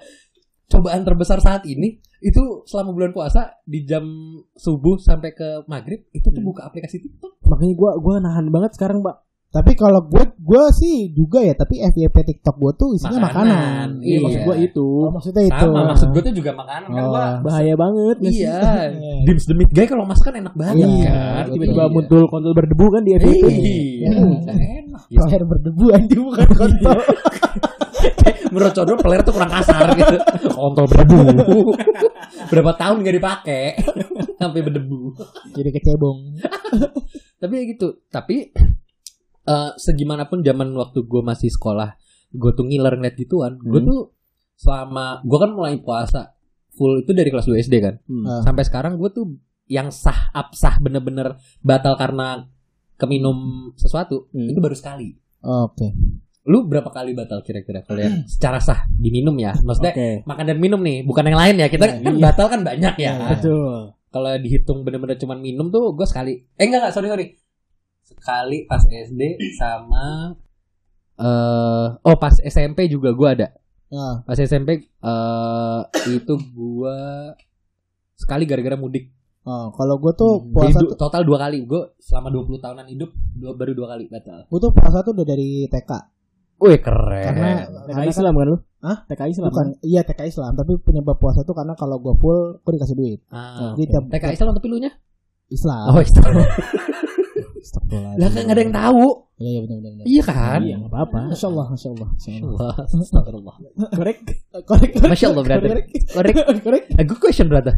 Cobaan 0.70 1.02
terbesar 1.02 1.40
saat 1.40 1.66
ini 1.66 1.90
itu 2.20 2.42
selama 2.64 2.94
bulan 2.94 3.10
puasa 3.10 3.58
di 3.64 3.84
jam 3.84 4.06
subuh 4.52 4.96
sampai 4.96 5.32
ke 5.32 5.66
maghrib 5.66 6.06
itu 6.10 6.24
tuh 6.24 6.38
Hmm. 6.38 6.48
buka 6.48 6.62
aplikasi 6.64 7.00
TikTok. 7.00 7.42
Makanya 7.44 7.74
gua 7.74 7.92
gua 7.98 8.16
nahan 8.20 8.48
banget 8.48 8.74
sekarang, 8.74 9.02
Pak. 9.02 9.26
Tapi 9.50 9.74
kalau 9.74 10.06
gue 10.06 10.22
gue 10.38 10.64
sih 10.72 11.10
juga 11.10 11.42
ya, 11.42 11.58
tapi 11.58 11.82
FYP 11.82 12.14
TikTok 12.14 12.54
gue 12.56 12.72
tuh 12.76 12.90
isinya 12.94 13.18
makanan. 13.26 13.50
Makanan, 13.50 13.88
Iya, 13.98 14.06
Iya. 14.06 14.20
maksud 14.22 14.42
gua 14.46 14.56
itu 14.62 14.86
Oh, 14.86 15.10
maksudnya 15.10 15.44
itu. 15.44 15.66
Sama 15.66 15.82
maksud 15.90 16.08
gue 16.08 16.22
tuh 16.22 16.36
juga 16.38 16.52
makanan 16.54 16.88
kan 16.88 17.02
Oh. 17.02 17.10
gua 17.10 17.26
bahaya 17.42 17.74
banget? 17.74 18.18
Iya, 18.22 18.58
Dims 19.26 19.44
the 19.44 19.56
Meat 19.58 19.72
Guy 19.74 19.90
kalau 19.90 20.06
masak 20.06 20.30
kan 20.30 20.38
enak 20.38 20.54
banget 20.54 20.86
Iya, 20.86 21.10
kan. 21.10 21.44
Tiba-tiba 21.50 21.82
Iya. 21.82 21.90
muncul 21.90 22.22
kontol 22.30 22.54
berdebu 22.54 22.86
kan 22.94 23.02
di 23.02 23.12
FYP. 23.16 23.50
Iya, 23.50 24.10
kan 24.46 24.54
enak. 24.54 25.02
Air 25.10 25.44
berdebu 25.44 25.86
anjing 25.90 26.22
bukan 26.22 26.46
kontol. 26.62 27.00
Menurut 28.50 28.74
Condro 28.74 28.96
peler 28.96 29.22
tuh 29.22 29.34
kurang 29.34 29.50
kasar 29.50 29.94
gitu. 29.94 30.16
Kontol 30.50 30.86
berdebu. 30.86 31.74
Berapa 32.52 32.72
tahun 32.76 33.02
gak 33.02 33.16
dipakai 33.16 33.64
sampai 34.36 34.60
berdebu. 34.60 35.14
Jadi 35.54 35.70
kecebong. 35.72 36.20
Tapi 37.38 37.54
ya 37.54 37.64
gitu. 37.68 37.88
Tapi 38.08 38.36
eh 39.46 39.70
segimanapun 39.76 40.42
zaman 40.42 40.70
waktu 40.74 41.04
gue 41.04 41.22
masih 41.22 41.50
sekolah, 41.50 41.96
gue 42.30 42.52
tuh 42.54 42.66
ngiler 42.66 42.96
ngeliat 42.96 43.16
gituan. 43.16 43.58
Gue 43.58 43.80
Hmm. 43.80 43.88
tuh 43.88 44.00
selama 44.56 45.22
gue 45.22 45.38
kan 45.38 45.52
mulai 45.52 45.80
puasa 45.80 46.36
full 46.70 47.02
itu 47.02 47.12
dari 47.12 47.30
kelas 47.30 47.46
2 47.46 47.58
SD 47.60 47.76
kan. 47.80 47.96
Hmm. 48.06 48.26
Ah. 48.26 48.42
Sampai 48.42 48.64
sekarang 48.64 48.96
gue 48.96 49.10
tuh 49.10 49.26
yang 49.66 49.90
sah 49.90 50.30
absah 50.32 50.78
bener-bener 50.80 51.34
batal 51.60 51.94
karena 51.94 52.46
keminum 52.96 53.38
sesuatu 53.74 54.28
Hmm. 54.30 54.50
itu 54.50 54.60
baru 54.60 54.76
sekali. 54.76 55.16
Oke. 55.40 55.96
Lu 56.42 56.64
berapa 56.64 56.88
kali 56.88 57.12
batal 57.12 57.42
kira-kira 57.42 57.82
kalau 57.82 58.00
yang 58.00 58.24
secara 58.32 58.58
sah 58.58 58.88
diminum 58.92 59.36
ya? 59.36 59.52
Maksudnya 59.58 59.92
Oke. 59.92 60.10
makan 60.24 60.46
dan 60.46 60.58
minum 60.58 60.80
nih, 60.80 61.04
bukan 61.04 61.24
yang 61.24 61.38
lain 61.38 61.56
ya. 61.58 61.68
Kita 61.68 61.84
Nah, 61.84 61.94
kan 62.00 62.14
iya. 62.14 62.24
batal 62.24 62.48
kan 62.48 62.62
banyak 62.62 62.96
ya. 62.96 63.12
Iya, 63.12 63.28
Betul. 63.30 63.74
Kalau 64.10 64.32
dihitung 64.36 64.82
bener-bener 64.82 65.16
cuma 65.16 65.34
minum 65.34 65.68
tuh 65.68 65.92
gue 65.92 66.04
sekali. 66.04 66.34
Eh 66.54 66.64
enggak 66.64 66.82
enggak, 66.82 66.94
sorry 66.94 67.08
sorry. 67.08 67.26
Sekali 68.02 68.66
pas 68.66 68.82
SD 68.82 69.22
sama 69.54 70.34
eh 71.16 71.88
oh 72.00 72.16
pas 72.16 72.34
SMP 72.40 72.88
juga 72.88 73.12
gue 73.12 73.28
ada. 73.30 73.48
Nah, 73.90 74.22
Pas 74.24 74.34
SMP 74.36 74.70
eh 74.82 75.80
itu 76.10 76.34
gue 76.34 76.98
sekali 78.16 78.44
gara-gara 78.44 78.76
mudik. 78.76 79.10
oh, 79.42 79.72
kalau 79.72 79.98
gue 79.98 80.14
tuh 80.14 80.34
Jadi 80.42 80.52
puasa 80.52 80.80
du- 80.80 80.94
total 80.96 81.22
dua 81.24 81.38
kali. 81.40 81.64
Gue 81.64 81.94
selama 81.98 82.30
20 82.30 82.60
tahunan 82.60 82.88
hidup 82.88 83.10
dua, 83.32 83.52
baru 83.54 83.72
dua 83.74 83.88
kali 83.90 84.06
batal. 84.08 84.46
gue 84.46 84.60
tuh 84.60 84.72
puasa 84.72 85.02
tuh 85.02 85.12
udah 85.12 85.26
dari 85.26 85.66
TK. 85.66 85.92
Wih 86.60 86.80
keren. 86.84 87.24
Karena 87.24 87.50
TK 87.66 87.96
karena 87.96 88.12
Islam 88.12 88.34
kan 88.36 88.48
lu? 88.52 88.58
Hah? 88.80 88.98
TK 89.08 89.22
Islam. 89.32 89.48
bukan 89.52 89.68
iya 89.84 90.02
TK 90.04 90.22
Islam, 90.28 90.52
tapi 90.56 90.76
penyebab 90.80 91.16
puasa 91.20 91.44
tuh 91.48 91.56
karena 91.56 91.76
kalau 91.76 92.00
gue 92.00 92.16
full 92.20 92.60
gue 92.64 92.72
dikasih 92.76 92.96
duit. 93.00 93.20
Ah, 93.32 93.76
Jadi 93.76 93.84
tiap 93.92 94.06
TK 94.12 94.26
Islam 94.36 94.56
tapi 94.56 94.68
lu 94.68 94.78
nya? 94.80 94.92
Islam. 95.50 95.96
Oh, 95.96 96.04
Islam. 96.04 96.32
Astagfirullahaladzim. 97.60 98.24
Lah 98.24 98.30
kan 98.32 98.42
nggak 98.48 98.56
ada 98.56 98.64
yang 98.64 98.76
tahu. 98.76 99.06
Iya 99.40 99.50
iya 99.50 99.60
benar 99.64 99.78
benar. 99.80 99.92
benar. 99.92 100.06
Iya 100.08 100.22
kan? 100.24 100.60
Iya, 100.60 100.76
enggak 100.80 100.92
apa-apa. 100.92 101.20
Masya 101.32 101.48
Allah, 101.48 101.66
Masya 101.72 101.90
Allah. 101.94 102.10
Masya 102.12 102.32
Allah. 102.40 102.60
Wah, 102.60 102.76
Astagfirullah. 103.04 103.56
Korek. 104.00 104.18
Korek, 104.66 104.92
korek. 104.96 105.12
Masya 105.12 105.28
Allah, 105.32 105.44
brother. 105.46 105.70
Korek, 106.16 106.36
Korek. 106.66 106.84
A 107.00 107.04
good 107.06 107.22
question, 107.22 107.48
brother. 107.48 107.76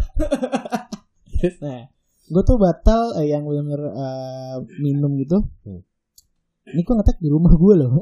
Nah, 1.61 1.81
gue 2.29 2.43
tuh 2.45 2.57
batal 2.61 3.01
eh, 3.17 3.33
yang 3.33 3.43
benar-benar 3.45 3.81
eh, 3.93 4.55
minum 4.81 5.11
gitu. 5.17 5.37
Hmm. 5.65 5.81
Ini 6.71 6.81
gue 6.81 6.95
ngetek 6.95 7.17
di 7.17 7.27
rumah 7.27 7.51
gue 7.51 7.73
loh. 7.75 7.93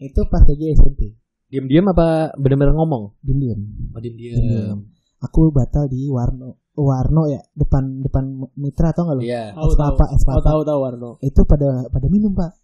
itu 0.00 0.20
pas 0.26 0.42
lagi 0.42 0.64
SMP. 0.72 1.00
Diam-diam 1.48 1.86
apa 1.88 2.34
bener-bener 2.34 2.72
ngomong? 2.72 3.16
Diem-diem. 3.20 3.60
Oh, 3.90 4.00
diam-diam. 4.00 4.84
Aku 5.20 5.48
batal 5.48 5.86
di 5.86 6.06
Warno. 6.06 6.60
Warno 6.72 7.26
ya, 7.26 7.42
depan 7.52 8.00
depan 8.00 8.24
Mitra 8.54 8.92
atau 8.92 9.02
enggak 9.02 9.16
lo? 9.16 9.22
Iya. 9.24 9.42
Es 9.50 9.74
kelapa, 9.74 10.04
es 10.08 10.20
Oh, 10.20 10.24
kelapa. 10.30 10.46
tahu 10.46 10.60
tahu 10.62 10.78
Warno. 10.78 11.10
Itu 11.18 11.42
pada 11.42 11.68
pada 11.84 12.06
minum, 12.06 12.30
Pak. 12.32 12.54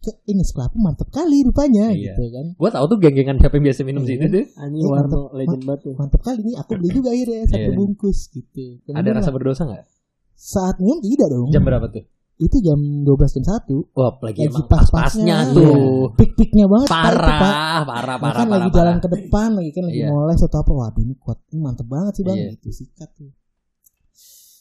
Kayak 0.00 0.16
ini 0.24 0.40
es 0.40 0.50
kelapa 0.50 0.74
mantep 0.74 1.06
kali 1.06 1.44
rupanya 1.44 1.92
Iya. 1.92 2.16
gitu 2.16 2.24
kan. 2.32 2.46
Gua 2.56 2.70
tahu 2.72 2.84
tuh 2.88 2.98
geng-gengan 2.98 3.36
siapa 3.36 3.54
yang 3.54 3.66
biasa 3.68 3.80
minum 3.84 4.02
Iya. 4.02 4.10
situ 4.10 4.26
tuh. 4.26 4.44
Anjing 4.56 4.80
Eh, 4.80 4.88
Warno 4.88 5.06
mantep. 5.20 5.36
legend 5.36 5.62
banget 5.62 5.80
tuh. 5.84 5.94
Mantep 5.94 6.20
kali 6.20 6.40
nih, 6.40 6.56
aku 6.56 6.70
beli 6.74 6.88
juga 6.90 7.08
akhirnya 7.10 7.40
satu 7.46 7.60
Iya. 7.62 7.76
bungkus 7.76 8.18
gitu. 8.26 8.64
Ada 8.80 8.84
Kemudian 8.88 9.14
rasa 9.14 9.22
lah, 9.22 9.34
berdosa 9.36 9.62
nggak? 9.64 9.84
saat 10.32 10.76
minum 10.80 10.98
tidak 10.98 11.28
dong. 11.28 11.46
Jam 11.52 11.62
berapa 11.62 11.86
tuh? 11.86 12.04
Itu 12.40 12.56
jam 12.58 12.80
12 13.04 13.36
jam 13.36 13.44
1. 13.44 13.68
Wah, 13.92 14.16
lagi 14.18 14.40
Lagi 14.42 14.62
pas-pasnya, 14.64 15.36
iya. 15.44 15.52
tuh. 15.52 16.08
Pik-piknya 16.16 16.64
banget 16.64 16.88
itu, 16.88 16.94
Pak. 16.94 17.04
Parah, 17.04 17.36
parah, 17.36 17.82
parah, 17.84 18.16
kan 18.16 18.18
parah. 18.18 18.48
lagi 18.56 18.68
jalan 18.72 18.96
ke 18.96 19.08
depan 19.10 19.48
lagi 19.52 19.70
kan 19.70 19.84
lagi 19.84 20.00
Iya. 20.00 20.08
moles 20.08 20.40
atau 20.40 20.58
apa 20.58 20.72
wah 20.72 20.88
ini 20.96 21.14
kuat 21.14 21.36
ini 21.48 21.60
mantep 21.60 21.84
banget 21.84 22.12
sih 22.14 22.24
bang 22.24 22.36
Iya. 22.38 22.48
gitu 22.54 22.68
sikat 22.74 23.10
tuh 23.12 23.28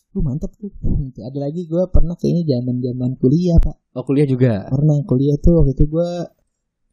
Lu 0.09 0.19
mantep 0.19 0.51
tuh. 0.53 0.73
Ada 1.15 1.37
lagi 1.39 1.63
gue 1.63 1.83
pernah 1.87 2.13
kayaknya 2.13 2.43
zaman 2.51 2.75
zaman 2.79 3.11
kuliah 3.15 3.55
pak 3.57 3.77
Oh, 3.91 4.01
kuliah 4.01 4.25
juga. 4.25 4.65
Pernah 4.67 4.99
kuliah 5.03 5.37
tuh 5.37 5.53
waktu 5.57 5.71
itu 5.71 5.85
gue 5.87 6.09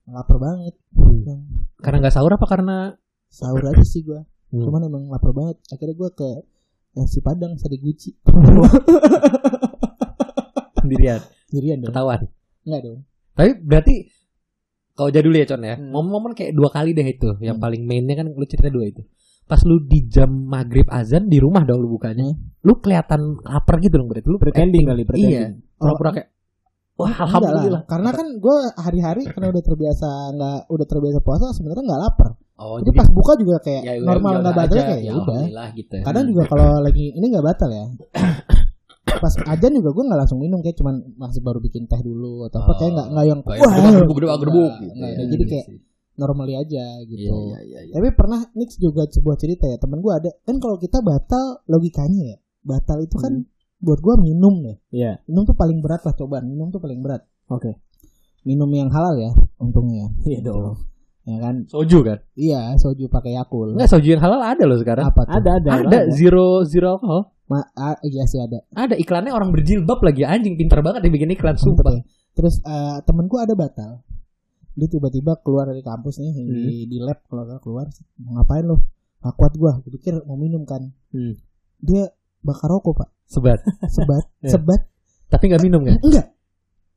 lapar 0.06 0.36
banget 0.36 0.74
Hmm. 0.92 1.66
Karena 1.76 1.96
nggak 1.98 2.14
sahur 2.14 2.30
apa 2.30 2.46
karena 2.46 2.94
Sahur 3.26 3.64
aja 3.64 3.82
sih 3.82 4.00
gue 4.00 4.20
Hmm. 4.46 4.62
Cuman 4.62 4.84
emang 4.84 5.02
lapar 5.08 5.32
banget 5.32 5.58
Akhirnya 5.66 5.96
gue 5.96 6.10
ke 6.12 6.30
nasi 6.94 7.18
padang 7.18 7.56
sari 7.56 7.76
guci 7.76 8.14
sendirian? 10.86 11.20
Sendirian 11.46 11.76
dong 11.78 11.90
Ketahuan. 11.90 12.20
Enggak 12.62 12.80
dong 12.82 12.98
Tapi 13.32 13.50
berarti 13.60 13.94
kalau 14.92 15.10
jadul 15.10 15.34
ya 15.34 15.44
Con 15.44 15.60
ya, 15.60 15.76
Hmm. 15.76 15.92
momen-momen 15.92 16.32
kayak 16.32 16.52
dua 16.52 16.70
kali 16.70 16.90
deh 16.90 17.04
itu. 17.04 17.36
Yang 17.38 17.58
Hmm. 17.58 17.64
paling 17.66 17.82
mainnya 17.84 18.14
kan 18.14 18.26
lu 18.26 18.46
cerita 18.46 18.70
dua 18.70 18.86
itu. 18.86 19.04
Pas 19.44 19.60
lu 19.62 19.78
di 19.78 20.02
jam 20.06 20.26
maghrib 20.26 20.88
azan 20.88 21.28
di 21.28 21.36
rumah 21.36 21.62
dong 21.62 21.78
lu 21.78 21.92
bukanya. 21.92 22.32
Lu 22.62 22.80
kelihatan 22.80 23.20
lapar 23.44 23.76
gitu 23.78 23.94
dong 23.94 24.08
berarti 24.08 24.24
lu 24.24 24.40
Pretending 24.40 24.84
kali, 24.84 25.02
pretending. 25.02 25.52
Iya. 25.52 25.76
Pura-pura 25.76 26.10
kayak 26.12 26.28
Wah, 26.96 27.12
Enggak 27.12 27.28
alhamdulillah. 27.28 27.72
lah. 27.76 27.82
Karena 27.84 28.08
kan 28.10 28.26
gue 28.40 28.56
hari-hari 28.74 29.22
karena 29.28 29.52
udah 29.52 29.60
terbiasa 29.60 30.08
nggak 30.32 30.58
udah 30.64 30.86
terbiasa 30.88 31.18
puasa 31.20 31.46
sebenarnya 31.52 31.84
nggak 31.84 32.00
lapar. 32.00 32.30
Oh, 32.56 32.80
Jadi 32.80 32.88
pas 32.96 33.08
buka 33.12 33.32
juga 33.36 33.56
kayak 33.60 33.82
ya, 33.84 33.92
normal 34.00 34.32
udah 34.32 34.40
nggak 34.40 34.56
batal 34.56 34.76
kayak 34.80 35.00
ya 35.04 35.12
udah. 35.12 35.20
alhamdulillah 35.28 35.68
gitu. 35.76 35.92
ya. 35.92 36.04
Kadang 36.08 36.24
juga 36.24 36.42
kalau 36.48 36.68
lagi 36.80 37.04
ini 37.12 37.26
nggak 37.28 37.44
batal 37.44 37.68
ya. 37.68 37.84
Pas 39.16 39.34
ajan 39.46 39.72
juga 39.72 39.90
gue 39.90 40.04
nggak 40.04 40.20
langsung 40.20 40.38
minum 40.38 40.58
kayak 40.58 40.76
cuman 40.76 40.94
masih 41.14 41.40
baru 41.40 41.58
bikin 41.58 41.84
teh 41.84 41.98
dulu 41.98 42.44
atau 42.44 42.58
apa 42.58 42.68
Oh. 42.68 42.76
kayak 42.76 42.92
nggak 42.92 43.08
nggak 43.10 43.26
yang 43.26 43.40
Kayak 43.40 43.60
gerbuk, 43.62 43.76
gerbuk, 43.88 44.16
gerbuk, 44.16 44.38
gerbuk 44.42 44.72
nggak, 44.92 45.10
ya. 45.10 45.24
jadi 45.26 45.44
kayak 45.46 45.66
normally 46.14 46.54
aja 46.54 46.84
gitu. 47.02 47.28
Iya, 47.28 47.36
iya, 47.36 47.58
iya, 47.60 47.80
iya. 47.82 47.94
Tapi 47.94 48.08
pernah 48.10 48.40
Nix 48.52 48.70
juga 48.76 49.04
sebuah 49.04 49.36
cerita 49.36 49.64
ya 49.64 49.76
temen 49.76 49.98
gue 49.98 50.10
ada 50.10 50.30
kan 50.40 50.56
kalau 50.56 50.76
kita 50.76 50.98
batal 51.00 51.60
logikanya 51.66 52.22
ya 52.26 52.36
batal 52.62 52.98
itu 52.98 53.16
kan 53.16 53.44
buat 53.78 54.00
gue 54.00 54.14
minum 54.18 54.54
ya 54.62 54.74
Iya. 54.90 55.12
minum 55.26 55.44
tuh 55.44 55.52
paling 55.52 55.78
berat 55.78 56.00
lah 56.00 56.12
cobaan 56.12 56.46
minum 56.46 56.68
tuh 56.68 56.78
paling 56.78 56.98
berat 56.98 57.20
Oke. 57.46 57.76
minum 58.42 58.66
yang 58.70 58.88
halal 58.88 59.12
ya 59.14 59.28
untungnya 59.56 60.08
Iya 60.22 60.40
dong. 60.42 60.80
ya 61.22 61.36
kan 61.36 61.66
Soju 61.66 62.00
kan? 62.00 62.18
iya 62.32 62.72
soju 62.74 63.06
pakai 63.06 63.34
yakul 63.34 63.74
Enggak, 63.74 63.90
soju 63.90 64.08
yang 64.08 64.22
halal 64.22 64.40
ada 64.40 64.62
loh 64.62 64.78
sekarang. 64.78 65.04
apa 65.04 65.20
tuh 65.20 65.32
Ada 65.34 65.50
ada. 65.58 65.70
Ada 65.84 65.98
zero 66.10 66.64
zero 66.64 66.96
alcohol. 66.96 67.35
Ma- 67.46 67.70
ah, 67.72 67.94
iya 68.02 68.24
sih 68.24 68.38
ada 68.38 68.58
Ada 68.68 68.94
iklannya 68.94 69.30
orang 69.30 69.50
berjilbab 69.50 70.00
lagi 70.00 70.22
anjing 70.22 70.54
pintar 70.54 70.80
banget 70.80 71.06
dia 71.06 71.12
bikin 71.12 71.30
iklan 71.30 71.54
sumpah. 71.54 71.92
ya. 71.92 72.02
Terus 72.32 72.58
eh, 72.60 72.98
temenku 73.02 73.36
ada 73.36 73.54
batal. 73.54 74.02
Dia 74.72 74.88
tiba-tiba 74.88 75.38
keluar 75.40 75.64
dari 75.64 75.80
kampus 75.80 76.18
nih 76.18 76.32
Hmm. 76.32 76.46
di, 76.50 76.76
di 76.86 76.98
lab 76.98 77.22
kalau 77.24 77.46
keluar 77.58 77.86
mau 78.18 78.36
ngapain 78.36 78.62
lo? 78.62 78.82
Gak 79.18 79.34
kuat 79.34 79.52
gua. 79.54 79.72
Gue 79.80 79.94
pikir 79.94 80.20
mau 80.22 80.34
minum 80.34 80.62
kan. 80.62 80.84
Hmm. 81.08 81.32
Dia 81.78 82.10
bakar 82.40 82.68
rokok 82.68 82.92
pak. 82.96 83.08
Sebat. 83.24 83.58
Sebat, 83.86 84.24
Ya. 84.44 84.50
sebat. 84.52 84.80
Tapi 85.26 85.44
nggak 85.48 85.62
minum 85.62 85.82
kan? 85.82 85.96
Enggak. 85.98 86.26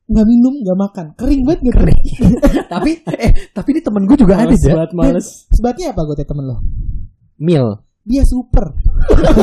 Nggak 0.06 0.26
minum, 0.26 0.54
nggak 0.60 0.78
makan. 0.78 1.06
Kering 1.14 1.42
banget 1.42 1.60
gitu. 1.64 1.82
tapi 2.74 2.90
eh 3.08 3.32
tapi 3.50 3.68
ini 3.70 3.80
temen 3.80 4.02
gue 4.04 4.16
juga 4.16 4.34
ada 4.36 4.46
Males 4.46 4.60
aja. 4.60 4.74
banget 4.76 4.90
males. 4.92 5.26
Sebatnya 5.48 5.86
apa 5.90 6.02
gue 6.04 6.16
teh 6.16 6.26
temen 6.26 6.44
lo? 6.44 6.56
Mil. 7.36 7.66
Dia 8.04 8.22
super. 8.24 8.74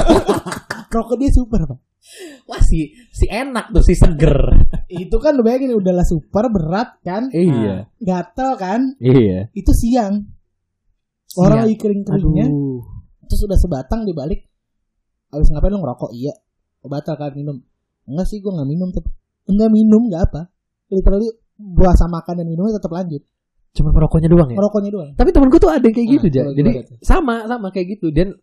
rokok 0.93 1.17
dia 1.20 1.32
super 1.32 1.62
pak. 1.67 1.80
Wah 2.48 2.62
si 2.63 2.96
si 3.12 3.26
enak 3.28 3.76
tuh 3.76 3.84
si 3.84 3.93
seger. 3.93 4.38
Itu 4.88 5.20
kan 5.20 5.36
lu 5.36 5.43
bayangin 5.43 5.76
udahlah 5.76 6.08
super 6.08 6.48
berat 6.48 6.98
kan. 7.04 7.28
iya. 7.36 7.86
Gatel 8.00 8.50
kan. 8.56 8.82
Iya. 8.98 9.52
Itu 9.52 9.76
siang. 9.76 10.26
Orang 11.38 11.62
Siang. 11.62 11.65
lagi 11.67 11.76
kering-keringnya. 11.78 12.48
Aduh. 12.50 12.82
terus 13.28 13.43
udah 13.43 13.60
sebatang 13.60 14.08
dibalik 14.08 14.48
habis 15.36 15.52
ngapain 15.52 15.76
lu 15.76 15.84
ngerokok 15.84 16.15
iya 16.15 16.32
batal 16.88 17.20
kan 17.20 17.36
minum 17.36 17.60
enggak 18.08 18.24
sih 18.32 18.39
gua 18.39 18.56
nggak 18.56 18.70
minum 18.72 18.89
tetep 18.96 19.12
enggak 19.52 19.67
minum 19.67 20.08
enggak 20.08 20.24
apa 20.32 20.48
literally 20.88 21.28
puasa 21.76 22.08
makan 22.08 22.39
dan 22.39 22.48
minumnya 22.48 22.80
tetap 22.80 22.88
lanjut 22.96 23.20
Cuma 23.78 23.90
merokoknya 23.92 24.26
doang 24.26 24.50
ya. 24.50 24.58
ngerokoknya 24.58 24.90
doang 24.90 25.10
Tapi 25.13 25.30
temen 25.30 25.48
gue 25.48 25.60
tuh 25.60 25.70
ada 25.70 25.80
yang 25.80 25.94
kayak 25.94 26.08
Nah, 26.08 26.13
gitu 26.16 26.28
ja. 26.28 26.44
Jadi 26.50 26.70
tuh? 26.82 26.98
sama 27.00 27.36
sama 27.46 27.68
kayak 27.70 27.88
gitu 27.94 28.10
dan 28.10 28.34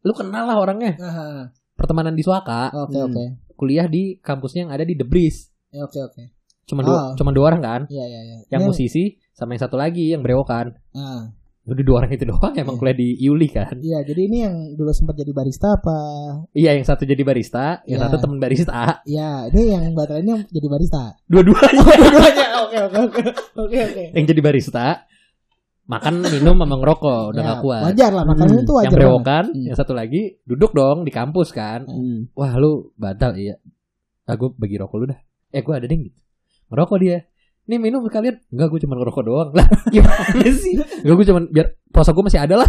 lu 0.00 0.12
kenal 0.12 0.44
lah 0.44 0.56
orangnya. 0.56 0.94
Aha. 0.96 1.54
Pertemanan 1.72 2.12
di 2.12 2.22
Suaka, 2.22 2.70
oke 2.72 2.90
Hmm. 2.92 3.06
oke 3.08 3.24
kuliah 3.54 3.86
di 3.86 4.18
kampusnya 4.18 4.66
yang 4.66 4.72
ada 4.72 4.82
di 4.82 4.94
The 4.94 5.02
Breeze. 5.02 5.50
Ya, 5.68 5.82
oke 5.82 5.98
oke 6.00 6.22
Cuma 6.64 6.82
dua, 6.82 6.94
Oh. 6.94 7.12
cuma 7.14 7.30
dua 7.30 7.44
orang 7.48 7.60
kan. 7.60 7.80
iya 7.88 8.04
iya 8.04 8.20
iya 8.20 8.36
Yang 8.48 8.62
musisi 8.66 9.04
sama 9.32 9.54
yang 9.54 9.62
satu 9.62 9.74
lagi 9.74 10.10
yang 10.10 10.20
brewokan. 10.20 10.74
ah 10.92 11.30
Udah 11.64 11.84
dua 11.84 11.96
orang 11.98 12.08
itu 12.10 12.24
doang 12.24 12.56
emang 12.56 12.76
kuliah 12.76 12.94
di 12.94 13.12
Yuli 13.18 13.44
kan. 13.46 13.76
Iya, 13.76 14.00
jadi 14.02 14.20
ini 14.24 14.38
yang 14.40 14.54
dulu 14.72 14.88
sempat 14.88 15.14
jadi 15.14 15.28
barista 15.30 15.76
apa? 15.76 15.98
Iya, 16.50 16.72
yang 16.72 16.80
satu 16.82 17.04
jadi 17.04 17.20
barista, 17.20 17.84
yang 17.84 18.00
Iya. 18.00 18.08
satu 18.08 18.16
temen 18.18 18.38
barista. 18.38 19.04
Iya, 19.04 19.52
ini 19.52 19.62
yang 19.68 19.84
baterai 19.92 20.24
ini 20.24 20.30
yang 20.32 20.42
jadi 20.46 20.64
barista. 20.66 21.12
Dua-duanya 21.24 21.82
Dua-duanya. 21.84 22.47
Oke, 22.68 22.76
oke, 22.78 22.98
oke. 23.00 23.20
Oke, 23.56 23.78
oke. 23.82 24.02
yang 24.16 24.26
jadi 24.26 24.40
barista. 24.40 25.08
Makan, 25.88 26.20
minum, 26.20 26.52
sama 26.52 26.76
ngerokok, 26.76 27.32
udah 27.32 27.40
Ya, 27.40 27.48
gak 27.48 27.60
kuat. 27.64 27.82
Wajar 27.88 28.10
lah, 28.12 28.24
makanya 28.28 28.54
Hmm. 28.54 28.60
itu 28.60 28.72
wajar. 28.76 28.84
yang 28.84 28.92
berewokan, 28.92 29.44
Hmm. 29.48 29.64
yang 29.64 29.76
satu 29.76 29.92
lagi 29.96 30.36
duduk 30.44 30.76
dong 30.76 31.00
di 31.00 31.10
kampus 31.10 31.48
kan. 31.48 31.88
Hmm. 31.88 32.28
Wah 32.36 32.52
lu 32.54 32.92
batal 32.94 33.32
iya. 33.34 33.56
Ah 34.28 34.36
gue 34.36 34.52
bagi 34.52 34.76
rokok 34.76 34.96
lu 34.98 35.06
dah. 35.08 35.16
Eh 35.48 35.64
gue 35.64 35.72
ada 35.72 35.88
deh 35.88 35.96
gitu. 35.96 36.18
Ngerokok 36.68 36.98
dia. 37.00 37.24
Nih 37.64 37.80
minum 37.80 38.04
sekalian. 38.04 38.36
Enggak 38.52 38.68
gue 38.68 38.80
cuma 38.84 39.00
ngerokok 39.00 39.22
doang. 39.24 39.50
Lah 39.56 39.64
gimana 39.88 40.48
sih? 40.52 40.76
Enggak 40.76 41.14
gue 41.16 41.26
cuma 41.26 41.40
biar 41.48 41.66
puasa 41.88 42.12
gue 42.12 42.20
masih 42.20 42.40
ada 42.44 42.54
lah. 42.60 42.68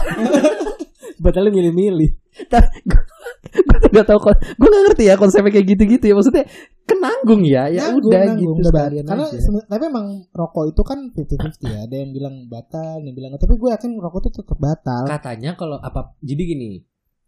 Batalnya 1.24 1.52
milih-milih. 1.52 2.16
gue 3.82 3.90
gak 3.96 4.08
tau 4.08 4.20
kok. 4.20 4.36
Gue 4.56 4.68
gak 4.68 4.84
ngerti 4.92 5.04
ya 5.08 5.16
konsepnya 5.16 5.52
kayak 5.52 5.68
gitu-gitu 5.72 6.06
ya. 6.06 6.16
Maksudnya 6.16 6.46
kenanggung 6.84 7.42
ya. 7.48 7.64
Ya 7.68 7.88
Nanggung, 7.88 8.12
udah 8.12 8.22
nanggung, 8.26 8.40
gitu 8.40 8.52
udah 8.60 8.72
sekalian 8.72 9.06
Karena 9.08 9.26
aja. 9.26 9.62
tapi 9.66 9.84
emang 9.88 10.06
rokok 10.30 10.64
itu 10.70 10.82
kan 10.84 11.00
50-50 11.12 11.74
ya. 11.74 11.80
Ada 11.88 11.96
yang 11.96 12.12
bilang 12.12 12.36
batal, 12.48 12.98
yang 13.02 13.16
bilang 13.16 13.32
tapi 13.36 13.54
gue 13.56 13.70
yakin 13.72 13.92
rokok 13.98 14.20
itu 14.28 14.32
tetap 14.44 14.58
batal. 14.60 15.04
Katanya 15.08 15.52
kalau 15.56 15.78
apa 15.80 16.14
jadi 16.20 16.44
gini. 16.46 16.72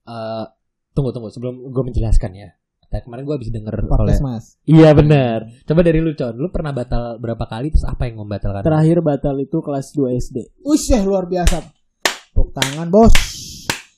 eh 0.01 0.45
tunggu 0.91 1.14
tunggu 1.14 1.30
sebelum 1.30 1.72
gue 1.72 1.84
menjelaskan 1.86 2.32
ya. 2.34 2.49
Kayak 2.91 3.07
kemarin 3.07 3.24
gue 3.24 3.36
habis 3.39 3.47
denger 3.55 3.72
oleh 3.72 3.88
Podcast 3.88 4.20
Mas. 4.20 4.45
Iya 4.68 4.91
benar. 4.91 5.47
Coba 5.64 5.80
dari 5.80 6.03
lu 6.03 6.12
Con, 6.12 6.36
lu 6.36 6.51
pernah 6.51 6.76
batal 6.76 7.24
berapa 7.24 7.47
kali 7.47 7.72
terus 7.72 7.88
apa 7.88 8.03
yang 8.03 8.20
membatalkan? 8.20 8.68
Terakhir 8.68 8.99
batal 8.99 9.39
itu 9.39 9.64
kelas 9.64 9.95
2 9.95 10.12
SD. 10.12 10.38
Usyah 10.68 10.99
luar 11.07 11.24
biasa. 11.24 11.64
Tepuk 12.03 12.51
tangan, 12.51 12.91
Bos. 12.91 13.16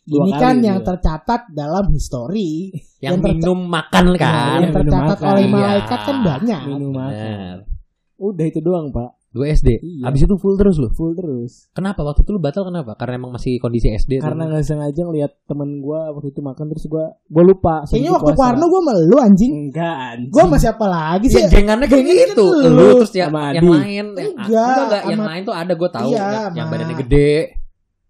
Dua 0.03 0.19
Ini 0.21 0.31
kali 0.31 0.41
kan 0.41 0.55
dia. 0.57 0.67
yang 0.67 0.79
tercatat 0.81 1.41
dalam 1.49 1.85
histori. 1.89 2.75
yang 2.99 3.17
yang 3.17 3.35
minum 3.35 3.59
makan 3.63 4.05
kan. 4.13 4.59
yang 4.61 4.73
tercatat 4.73 5.15
makan. 5.15 5.29
oleh 5.29 5.43
Iya. 5.43 5.53
malaikat 5.53 5.99
kan 6.01 6.17
banyak. 6.21 6.61
Minum 6.65 6.91
makan. 6.91 7.55
Benar. 7.57 7.57
Udah 8.15 8.45
itu 8.45 8.59
doang, 8.59 8.87
Pak. 8.89 9.11
2 9.31 9.49
SD. 9.49 9.69
Iya. 9.81 10.03
Abis 10.05 10.21
itu 10.21 10.35
full 10.37 10.53
terus 10.55 10.77
lu. 10.77 10.91
Full 10.91 11.13
terus. 11.13 11.65
Kenapa 11.71 12.03
waktu 12.03 12.21
itu 12.21 12.29
lu 12.29 12.37
batal 12.37 12.63
kenapa? 12.63 12.93
Karena 12.93 13.17
emang 13.17 13.33
masih 13.33 13.57
kondisi 13.57 13.89
SD. 13.89 14.19
Karena 14.19 14.45
nggak 14.45 14.61
sengaja 14.61 15.01
ngeliat 15.01 15.31
temen 15.43 15.79
gua 15.79 16.11
waktu 16.11 16.29
itu 16.29 16.39
makan 16.39 16.65
terus 16.67 16.85
gua 16.85 17.09
gua 17.25 17.43
lupa. 17.43 17.75
Kayaknya 17.83 18.11
waktu. 18.13 18.31
Parno 18.35 18.65
gue 18.67 18.81
melu 18.83 19.17
anjing. 19.17 19.51
enggak 19.65 19.95
anjing. 20.11 20.29
Gue 20.29 20.43
sama 20.43 20.57
siapa 20.57 20.85
lagi 20.85 21.27
sih? 21.27 21.39
Iya, 21.39 21.47
gengannya 21.49 21.87
kayak 21.87 22.05
gitu. 22.05 22.45
kan 22.45 22.59
Lu 22.61 22.69
lu. 22.69 22.87
terus 22.99 23.11
yang, 23.13 23.31
Sama 23.31 23.41
yang 23.49 23.55
Adi. 23.57 23.71
lain 23.71 23.87
yang 23.89 24.07
Enggak, 24.11 24.37
enggak, 24.37 24.77
enggak, 24.77 25.01
yang 25.09 25.21
lain 25.23 25.41
tuh 25.41 25.55
ada 25.55 25.73
gue 25.73 25.89
tahu 25.89 26.09
Iya, 26.09 26.21
yang, 26.21 26.51
yang 26.53 26.67
badannya 26.69 26.97
gede. 27.01 27.33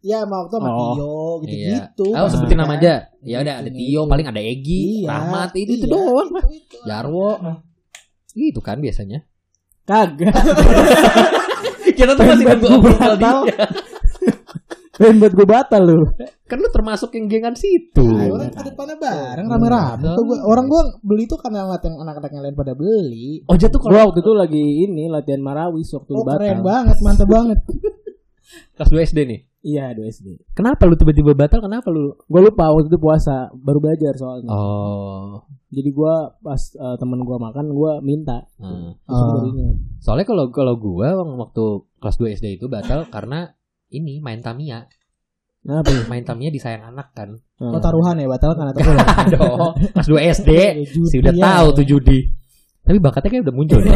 Iya, 0.03 0.27
mau 0.27 0.43
waktu 0.43 0.53
sama 0.53 0.67
Oh. 0.67 0.75
Tio 0.75 0.99
Iya. 0.99 1.39
gitu-gitu. 1.39 2.07
Oh, 2.11 2.27
sebutin 2.27 2.59
nama 2.59 2.75
aja. 2.75 3.07
Ya 3.23 3.39
udah 3.39 3.53
ada 3.63 3.69
Gitu. 3.71 3.79
Tio, 3.79 4.01
paling 4.05 4.27
ada 4.27 4.37
Egi, 4.37 4.83
Iya, 4.99 5.09
Rahmat, 5.09 5.49
itu 5.55 5.71
itu 5.73 5.87
iya. 5.87 5.93
doang. 5.95 6.29
Itu. 6.45 6.77
Jarwo. 6.83 7.31
Gitu 8.29 8.59
kan 8.59 8.77
biasanya. 8.77 9.23
Kagak. 9.83 10.35
Kita 11.93 12.11
tuh 12.13 12.25
masih 12.25 12.45
approval 12.47 12.79
batal. 12.93 13.37
Pengen 14.93 15.17
buat 15.19 15.33
gua 15.33 15.47
batal 15.51 15.81
lu. 15.83 16.05
Kan 16.43 16.57
lu 16.57 16.69
termasuk 16.69 17.09
yang 17.13 17.25
gengan 17.25 17.55
situ. 17.55 18.05
Nah, 18.05 18.29
orang 18.29 18.49
ke 18.49 18.61
depannya 18.63 18.93
bareng 18.95 19.47
rame-rame. 19.47 20.05
Tuh 20.11 20.23
gua, 20.23 20.37
orang 20.43 20.65
gua 20.67 20.81
beli 21.01 21.25
tuh 21.25 21.37
karena 21.37 21.65
ngeliat 21.65 21.81
yang 21.81 21.97
anak-anak 21.97 22.29
yang 22.29 22.43
lain 22.43 22.55
pada 22.55 22.73
beli. 22.73 23.41
Oh 23.43 23.55
jatuh 23.55 23.79
kalau 23.79 24.07
waktu 24.07 24.21
itu 24.21 24.31
lagi 24.31 24.63
ini 24.85 25.09
latihan 25.09 25.41
marawis 25.41 25.89
waktu 25.89 26.09
lu 26.09 26.21
Oh 26.21 26.25
keren 26.27 26.61
batal. 26.61 26.61
banget, 26.61 26.97
mantap 26.99 27.25
banget. 27.27 27.59
kelas 28.77 28.89
2 28.91 29.09
SD 29.09 29.19
nih. 29.25 29.39
Iya, 29.63 29.95
2 29.95 30.11
SD. 30.11 30.27
Kenapa 30.51 30.83
lu 30.83 30.99
tiba-tiba 30.99 31.31
batal? 31.31 31.63
Kenapa 31.63 31.87
lu? 31.87 32.19
Gua 32.27 32.41
lupa 32.43 32.67
waktu 32.67 32.91
itu 32.91 32.99
puasa, 32.99 33.47
baru 33.55 33.79
belajar 33.79 34.11
soalnya. 34.19 34.51
Oh. 34.51 35.47
Jadi 35.71 35.89
gua 35.95 36.35
pas 36.43 36.59
eh, 36.59 36.95
temen 36.99 37.23
gua 37.23 37.39
makan, 37.39 37.71
gua 37.71 38.03
minta. 38.03 38.43
Hmm. 38.59 38.99
Oh. 39.07 39.47
ingat. 39.47 39.79
Soalnya 40.03 40.27
kalau 40.27 40.51
kalau 40.51 40.75
gua 40.75 41.15
waktu 41.15 41.87
kelas 42.03 42.19
2 42.19 42.35
SD 42.43 42.59
itu 42.59 42.67
batal 42.67 43.07
karena 43.07 43.55
ini 43.87 44.19
main 44.19 44.43
Tamiya. 44.43 44.83
Kenapa 45.63 45.95
ya? 45.95 46.03
Main 46.11 46.27
Tamiya 46.27 46.51
disayang 46.51 46.91
anak 46.91 47.15
kan. 47.15 47.39
Oh 47.63 47.79
taruhan 47.79 48.19
ya, 48.19 48.27
batal 48.27 48.59
kan 48.59 48.75
atau 48.75 48.83
Aduh, 48.83 49.71
kelas 49.95 50.07
2 50.11 50.31
SD 50.43 50.49
sih 51.07 51.23
udah 51.23 51.31
ya. 51.31 51.39
tahu 51.39 51.67
tuh 51.79 51.85
judi. 51.87 52.19
Tapi 52.83 52.99
bakatnya 52.99 53.31
kayak 53.31 53.43
udah 53.47 53.55
muncul. 53.55 53.79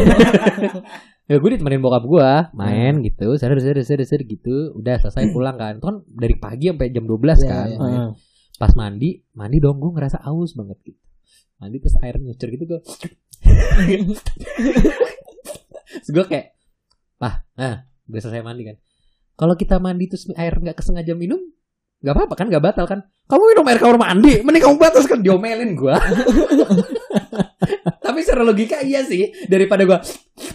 ya 1.28 1.36
gue 1.36 1.50
ditemenin 1.52 1.78
bokap 1.78 2.04
gua 2.04 2.48
main 2.56 3.04
gitu, 3.04 3.36
seret 3.36 3.60
seret 3.60 3.84
seret 3.84 4.08
seret 4.08 4.24
gitu, 4.24 4.72
udah 4.72 4.96
selesai 4.98 5.28
pulang 5.30 5.54
kan. 5.54 5.76
Itu 5.76 5.86
kan 5.86 5.96
dari 6.08 6.34
pagi 6.40 6.72
sampai 6.72 6.88
jam 6.88 7.04
12 7.04 7.20
Iya, 7.20 7.46
kan. 7.46 7.66
iya. 7.68 7.76
main. 7.76 7.92
Heeh. 7.92 8.10
Pas 8.58 8.72
mandi, 8.74 9.10
mandi 9.32 9.56
dong 9.60 9.78
gue 9.78 9.92
ngerasa 9.92 10.24
aus 10.24 10.56
banget 10.56 10.78
gitu. 10.82 11.00
Mandi 11.60 11.76
terus 11.78 11.96
air 12.00 12.16
nyucur 12.18 12.48
gitu 12.48 12.64
gue. 12.66 12.80
terus 15.88 16.10
gue 16.10 16.24
kayak, 16.26 16.46
"Pah, 17.16 17.44
nah, 17.54 17.86
udah 18.08 18.20
selesai 18.20 18.42
mandi 18.42 18.62
kan. 18.66 18.76
Kalau 19.38 19.54
kita 19.54 19.78
mandi 19.78 20.10
terus 20.10 20.26
air 20.34 20.58
nggak 20.58 20.74
kesengaja 20.74 21.14
minum, 21.14 21.38
nggak 21.98 22.14
apa-apa 22.14 22.34
kan, 22.34 22.46
nggak 22.46 22.62
batal 22.62 22.86
kan? 22.86 23.00
Kamu 23.26 23.42
minum 23.44 23.66
air 23.66 23.76
kamar 23.76 23.98
mandi, 23.98 24.40
mending 24.40 24.62
kamu 24.62 24.76
batas 24.78 25.04
kan 25.04 25.18
diomelin 25.18 25.74
gua. 25.74 25.98
Tapi 27.98 28.18
secara 28.24 28.40
logika 28.40 28.80
iya 28.80 29.02
sih, 29.02 29.28
daripada 29.46 29.82
gua 29.84 29.98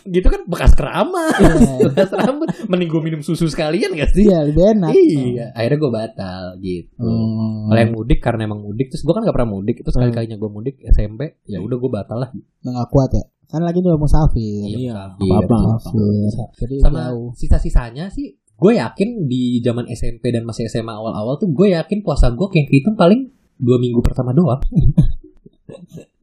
gitu 0.04 0.26
kan 0.26 0.42
bekas 0.44 0.74
keramas, 0.74 1.36
Iya. 1.38 1.86
bekas 1.92 2.10
rambut, 2.12 2.50
mending 2.66 2.90
gua 2.90 3.02
minum 3.02 3.22
susu 3.22 3.46
sekalian 3.46 3.94
gak 3.94 4.12
sih? 4.12 4.26
Iya, 4.26 4.48
lebih 4.48 4.64
enak. 4.74 4.92
Iya, 4.92 5.46
akhirnya 5.54 5.78
gua 5.78 5.92
batal 5.94 6.44
gitu. 6.60 7.04
Hmm. 7.04 7.70
Kalau 7.70 7.80
yang 7.80 7.94
mudik 7.94 8.20
karena 8.20 8.42
emang 8.44 8.60
mudik, 8.60 8.90
terus 8.90 9.04
gua 9.04 9.14
kan 9.16 9.24
gak 9.24 9.36
pernah 9.36 9.52
mudik, 9.52 9.78
terus 9.80 9.96
Hmm. 9.96 10.04
kali 10.04 10.12
kalinya 10.16 10.38
gua 10.38 10.50
mudik 10.50 10.76
SMP, 10.88 11.38
ya 11.46 11.60
udah 11.60 11.78
gua 11.78 11.92
batal 11.94 12.18
lah. 12.20 12.30
Udah 12.34 12.72
nggak 12.74 12.90
kuat 12.90 13.12
ya. 13.14 13.24
Kan 13.46 13.62
lagi 13.62 13.80
juga 13.80 14.02
musafir. 14.02 14.66
Iya, 14.66 15.14
musafir. 15.14 15.46
apa-apa. 15.46 15.58
Musafir. 15.78 16.58
Jadi 16.58 16.76
Sama 16.82 17.02
sisa-sisanya 17.38 18.06
sih, 18.10 18.34
gue 18.54 18.72
yakin 18.78 19.10
di 19.26 19.60
zaman 19.60 19.86
SMP 19.90 20.30
dan 20.30 20.44
masih 20.44 20.66
SMA 20.68 20.92
awal-awal 20.92 21.36
tuh, 21.36 21.50
gue 21.50 21.74
yakin 21.74 22.00
puasa 22.02 22.32
gue 22.32 22.48
kayak 22.48 22.70
kehitung 22.70 22.96
paling 22.96 23.28
dua 23.58 23.78
minggu 23.78 24.00
pertama 24.00 24.32
doang. 24.32 24.62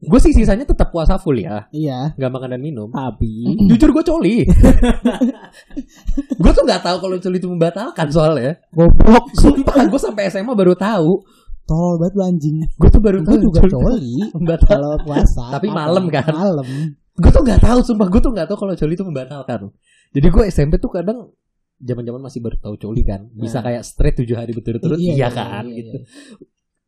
gue 0.01 0.19
sih 0.19 0.33
sisanya 0.33 0.65
tetap 0.65 0.89
puasa 0.89 1.21
full 1.21 1.37
ya, 1.37 1.67
Iya. 1.69 2.15
nggak 2.17 2.31
makan 2.31 2.49
dan 2.57 2.61
minum. 2.61 2.89
Tapi 2.89 3.45
Jujur 3.69 3.93
gue 3.93 4.03
coli. 4.03 4.37
gue 6.41 6.51
tuh 6.51 6.63
nggak 6.65 6.81
tahu 6.81 6.97
kalau 7.01 7.15
coli 7.21 7.37
itu 7.37 7.49
membatalkan 7.49 8.07
soalnya. 8.09 8.57
Goblok. 8.73 9.29
Sumpah 9.37 9.85
gue 9.85 9.99
sampai 10.01 10.29
SMA 10.29 10.53
baru 10.53 10.73
tahu. 10.73 11.21
Tol 11.61 11.93
banget 12.01 12.13
lu 12.17 12.23
anjing. 12.25 12.57
Gue 12.75 12.89
tuh 12.89 13.01
baru 13.01 13.21
tahu 13.21 13.37
juga 13.37 13.61
coli. 13.69 14.17
Kalau 14.71 14.97
puasa. 15.05 15.53
Tapi 15.53 15.67
malam 15.69 16.09
kan? 16.09 16.25
Malam. 16.33 16.67
Gue 17.21 17.29
tuh 17.29 17.43
nggak 17.45 17.61
tahu, 17.61 17.79
sumpah 17.85 18.07
gue 18.09 18.21
tuh 18.23 18.31
nggak 18.33 18.47
tahu 18.49 18.57
kalau 18.57 18.73
coli 18.73 18.93
itu 18.97 19.05
membatalkan. 19.05 19.69
Jadi 20.11 20.27
gue 20.27 20.43
SMP 20.49 20.81
tuh 20.81 20.89
kadang 20.89 21.29
zaman-zaman 21.81 22.21
masih 22.21 22.39
baru 22.39 22.55
tahu 22.55 22.75
coli 22.77 23.01
kan, 23.01 23.27
bisa 23.31 23.57
Nah. 23.57 23.65
kayak 23.67 23.83
straight 23.83 24.15
tujuh 24.15 24.33
hari 24.33 24.51
berturut-turut, 24.51 24.95
Iya, 24.95 25.05
iya, 25.07 25.15
iya, 25.15 25.27
kan, 25.29 25.63
iya, 25.65 25.75
gitu. 25.79 25.97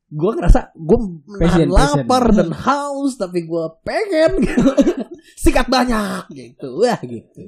Gue 0.07 0.31
ngerasa 0.31 0.59
gue 0.71 0.99
Passion, 1.33 1.65
menahan 1.65 1.67
passion. 1.67 1.99
lapar 2.05 2.23
dan 2.31 2.49
haus, 2.53 3.13
tapi 3.15 3.39
gue 3.43 3.63
pengen 3.81 4.31
gitu. 4.39 4.69
sikat 5.43 5.65
banyak 5.67 6.29
gitu, 6.29 6.69
wah 6.77 7.01
gitu. 7.01 7.41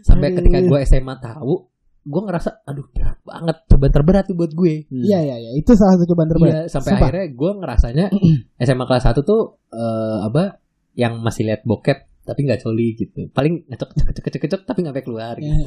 Sampai 0.00 0.30
Aduh. 0.30 0.36
ketika 0.38 0.58
gue 0.62 0.78
SMA 0.84 1.14
tahu, 1.18 1.66
gue 2.02 2.22
ngerasa, 2.22 2.62
aduh 2.62 2.86
berat 2.88 3.18
banget, 3.22 3.56
coba 3.64 3.86
terberat 3.88 4.24
tuh 4.24 4.34
buat 4.34 4.50
gue. 4.50 4.86
Iya, 4.88 5.18
iya, 5.20 5.36
iya. 5.36 5.50
Itu 5.52 5.74
salah 5.74 5.94
satu 5.94 6.06
cobaan 6.08 6.30
terberat. 6.30 6.52
Iya, 6.52 6.62
sampai 6.68 6.90
Sumpah. 6.92 7.06
akhirnya 7.06 7.26
gue 7.28 7.50
ngerasanya 7.56 8.06
SMA 8.64 8.84
kelas 8.84 9.04
1 9.04 9.22
tuh 9.22 9.42
eh, 9.68 10.18
apa 10.22 10.62
yang 10.94 11.18
masih 11.18 11.42
lihat 11.44 11.64
bokep 11.64 11.98
tapi 12.22 12.46
nggak 12.46 12.60
coli 12.62 12.94
gitu. 12.94 13.26
Paling 13.34 13.66
ngecek 13.66 13.88
ngecek 13.98 14.22
ngecek 14.22 14.40
ngecek, 14.46 14.60
tapi 14.62 14.78
nggak 14.86 15.02
keluar. 15.02 15.34
Gitu. 15.38 15.66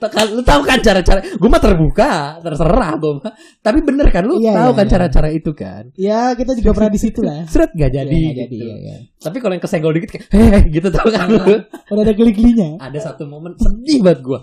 Kan, 0.12 0.26
lu 0.28 0.44
tahu 0.44 0.60
kan 0.66 0.76
cara-cara 0.84 1.24
gue 1.24 1.48
mah 1.48 1.62
terbuka, 1.62 2.36
terserah 2.44 2.92
gue 3.00 3.12
mah. 3.16 3.32
Tapi 3.64 3.78
bener 3.80 4.12
kan 4.12 4.28
lu 4.28 4.36
Iya, 4.36 4.52
tahu 4.60 4.70
iya, 4.70 4.76
kan 4.76 4.84
iya. 4.84 4.92
cara-cara 4.92 5.28
itu 5.32 5.50
kan. 5.56 5.84
Ya, 5.96 6.20
kita 6.36 6.52
juga 6.52 6.70
pernah 6.76 6.92
di 6.92 7.00
situ 7.00 7.20
lah. 7.24 7.46
Seret 7.52 7.72
gak 7.72 7.90
jadi 7.96 8.12
Iya, 8.12 8.28
gitu. 8.28 8.40
jadi, 8.44 8.56
iya, 8.60 8.76
iya. 8.76 8.96
Tapi 9.16 9.36
kalau 9.40 9.56
yang 9.56 9.64
kesenggol 9.64 9.92
dikit 9.96 10.10
kayak 10.12 10.26
hehe 10.36 10.58
gitu 10.68 10.88
tau 10.92 11.08
kan 11.08 11.26
lu. 11.32 11.64
Udah 11.64 12.02
ada 12.04 12.12
geli-gelinya. 12.12 12.76
Ada 12.76 12.98
satu 13.12 13.24
momen 13.24 13.56
sedih 13.56 14.04
banget 14.04 14.20
gue. 14.20 14.40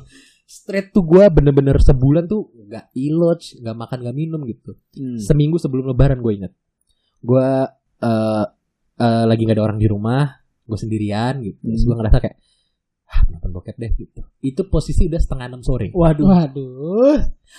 Straight 0.49 0.89
tuh 0.89 1.05
gue 1.05 1.21
bener-bener 1.29 1.77
sebulan 1.77 2.25
tuh 2.25 2.49
nggak 2.49 2.89
iloj, 2.97 3.41
nggak 3.61 3.75
makan, 3.77 3.97
nggak 4.01 4.17
minum 4.17 4.41
gitu. 4.49 4.73
Hmm. 4.97 5.21
seminggu 5.21 5.61
sebelum 5.61 5.85
lebaran 5.85 6.17
gue 6.25 6.33
inget 6.33 6.53
gue 7.19 7.47
eh 7.99 8.45
eh, 8.99 9.23
lagi 9.27 9.43
gak 9.43 9.55
ada 9.59 9.63
orang 9.63 9.79
di 9.79 9.87
rumah 9.87 10.38
gue 10.69 10.79
sendirian 10.79 11.33
gitu 11.41 11.57
terus 11.59 11.83
gue 11.83 11.95
ngerasa 11.95 12.17
kayak 12.19 12.37
ah 13.05 13.25
nonton 13.27 13.49
bokep 13.49 13.73
deh 13.75 13.91
gitu 13.95 14.21
itu 14.39 14.61
posisi 14.63 15.05
udah 15.05 15.17
setengah 15.17 15.45
enam 15.47 15.59
sore 15.59 15.89
Waduh. 15.89 16.23
Waduh. 16.23 17.17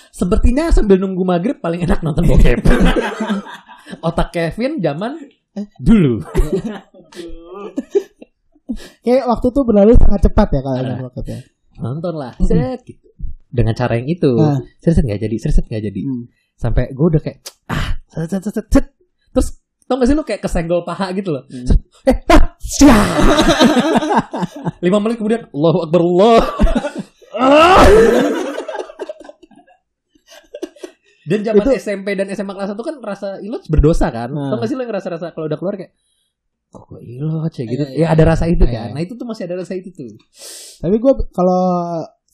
sepertinya 0.09 0.71
sambil 0.71 0.97
nunggu 0.97 1.21
maghrib 1.21 1.59
paling 1.59 1.83
enak 1.83 2.01
nonton 2.01 2.23
bokep 2.25 2.63
otak 4.07 4.31
Kevin 4.31 4.79
zaman 4.79 5.19
dulu 5.77 6.23
Kayak 9.03 9.27
waktu 9.27 9.47
tuh 9.51 9.67
berlalu 9.67 9.99
sangat 9.99 10.21
cepat 10.23 10.49
ya 10.49 10.61
kalau 10.63 10.79
Nah. 10.79 10.87
ada 10.89 11.05
waktu 11.05 11.21
ya. 11.27 11.39
nonton 11.77 12.15
lah 12.15 12.33
set 12.39 12.85
gitu 12.85 13.09
dengan 13.49 13.73
cara 13.73 13.97
yang 13.97 14.07
itu 14.07 14.31
Ah. 14.37 14.63
serius 14.79 15.01
nggak 15.01 15.19
jadi 15.19 15.37
serius 15.41 15.59
nggak 15.61 15.83
jadi 15.83 16.01
Hmm. 16.05 16.25
sampai 16.55 16.93
gue 16.93 17.07
udah 17.09 17.19
kayak 17.19 17.39
ah 17.67 17.99
set, 18.07 18.31
set, 18.31 18.47
set, 18.47 18.67
set. 18.69 18.87
terus 19.33 19.59
tau 19.91 19.99
gak 19.99 20.07
sih 20.07 20.15
lu 20.15 20.23
kayak 20.23 20.39
kesenggol 20.39 20.81
paha 20.81 21.11
gitu 21.11 21.35
loh 21.35 21.43
Hmm. 21.45 21.67
Eh 22.07 22.17
ah, 22.29 22.55
syah. 22.57 23.03
lima 24.85 24.97
menit 24.97 25.19
kemudian 25.19 25.51
Allahu 25.51 25.79
Akbar 25.83 26.01
Allah 26.01 26.39
Ah. 27.33 27.83
dan 31.23 31.41
zaman 31.43 31.63
Itu- 31.63 31.75
SMP 31.77 32.09
dan 32.13 32.27
SMA 32.29 32.53
kelas 32.53 32.71
1 32.71 32.81
kan 32.81 32.97
rasa 33.01 33.29
ilot 33.39 33.63
berdosa 33.67 34.09
kan 34.09 34.29
Nah. 34.29 34.51
tau 34.51 34.59
gak 34.59 34.67
sih 34.67 34.75
lu 34.75 34.83
yang 34.83 34.91
rasa-rasa 34.93 35.31
kalau 35.31 35.47
udah 35.47 35.57
keluar 35.57 35.75
kayak 35.75 35.93
kok 36.69 36.87
gue 36.87 37.01
ilot 37.05 37.51
ya 37.51 37.65
gitu 37.67 37.85
Iya, 37.85 37.99
ya 38.01 38.07
ada 38.09 38.25
rasa 38.25 38.45
itu 38.47 38.63
Iya, 38.63 38.75
kan 38.81 38.89
nah 38.95 39.01
itu 39.01 39.15
tuh 39.15 39.27
masih 39.27 39.45
ada 39.45 39.59
rasa 39.59 39.75
itu 39.75 39.91
tuh 39.91 40.11
Tapi 40.81 40.97
gue 40.97 41.13
kalau 41.29 41.63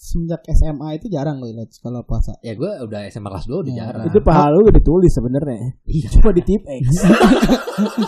semenjak 0.07 0.39
SMA 0.49 0.89
itu 0.95 1.07
jarang 1.09 1.37
loh 1.37 1.51
lihat 1.51 1.75
kalau 1.77 2.01
puasa. 2.01 2.39
ya 2.41 2.55
gue 2.55 2.71
udah 2.81 3.01
SMA 3.09 3.27
kelas 3.27 3.45
2 3.45 3.59
udah 3.59 3.67
Iya. 3.69 3.81
jarang 3.83 4.05
Itu 4.07 4.21
pahala 4.21 4.55
lu 4.55 4.63
udah 4.65 4.77
ditulis 4.77 5.11
sebenarnya. 5.11 5.59
iya 5.85 6.07
Cuma 6.15 6.31
di 6.31 6.43
tip 6.43 6.63
X. 6.63 6.85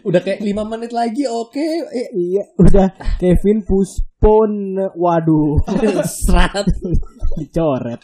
udah 0.00 0.20
kayak 0.20 0.40
lima 0.40 0.64
menit 0.64 0.90
lagi 0.90 1.24
oke 1.24 1.60
eh, 1.86 2.08
iya, 2.12 2.42
udah 2.56 2.88
Kevin 3.16 3.62
Puspon 3.62 4.52
waduh 4.92 5.60
serat 6.18 6.66
dicoret. 7.36 8.00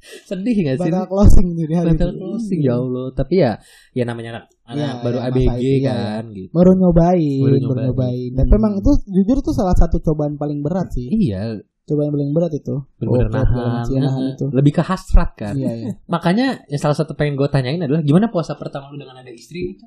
sedih 0.00 0.56
gak 0.64 0.76
sih 0.80 0.90
Bakal 0.90 1.06
closing 1.06 1.48
nih 1.54 1.70
hari 1.72 1.92
Batal 1.92 2.10
closing 2.12 2.60
ya 2.60 2.74
Allah 2.74 3.06
tapi 3.12 3.34
ya 3.38 3.52
ya 3.92 4.02
namanya 4.02 4.30
anak, 4.32 4.44
anak 4.64 4.74
Iya, 4.74 4.90
baru 5.00 5.18
iya, 5.18 5.28
ABG 5.28 5.46
itu, 5.52 5.70
iya, 5.78 5.92
kan 5.92 6.24
gitu 6.30 6.48
Baru 6.50 6.70
nyobain, 6.72 7.40
Baru 7.40 7.46
baru 7.46 7.60
nyobain. 7.60 7.86
nyobain. 7.86 8.30
Dan 8.32 8.44
Hmm. 8.44 8.52
memang 8.52 8.72
itu 8.76 8.90
jujur 9.08 9.38
tuh 9.40 9.52
salah 9.52 9.74
satu 9.74 9.96
cobaan 10.00 10.34
paling 10.34 10.60
berat 10.60 10.88
sih. 10.90 11.06
iya 11.06 11.54
Cobaan 11.90 12.08
paling 12.08 12.30
berat 12.30 12.52
itu. 12.52 12.74
bener-bener 12.94 13.26
Oh, 13.26 13.34
nahan 13.34 13.82
nahan 13.82 14.22
Heeh. 14.22 14.32
itu. 14.32 14.46
lebih 14.48 14.72
ke 14.72 14.82
hasrat 14.82 15.30
kan 15.34 15.52
Iya, 15.52 15.70
iya. 15.74 15.92
makanya 16.08 16.46
yang 16.64 16.78
salah 16.78 16.94
satu 16.94 17.12
pengen 17.12 17.34
gue 17.34 17.46
tanyain 17.46 17.78
adalah 17.78 17.98
gimana 18.00 18.26
puasa 18.26 18.54
pertama 18.54 18.86
lu 18.88 18.96
dengan 18.96 19.16
ada 19.16 19.28
istri 19.28 19.74
itu 19.74 19.84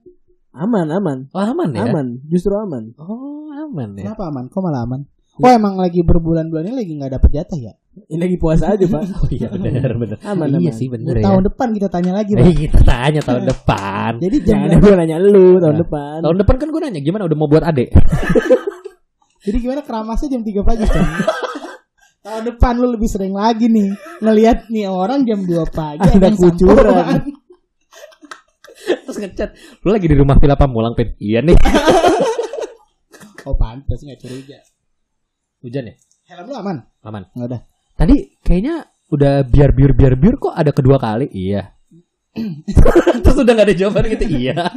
Aman, 0.51 0.86
aman. 0.88 1.32
oh 1.32 1.41
aman 1.41 1.70
ya 1.72 1.88
Aman, 1.88 2.22
justru 2.26 2.51
aman. 2.54 2.91
oh 2.95 3.47
aman 3.49 3.95
ya 3.95 4.04
Kenapa 4.06 4.28
aman? 4.28 4.45
Kok 4.47 4.60
malah 4.60 4.84
aman? 4.84 5.01
Oh 5.36 5.49
emang 5.49 5.74
lagi 5.76 6.04
berbulan-bulan 6.04 6.68
ini 6.68 6.76
lagi 6.76 6.91
nggak 6.93 7.12
dapet 7.12 7.30
jatah 7.34 7.58
ya? 7.58 7.74
Ini 7.93 8.18
lagi 8.20 8.38
puasa 8.38 8.70
aja, 8.70 8.86
Pak. 8.86 9.01
oh 9.18 9.30
iya 9.30 9.49
bener 9.56 9.95
bener 9.95 10.18
Aman, 10.24 10.45
iya 10.51 10.70
aman. 10.70 10.74
sih 10.74 10.86
bener 10.88 11.14
ya 11.16 11.26
tahun 11.26 11.41
depan 11.47 11.68
kita 11.72 11.88
tanya 11.88 12.12
lagi, 12.12 12.32
Pak. 12.34 12.43
Eh, 12.43 12.54
kita 12.60 12.80
tanya 12.84 13.22
tahun 13.24 13.43
depan 13.47 14.12
Jadi 14.20 14.38
Jangan 14.43 14.70
gue 14.78 14.93
nanya 14.93 15.18
lu 15.18 15.58
tahun 15.58 15.74
Nah, 15.74 15.82
depan. 15.82 16.18
tahun 16.22 16.38
depan 16.38 16.56
kan 16.56 16.68
gue 16.70 16.82
nanya 16.84 17.01
gimana 17.01 17.24
udah 17.24 17.34
mau 17.36 17.47
buat 17.47 17.64
adek 17.64 17.89
jadi 19.41 19.58
gimana 19.60 19.82
keramasnya 19.82 20.28
jam 20.30 20.41
3 20.41 20.56
pagi 20.62 20.86
kan? 20.86 21.04
Tahun 22.24 22.43
depan 22.49 22.74
lu 22.80 22.88
lebih 22.89 23.09
sering 23.11 23.36
lagi 23.36 23.67
nih 23.67 23.91
ngelihat 24.24 24.71
nih 24.71 24.88
orang 24.88 25.28
jam 25.28 25.43
2 25.43 25.51
pagi 25.69 26.07
Ada 26.07 26.32
kucuran. 26.34 27.19
terus 28.84 29.17
ngechat 29.19 29.49
lu 29.84 29.89
lagi 29.91 30.07
di 30.07 30.15
rumah 30.15 30.39
Villa 30.39 30.55
Pamulang 30.55 30.95
pin 30.95 31.15
iya 31.19 31.43
nih 31.43 31.55
Oh 33.43 33.59
pantas 33.59 33.99
nggak 33.99 34.24
curiga. 34.24 34.55
hujan 35.59 35.91
ya 35.91 35.95
Helm 36.32 36.47
lu 36.47 36.55
aman? 36.55 36.80
aman 37.03 37.28
Nggak 37.36 37.47
ada. 37.51 37.59
Tadi 37.99 38.39
kayaknya 38.39 38.88
udah 39.11 39.43
biar 39.43 39.76
biar 39.76 39.91
biar 39.91 40.13
biar 40.15 40.36
kok 40.39 40.55
ada 40.55 40.71
kedua 40.71 40.95
kali. 40.95 41.28
Iya. 41.28 41.76
Terus 43.24 43.38
udah 43.43 43.53
gak 43.53 43.67
ada 43.67 43.76
jawaban 43.76 44.07
gitu. 44.09 44.24
Iya. 44.26 44.71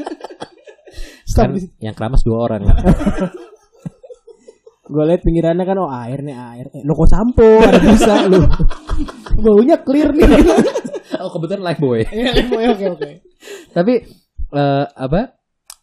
Stop. 1.24 1.54
Kan 1.54 1.62
yang 1.78 1.94
keramas 1.94 2.26
dua 2.26 2.38
orang. 2.50 2.66
Gue 4.86 5.02
liat 5.02 5.22
pinggirannya 5.26 5.64
kan 5.66 5.76
oh 5.82 5.90
air 5.90 6.22
nih 6.22 6.36
air. 6.36 6.66
Eh, 6.70 6.82
lo 6.86 6.94
kok 6.94 7.10
sampo? 7.10 7.42
Ada 7.42 7.78
bisa 7.82 8.14
lu. 8.30 8.38
Baunya 9.44 9.76
clear 9.82 10.14
nih. 10.14 10.26
oh 11.22 11.30
kebetulan 11.34 11.62
live 11.66 11.80
boy. 11.82 12.00
Iya, 12.14 12.30
oke 12.46 12.64
oke 12.78 12.84
oke. 12.94 13.10
Tapi 13.74 13.94
eh, 14.54 14.84
apa? 14.86 15.20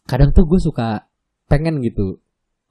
Kadang 0.08 0.32
tuh 0.32 0.44
gue 0.48 0.60
suka 0.60 1.04
pengen 1.48 1.80
gitu. 1.84 2.20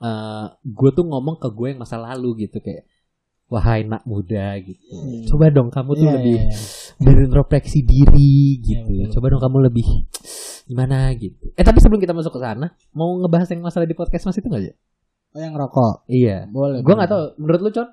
eh 0.04 0.46
gue 0.60 0.90
tuh 0.92 1.06
ngomong 1.08 1.40
ke 1.40 1.48
gue 1.54 1.72
yang 1.72 1.80
masa 1.80 1.96
lalu 1.96 2.50
gitu 2.50 2.60
kayak 2.60 2.84
wahai 3.48 3.86
nak 3.86 4.04
muda 4.10 4.58
gitu. 4.60 4.82
Hmm. 4.90 5.24
Coba 5.30 5.54
dong 5.54 5.70
kamu 5.70 5.92
tuh 5.94 6.08
Iya, 6.10 6.14
lebih 6.18 6.38
iya, 6.42 6.50
iya. 6.50 7.04
berintrospeksi 7.06 7.80
diri 7.86 8.58
gitu. 8.60 8.90
Iya, 8.90 9.06
betul. 9.08 9.14
Coba 9.22 9.26
dong 9.32 9.42
kamu 9.46 9.58
lebih 9.70 9.88
gimana 10.66 11.14
gitu. 11.14 11.54
Eh 11.54 11.64
tapi 11.64 11.78
sebelum 11.78 12.02
kita 12.02 12.18
masuk 12.18 12.34
ke 12.34 12.42
sana, 12.42 12.74
mau 12.92 13.14
ngebahas 13.22 13.48
yang 13.54 13.62
masalah 13.62 13.86
di 13.86 13.94
podcast 13.94 14.26
mas 14.26 14.40
itu 14.40 14.48
nggak 14.50 14.64
ya? 14.64 14.74
Oh 15.34 15.42
yang 15.42 15.54
rokok. 15.54 16.06
Iya. 16.06 16.46
Boleh. 16.48 16.86
Gue 16.86 16.94
nggak 16.94 17.10
tahu. 17.10 17.24
Menurut 17.42 17.62
lu 17.62 17.70
con, 17.74 17.88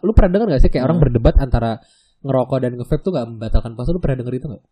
lu 0.00 0.10
pernah 0.12 0.30
dengar 0.32 0.46
gak 0.52 0.62
sih 0.64 0.70
kayak 0.70 0.84
orang 0.84 0.96
Hmm. 1.00 1.04
berdebat 1.08 1.34
antara 1.36 1.70
ngerokok 2.20 2.58
dan 2.60 2.72
nge-vape 2.76 3.02
tuh 3.02 3.12
gak 3.12 3.26
membatalkan 3.28 3.72
puasa? 3.72 3.92
Lu 3.92 4.00
pernah 4.00 4.16
denger 4.20 4.34
itu 4.36 4.46
gak? 4.50 4.64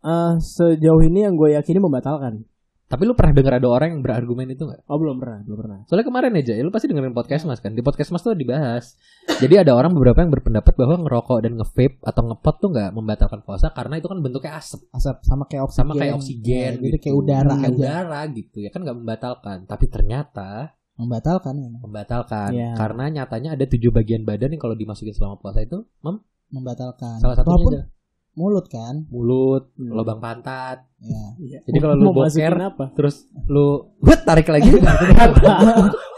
Ah, 0.00 0.36
sejauh 0.38 1.02
ini 1.02 1.24
yang 1.24 1.34
gue 1.34 1.52
yakini 1.52 1.80
membatalkan. 1.80 2.44
Tapi 2.86 3.02
lu 3.02 3.18
pernah 3.18 3.34
denger 3.34 3.58
ada 3.58 3.66
orang 3.66 3.98
yang 3.98 4.02
berargumen 4.06 4.46
itu 4.46 4.62
gak? 4.62 4.86
Oh 4.86 4.94
belum 4.94 5.18
pernah, 5.18 5.42
belum 5.42 5.58
pernah. 5.58 5.78
Soalnya 5.90 6.06
kemarin 6.06 6.38
aja, 6.38 6.54
ya, 6.54 6.62
lu 6.62 6.70
pasti 6.70 6.86
dengerin 6.86 7.10
podcast 7.10 7.42
mas 7.42 7.58
kan? 7.58 7.74
Di 7.74 7.82
podcast 7.82 8.14
mas 8.14 8.22
tuh 8.22 8.38
dibahas. 8.38 8.94
Jadi 9.42 9.58
ada 9.58 9.74
orang 9.74 9.90
beberapa 9.90 10.22
yang 10.22 10.30
berpendapat 10.30 10.70
bahwa 10.78 11.02
ngerokok 11.02 11.38
dan 11.42 11.52
nge-vape 11.58 11.98
atau 12.00 12.22
ngepot 12.30 12.54
tuh 12.62 12.68
gak 12.70 12.90
membatalkan 12.94 13.40
puasa 13.42 13.74
karena 13.74 13.98
itu 13.98 14.06
kan 14.06 14.22
bentuknya 14.22 14.52
asap. 14.54 14.86
Asap 14.94 15.16
sama 15.26 15.44
kayak 15.50 15.66
oksigen. 15.66 15.82
Sama 15.82 15.92
kayak 15.98 16.14
oksigen 16.14 16.70
Ya, 16.78 16.78
gitu. 16.78 16.96
kayak 17.02 17.16
udara 17.18 17.52
kayak 17.52 17.66
aja. 17.66 17.74
udara 17.74 18.20
gitu 18.30 18.56
ya 18.62 18.70
kan 18.70 18.80
gak 18.86 18.96
membatalkan. 18.96 19.58
Tapi 19.66 19.84
ternyata 19.90 20.75
Membatalkan 20.96 21.54
ya. 21.54 21.68
membatalkan. 21.76 22.50
Iya. 22.50 22.72
Karena 22.72 23.04
nyatanya 23.10 23.52
ada 23.52 23.64
tujuh 23.64 23.90
bagian 23.90 24.22
badan 24.22 24.50
yang 24.50 24.58
kalau 24.58 24.72
dimasukin 24.72 25.12
selama 25.12 25.36
puasa 25.36 25.60
itu 25.60 25.84
mem 26.00 26.20
Membatalkan. 26.48 27.18
salah 27.18 27.34
satunya 27.34 27.52
Walaupun 27.52 27.72
aja 27.74 27.84
mulut 28.32 28.66
kan. 28.66 28.94
mulut, 29.08 29.72
Hmm. 29.72 29.92
lubang 29.92 30.18
pantat, 30.18 30.84
Ya. 30.98 31.60
Jadi 31.62 31.78
kalau 31.78 31.94
lu 31.94 32.12
boker 32.12 32.52
apa? 32.54 32.92
terus 32.92 33.24
lu 33.46 33.92
tarik 34.24 34.44
lagi 34.46 34.68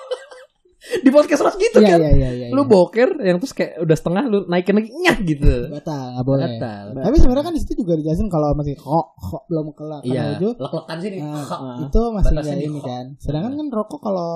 di 1.05 1.11
podcast 1.11 1.43
mas 1.43 1.57
gitu 1.57 1.79
Iya 1.79 1.89
kan 1.91 1.99
iya 2.01 2.11
iya 2.13 2.31
iya. 2.35 2.47
lu 2.51 2.65
boker 2.65 3.21
yang 3.21 3.37
terus 3.37 3.53
kayak 3.53 3.79
udah 3.79 3.93
setengah 3.93 4.25
lu 4.25 4.39
naikin 4.45 4.75
lagi 4.75 4.91
nyah 4.91 5.19
gitu 5.21 5.55
batal 5.69 6.05
nggak 6.13 6.25
boleh. 6.25 6.47
batal 6.55 6.85
Tapi 6.99 7.17
sebenarnya 7.17 7.45
kan 7.45 7.55
di 7.55 7.61
situ 7.61 7.73
juga 7.79 7.93
dijelasin 7.95 8.27
kalau 8.27 8.49
masih 8.53 8.75
kok 8.75 9.07
kok 9.15 9.43
belum 9.47 9.67
kelar 9.73 10.01
kan 10.01 10.09
iya 10.09 10.23
Uju, 10.35 10.49
lek-lekan 10.55 10.97
sini 10.99 11.19
Nah, 11.19 11.45
Ah. 11.45 11.77
itu 11.81 12.01
masih 12.11 12.35
di 12.35 12.65
ini 12.67 12.81
kan. 12.81 13.05
Sedangkan 13.17 13.53
kan 13.55 13.67
rokok 13.71 14.01
kalau 14.01 14.31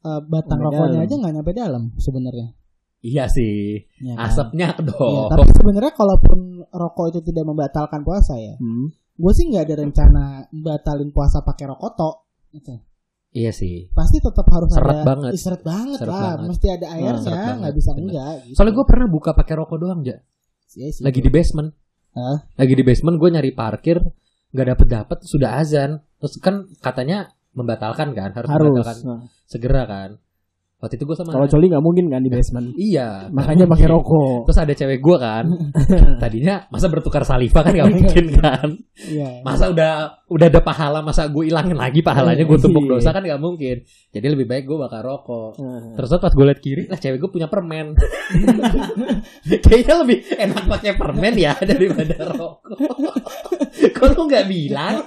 eh, 0.00 0.20
batang 0.22 0.58
Sampai 0.58 0.66
rokoknya 0.70 0.92
dalam. 0.94 1.06
aja 1.06 1.14
nggak 1.16 1.32
nyampe 1.34 1.52
dalam 1.52 1.82
sebenarnya. 1.96 2.46
iya 3.00 3.24
sih 3.26 3.84
Ya 3.98 4.12
kan? 4.14 4.26
asapnya 4.26 4.68
Iya, 4.72 4.84
dong 4.86 5.28
tapi 5.28 5.44
sebenarnya 5.50 5.92
kalaupun 5.92 6.38
rokok 6.66 7.06
itu 7.06 7.20
tidak 7.22 7.44
membatalkan 7.44 8.00
puasa 8.00 8.34
ya, 8.34 8.56
Hmm. 8.56 8.88
gue 8.90 9.32
sih 9.32 9.44
nggak 9.46 9.62
ada 9.62 9.74
rencana 9.78 10.24
batalin 10.50 11.08
puasa 11.08 11.40
pakai 11.40 11.64
rokok 11.66 11.92
tok. 11.94 12.16
Gitu. 12.50 12.74
Iya 13.34 13.50
sih 13.50 13.90
Pasti 13.90 14.18
tetap 14.18 14.46
harus 14.46 14.70
Seret 14.70 14.94
ada 14.94 15.04
banget. 15.04 15.30
Seret 15.36 15.60
banget 15.60 15.98
Seret 15.98 16.08
lah, 16.08 16.22
banget. 16.32 16.46
mesti 16.48 16.66
ada 16.68 16.86
seret 16.86 16.94
airnya, 16.96 17.34
banget, 17.34 17.56
nggak 17.60 17.74
bisa 17.74 17.90
bener. 17.90 18.02
enggak. 18.08 18.32
Gitu. 18.40 18.54
soalnya 18.54 18.72
gue 18.72 18.86
pernah 18.86 19.06
buka 19.06 19.30
pakai 19.32 19.54
rokok 19.54 19.78
doang 19.78 20.00
ja 20.00 20.16
Iya 20.72 20.88
sih. 20.90 21.02
lagi 21.02 21.18
di 21.18 21.28
basement 21.28 21.70
Hah? 22.12 22.38
lagi 22.54 22.72
di 22.72 22.82
basement 22.82 23.16
gue 23.16 23.28
nyari 23.28 23.50
parkir 23.52 23.98
nggak 24.50 24.66
dapet 24.68 24.86
dapet 24.88 25.18
sudah 25.20 25.58
azan 25.58 25.90
terus 26.16 26.38
kan 26.38 26.54
katanya 26.78 27.26
membatalkan 27.50 28.10
kan 28.10 28.30
harus, 28.32 28.48
Harus. 28.48 28.66
membatalkan 28.70 28.98
Nah, 29.04 29.20
segera 29.44 29.82
kan 29.84 30.10
waktu 30.84 31.00
itu 31.00 31.04
gue 31.04 31.16
sama 31.16 31.32
Kalau 31.32 31.48
coli 31.48 31.66
nggak 31.66 31.80
mungkin 31.80 32.04
kan 32.06 32.20
di 32.20 32.28
basement. 32.28 32.76
iya 32.76 33.32
Makanya 33.32 33.64
nggak 33.64 33.72
pakai 33.72 33.88
rokok. 33.88 34.44
Terus 34.44 34.58
ada 34.60 34.72
cewek 34.74 35.00
gue 35.00 35.16
kan, 35.16 35.44
tadinya 36.16 36.54
masa 36.68 36.86
bertukar 36.86 37.24
saliva 37.24 37.64
kan 37.64 37.72
gak 37.72 37.88
mungkin 37.96 38.24
kan? 38.36 38.68
Iya. 38.94 39.40
Masa 39.40 39.72
udah 39.72 39.92
udah 40.28 40.46
ada 40.46 40.60
pahala, 40.60 41.00
masa 41.00 41.24
gue 41.26 41.48
ilangin 41.48 41.74
lagi 41.74 42.04
pahalanya 42.04 42.44
gue 42.44 42.58
tumpuk 42.60 42.84
Iya. 42.84 42.90
dosa 42.94 43.10
kan 43.10 43.24
gak 43.24 43.40
mungkin. 43.40 43.80
Jadi 44.12 44.26
lebih 44.28 44.44
baik 44.44 44.64
gue 44.64 44.76
bakar 44.76 45.00
rokok. 45.00 45.56
Terus 45.96 46.10
pas 46.14 46.30
gue 46.30 46.44
liat 46.44 46.60
kiri, 46.60 46.82
lah 46.86 47.00
cewek 47.00 47.16
gue 47.18 47.30
punya 47.32 47.48
permen. 47.48 47.96
Kayaknya 49.64 49.94
lebih 50.04 50.18
enak 50.34 50.64
pakai 50.68 50.92
permen 50.94 51.34
ya 51.34 51.56
daripada 51.70 52.14
rokok. 52.28 52.76
Kok 53.90 54.06
lu 54.12 54.22
gak 54.28 54.44
bilang? 54.46 55.00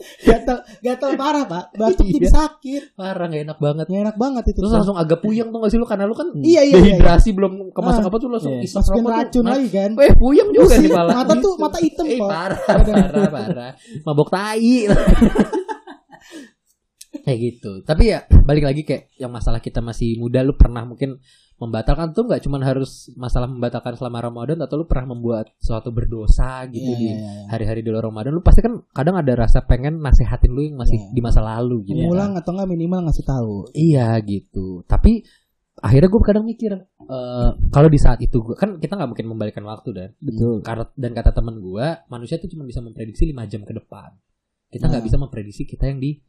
Gatel, 0.00 0.56
gatel 0.80 1.10
parah 1.14 1.44
pak. 1.44 1.64
Batuk 1.72 2.02
Iya. 2.02 2.14
jadi 2.16 2.28
sakit. 2.30 2.82
Parah 2.92 3.26
gak 3.26 3.42
enak 3.42 3.58
banget. 3.58 3.84
Nggak 3.86 4.02
enak 4.02 4.16
banget 4.16 4.44
itu. 4.48 4.58
Terus 4.58 4.72
langsung 4.72 4.96
agak 4.96 5.20
puyeng 5.20 5.48
tuh 5.48 5.58
gak 5.58 5.70
sih 5.70 5.76
lu 5.76 5.84
karena 5.84 6.04
lu 6.04 6.14
kan 6.14 6.28
Iya, 6.32 6.60
iya, 6.62 6.74
iya. 6.74 6.96
dehidrasi 6.96 7.30
belum 7.30 7.52
kemasuk 7.70 8.02
Ah, 8.02 8.08
apa 8.08 8.16
tuh 8.16 8.28
langsung 8.28 8.54
iya. 8.54 8.64
isap 8.64 8.82
rokok 8.86 9.10
racun 9.10 9.42
Nah, 9.42 9.52
lagi 9.54 9.68
kan. 9.68 9.90
Eh 9.94 10.12
puyeng 10.14 10.48
juga 10.50 10.74
nih 10.74 10.88
pala. 10.88 11.10
mata 11.14 11.34
tuh 11.36 11.52
mata 11.54 11.78
hitam 11.78 12.04
Eh 12.04 12.16
pak. 12.16 12.26
parah, 12.26 12.58
parah, 12.64 13.30
parah. 13.30 13.70
Mabok 14.02 14.28
tai. 14.28 14.86
kayak 17.20 17.38
gitu. 17.38 17.72
Tapi 17.82 18.02
ya 18.08 18.18
balik 18.40 18.64
lagi 18.64 18.82
kayak 18.82 19.12
yang 19.14 19.28
masalah 19.28 19.58
kita 19.58 19.78
masih 19.78 20.16
muda 20.16 20.40
lu 20.40 20.54
pernah 20.54 20.82
mungkin 20.82 21.18
membatalkan 21.60 22.10
tuh 22.10 22.24
nggak 22.24 22.40
cuman 22.40 22.64
harus 22.64 23.12
masalah 23.14 23.44
membatalkan 23.44 23.92
selama 23.92 24.24
Ramadan 24.24 24.56
atau 24.58 24.74
lu 24.74 24.88
pernah 24.88 25.12
membuat 25.12 25.52
suatu 25.56 25.92
berdosa 25.92 26.64
gitu 26.66 26.80
Iya, 26.82 26.96
di 26.96 27.06
iya, 27.06 27.14
iya. 27.14 27.40
hari-hari 27.46 27.80
di 27.80 27.92
luar 27.92 28.08
Ramadan 28.08 28.32
lu 28.32 28.40
pasti 28.40 28.58
kan 28.58 28.80
kadang 28.90 29.14
ada 29.14 29.36
rasa 29.36 29.60
pengen 29.60 30.00
nasehatin 30.00 30.48
lu 30.48 30.64
yang 30.64 30.74
masih 30.74 30.96
Iya. 30.96 31.12
di 31.12 31.20
masa 31.20 31.40
lalu 31.40 31.84
gitu. 31.86 32.00
Mengulang 32.00 32.32
kan. 32.32 32.40
atau 32.40 32.50
enggak 32.54 32.70
minimal 32.70 33.00
ngasih 33.04 33.24
tahu. 33.24 33.54
Iya 33.70 34.08
gitu. 34.22 34.82
Tapi 34.84 35.20
akhirnya 35.76 36.08
gue 36.08 36.22
kadang 36.22 36.44
mikir 36.44 36.72
eh, 36.76 37.50
kalau 37.68 37.88
di 37.88 37.96
saat 37.96 38.18
itu 38.18 38.40
gue 38.40 38.52
kan 38.54 38.76
kita 38.76 38.96
nggak 38.96 39.10
mungkin 39.12 39.26
membalikan 39.28 39.64
waktu 39.64 39.88
dan 39.92 40.08
Betul. 40.16 40.60
dan 40.94 41.12
kata 41.12 41.30
teman 41.30 41.56
gue 41.56 41.86
manusia 42.06 42.36
itu 42.36 42.48
cuma 42.48 42.64
bisa 42.64 42.80
memprediksi 42.80 43.24
lima 43.24 43.44
jam 43.44 43.60
ke 43.62 43.72
depan 43.72 44.12
kita 44.68 44.86
nggak 44.86 45.00
Nah. 45.00 45.08
bisa 45.08 45.16
memprediksi 45.16 45.64
kita 45.64 45.88
yang 45.88 45.96
di 45.96 46.20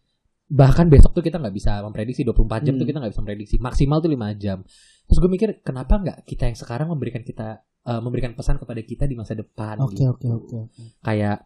bahkan 0.48 0.88
besok 0.88 1.12
tuh 1.12 1.20
kita 1.20 1.36
nggak 1.36 1.52
bisa 1.52 1.80
memprediksi 1.80 2.24
24 2.24 2.64
jam 2.64 2.76
Hmm. 2.76 2.80
tuh 2.80 2.86
kita 2.86 2.98
nggak 3.00 3.12
bisa 3.12 3.22
memprediksi 3.22 3.56
maksimal 3.58 3.98
tuh 4.00 4.10
lima 4.10 4.28
jam 4.36 4.64
terus 5.12 5.20
gue 5.20 5.28
mikir 5.28 5.50
kenapa 5.60 6.00
nggak 6.00 6.18
kita 6.24 6.48
yang 6.48 6.56
sekarang 6.56 6.88
memberikan 6.88 7.20
kita 7.20 7.60
eh, 7.84 8.00
memberikan 8.00 8.32
pesan 8.32 8.56
kepada 8.64 8.80
kita 8.80 9.04
di 9.12 9.20
masa 9.20 9.36
depan 9.36 9.76
Oke 9.84 10.00
gitu. 10.00 10.16
oke 10.16 10.28
oke. 10.32 10.60
kayak 11.04 11.44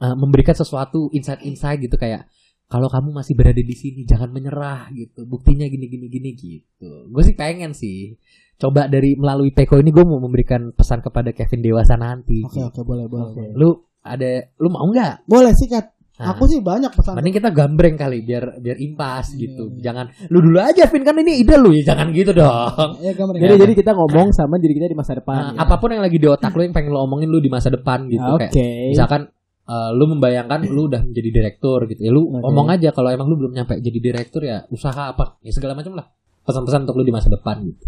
eh, 0.00 0.16
memberikan 0.16 0.56
sesuatu 0.56 1.12
insight-insight 1.12 1.84
gitu 1.84 2.00
kayak 2.00 2.24
kalau 2.68 2.88
kamu 2.88 3.12
masih 3.12 3.36
berada 3.36 3.60
di 3.60 3.76
sini 3.76 4.08
jangan 4.08 4.32
menyerah 4.32 4.88
gitu 4.96 5.28
buktinya 5.28 5.68
gini 5.68 5.84
gini 5.88 6.08
gini 6.08 6.30
gitu 6.32 7.12
gue 7.12 7.22
sih 7.28 7.36
pengen 7.36 7.76
sih 7.76 8.16
coba 8.56 8.88
dari 8.88 9.16
melalui 9.20 9.52
Peko 9.52 9.76
ini 9.76 9.92
gue 9.92 10.04
mau 10.08 10.16
memberikan 10.16 10.72
pesan 10.72 11.04
kepada 11.04 11.36
Kevin 11.36 11.60
dewasa 11.60 12.00
nanti 12.00 12.40
Oke 12.48 12.64
oke 12.64 12.80
boleh 12.88 13.04
boleh. 13.04 13.32
Boleh. 13.36 13.52
lu 13.52 13.68
ada 14.00 14.48
lu 14.56 14.72
mau 14.72 14.88
nggak 14.88 15.28
Boleh 15.28 15.52
sikat. 15.52 15.92
Nah, 16.18 16.34
Aku 16.34 16.44
sih 16.44 16.58
banyak 16.58 16.90
pesan. 16.90 17.14
mending 17.14 17.30
kita 17.32 17.48
gambreng 17.48 17.94
kali 17.94 18.20
biar 18.20 18.58
biar 18.58 18.74
impas 18.76 19.30
Iya, 19.30 19.38
gitu 19.38 19.64
iya. 19.70 19.80
jangan 19.80 20.10
lu 20.26 20.42
dulu 20.42 20.58
aja 20.58 20.82
Vin 20.84 21.02
kan 21.02 21.14
ini 21.14 21.38
ide 21.38 21.54
lu 21.54 21.70
ya 21.70 21.82
jangan 21.86 22.10
gitu 22.10 22.30
dong 22.32 22.90
Ya 22.98 23.14
gambar. 23.14 23.38
Jadi 23.38 23.54
jadi 23.56 23.72
kita 23.76 23.90
ngomong 23.92 24.28
sama 24.30 24.58
diri 24.58 24.74
kita 24.74 24.86
di 24.86 24.94
masa 24.94 25.14
depan. 25.14 25.54
Nah, 25.54 25.62
apa 25.62 25.78
pun 25.78 25.88
yang 25.88 26.02
lagi 26.02 26.18
di 26.18 26.26
otak 26.26 26.50
lu 26.50 26.60
yang 26.60 26.72
pengen 26.72 26.90
lu 26.90 26.98
omongin 26.98 27.26
lu 27.26 27.38
di 27.38 27.46
masa 27.46 27.70
depan 27.70 28.06
gitu 28.06 28.34
Oke. 28.34 28.50
kayak 28.50 28.90
misalkan 28.90 29.30
eh, 29.64 29.90
lu 29.92 30.04
membayangkan 30.08 30.60
lu 30.66 30.86
udah 30.86 31.00
menjadi 31.02 31.30
direktur 31.30 31.86
gitu 31.86 32.00
ya 32.00 32.10
lu 32.10 32.26
Oke. 32.26 32.42
ngomong 32.42 32.66
aja 32.68 32.90
kalau 32.90 33.08
emang 33.08 33.26
lu 33.26 33.36
belum 33.36 33.52
nyampe 33.52 33.78
jadi 33.78 33.98
direktur 34.00 34.42
ya 34.42 34.66
usaha 34.68 35.12
apa 35.12 35.38
ya 35.40 35.54
segala 35.54 35.72
macam 35.72 35.94
lah 35.94 36.10
pesan-pesan 36.42 36.82
untuk 36.82 36.96
lu 36.96 37.04
di 37.04 37.12
masa 37.12 37.28
depan 37.28 37.62
gitu 37.62 37.84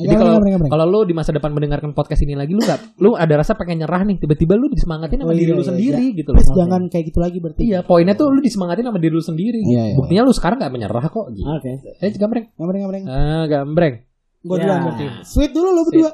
jadi 0.00 0.14
kalau 0.14 0.32
kalau 0.66 0.84
lu 0.86 1.00
di 1.02 1.12
masa 1.12 1.30
depan 1.30 1.50
mendengarkan 1.50 1.92
podcast 1.92 2.20
ini 2.20 2.32
lagi 2.32 2.50
lu 2.50 2.60
gak 2.60 2.96
lu 2.96 3.12
ada 3.14 3.34
rasa 3.36 3.52
pengen 3.54 3.80
nyerah 3.80 4.02
nih 4.02 4.16
tiba-tiba 4.16 4.54
lu 4.54 4.66
disemangatin 4.66 5.20
sama 5.20 5.30
Oh, 5.30 5.36
diri 5.36 5.46
iya, 5.46 5.54
lu 5.54 5.60
iya, 5.60 5.68
sendiri 5.68 6.04
gitu 6.14 6.30
loh 6.30 6.38
Please 6.38 6.52
jangan 6.54 6.80
kayak 6.86 7.04
gitu 7.06 7.18
lagi 7.18 7.38
berarti. 7.38 7.62
iya 7.62 7.78
poinnya 7.80 8.14
tuh 8.14 8.28
lu 8.28 8.40
disemangatin 8.40 8.84
sama 8.84 8.98
diri 8.98 9.12
lu 9.12 9.20
sendiri 9.20 9.60
Iya, 9.60 9.82
iya. 9.84 9.94
buktinya 9.94 10.22
lu 10.22 10.32
sekarang 10.32 10.56
gak 10.58 10.70
menyerah 10.70 11.04
kok 11.04 11.26
gitu 11.30 11.44
Oke. 11.46 11.72
eh 11.82 12.10
gambreng 12.12 12.46
Gambar 12.52 12.74
gambar. 12.78 12.94
ah 13.06 13.44
gambreng 13.46 13.94
Gue 14.40 14.56
Ya. 14.56 14.64
duluan 14.64 14.80
berarti. 14.82 15.04
Sweet 15.22 15.52
dulu 15.52 15.68
lo 15.68 15.82
berdua. 15.84 16.10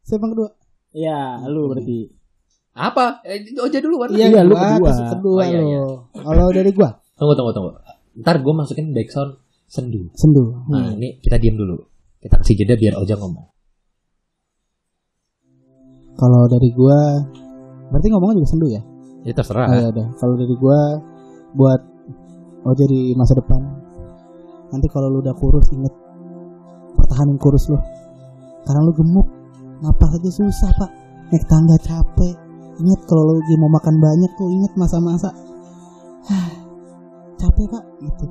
Siapa 0.00 0.16
yang 0.18 0.32
kedua? 0.32 0.48
Ya, 0.90 1.20
lu 1.44 1.68
berarti. 1.68 2.08
apa 2.72 3.20
eh, 3.22 3.44
Oja 3.54 3.78
dulu 3.78 3.96
kan 3.98 4.08
Iya, 4.10 4.40
lu 4.42 4.52
gua, 4.52 4.80
kedua. 5.10 5.40
Oh, 5.40 5.44
iya, 5.44 5.60
iya. 5.60 5.78
lo. 5.78 6.08
Kalau 6.10 6.48
dari 6.50 6.72
gua 6.72 6.96
tunggu 7.12 7.32
tunggu 7.32 7.52
tunggu 7.52 7.70
ntar 8.16 8.40
gue 8.40 8.48
masukin 8.48 8.92
backsound 8.92 9.36
sendu 9.66 10.08
sendu. 10.12 10.56
Nah, 10.68 10.88
Hmm. 10.88 10.96
ini 10.96 11.20
kita 11.20 11.36
diam 11.36 11.52
dulu. 11.54 11.84
Kita 12.26 12.42
kasih 12.42 12.58
jeda 12.58 12.74
biar 12.74 12.98
Oja 12.98 13.14
ngomong. 13.14 13.46
Kalau 16.18 16.42
dari 16.50 16.74
gua 16.74 17.22
berarti 17.86 18.08
ngomongnya 18.10 18.42
juga 18.42 18.50
sendu 18.50 18.66
ya? 18.66 18.82
Ya 19.22 19.30
terserah. 19.30 19.70
Oh, 19.70 19.78
ya 19.78 19.88
udah. 19.94 20.06
Kalau 20.18 20.34
dari 20.34 20.54
gua 20.58 20.78
buat 21.54 21.80
oh 22.66 22.74
jadi 22.74 23.14
masa 23.14 23.38
depan. 23.38 23.62
Nanti 24.74 24.90
kalau 24.90 25.06
lu 25.06 25.22
udah 25.22 25.38
kurus 25.38 25.70
inget 25.70 25.94
pertahanin 26.98 27.38
kurus 27.38 27.70
lu. 27.70 27.78
Karena 28.66 28.82
lu 28.82 28.90
gemuk, 28.98 29.28
napas 29.86 30.18
aja 30.18 30.26
susah 30.26 30.70
pak. 30.82 30.90
Naik 31.30 31.46
tangga 31.46 31.78
capek. 31.78 32.34
Ingat 32.82 33.00
kalau 33.06 33.22
lu 33.22 33.38
lagi 33.38 33.54
mau 33.54 33.70
makan 33.70 34.02
banyak 34.02 34.30
tuh 34.34 34.50
inget 34.50 34.72
masa-masa. 34.74 35.30
Capek 37.40 37.66
pak 37.70 37.84
gitu. 38.02 38.26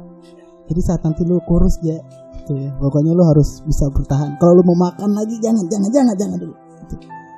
Jadi 0.67 0.81
saat 0.83 0.99
nanti 0.99 1.23
lu 1.23 1.39
kurus 1.47 1.79
ya, 1.79 1.95
gitu 2.45 2.61
ya. 2.61 2.69
Pokoknya 2.77 3.11
lu 3.11 3.25
harus 3.25 3.65
bisa 3.65 3.89
bertahan. 3.89 4.37
Kalau 4.37 4.53
lu 4.53 4.63
mau 4.63 4.77
makan 4.85 5.17
lagi 5.17 5.41
jangan, 5.41 5.65
jangan, 5.65 5.89
jangan, 5.89 6.13
jangan 6.13 6.37
dulu. 6.37 6.53
Gitu. 6.85 6.95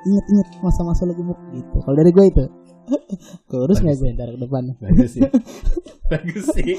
Ingat 0.07 0.47
masa-masa 0.59 1.07
lu 1.07 1.15
gemuk 1.15 1.39
gitu. 1.55 1.77
Kalau 1.79 1.95
dari 1.95 2.11
gue 2.11 2.25
itu. 2.27 2.45
kurus 3.51 3.79
nggak 3.79 3.95
gue 3.95 4.09
ntar 4.15 4.29
ke 4.31 4.39
depan? 4.39 4.63
Bagus 4.79 5.09
sih. 5.15 5.21
Bagus 6.11 6.45
sih. 6.51 6.75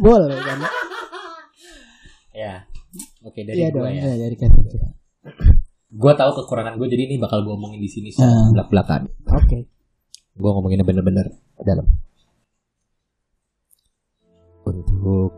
Boleh 0.00 0.38
kan? 0.38 0.58
Ya. 2.32 2.54
Oke 3.22 3.44
dari 3.44 3.60
Iya 3.60 3.68
gue 3.70 3.78
dong, 3.78 3.90
ya. 3.92 4.02
ya 4.06 4.16
dari 4.26 4.36
Kevin. 4.38 4.64
Gue 5.90 6.12
tahu 6.14 6.30
kekurangan 6.40 6.78
gue 6.78 6.88
jadi 6.88 7.02
ini 7.06 7.16
bakal 7.18 7.42
gue 7.42 7.52
omongin 7.52 7.82
di 7.82 7.90
sini 7.90 8.08
sih 8.10 8.22
Ah. 8.22 8.48
belak 8.54 8.70
belakan. 8.70 9.02
Oke. 9.34 9.66
Gue 10.34 10.50
ngomonginnya 10.50 10.86
bener-bener 10.86 11.26
dalam. 11.60 11.86
Untuk. 14.90 15.30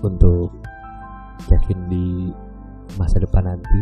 Untuk 0.00 0.48
Kevin 1.48 1.80
di 1.88 2.08
masa 2.96 3.20
depan 3.20 3.44
nanti 3.48 3.80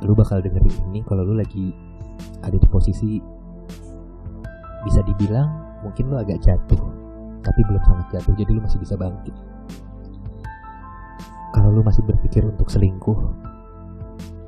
lu 0.00 0.16
bakal 0.16 0.40
dengerin 0.40 0.72
ini 0.88 1.04
kalau 1.04 1.24
lu 1.24 1.36
lagi 1.36 1.76
ada 2.40 2.56
di 2.56 2.68
posisi 2.72 3.20
bisa 4.80 5.04
dibilang 5.04 5.80
mungkin 5.84 6.08
lu 6.08 6.16
agak 6.16 6.40
jatuh 6.40 6.80
tapi 7.44 7.60
belum 7.68 7.82
sangat 7.84 8.06
jatuh 8.16 8.32
jadi 8.36 8.50
lu 8.56 8.60
masih 8.64 8.80
bisa 8.80 8.96
bangkit. 8.96 9.32
Kalau 11.52 11.68
lu 11.72 11.84
masih 11.84 12.00
berpikir 12.04 12.44
untuk 12.44 12.68
selingkuh 12.72 13.18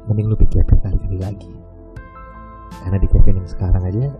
mending 0.09 0.29
lu 0.33 0.37
pikir 0.37 0.65
berkali-kali 0.65 1.19
lagi. 1.21 1.53
Karena 2.83 2.99
di 2.99 3.09
Kevin 3.09 3.45
yang 3.45 3.49
sekarang 3.49 3.85
aja 3.85 4.11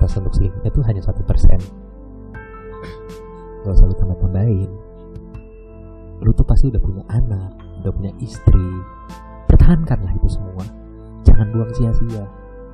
persentase 0.00 0.24
untuk 0.24 0.34
selingkuhnya 0.40 0.70
tuh 0.72 0.84
hanya 0.88 1.02
satu 1.04 1.20
persen. 1.28 1.60
Gak 3.60 3.76
usah 3.76 3.84
lu 3.84 3.94
tambah-tambahin 4.00 4.70
lu 6.20 6.30
tuh 6.36 6.44
pasti 6.44 6.68
udah 6.68 6.82
punya 6.84 7.04
anak 7.08 7.50
udah 7.80 7.92
punya 7.92 8.12
istri. 8.20 8.68
Pertahankanlah 9.48 10.12
itu 10.12 10.28
semua. 10.28 10.64
Jangan 11.24 11.48
buang 11.56 11.72
sia-sia. 11.72 12.24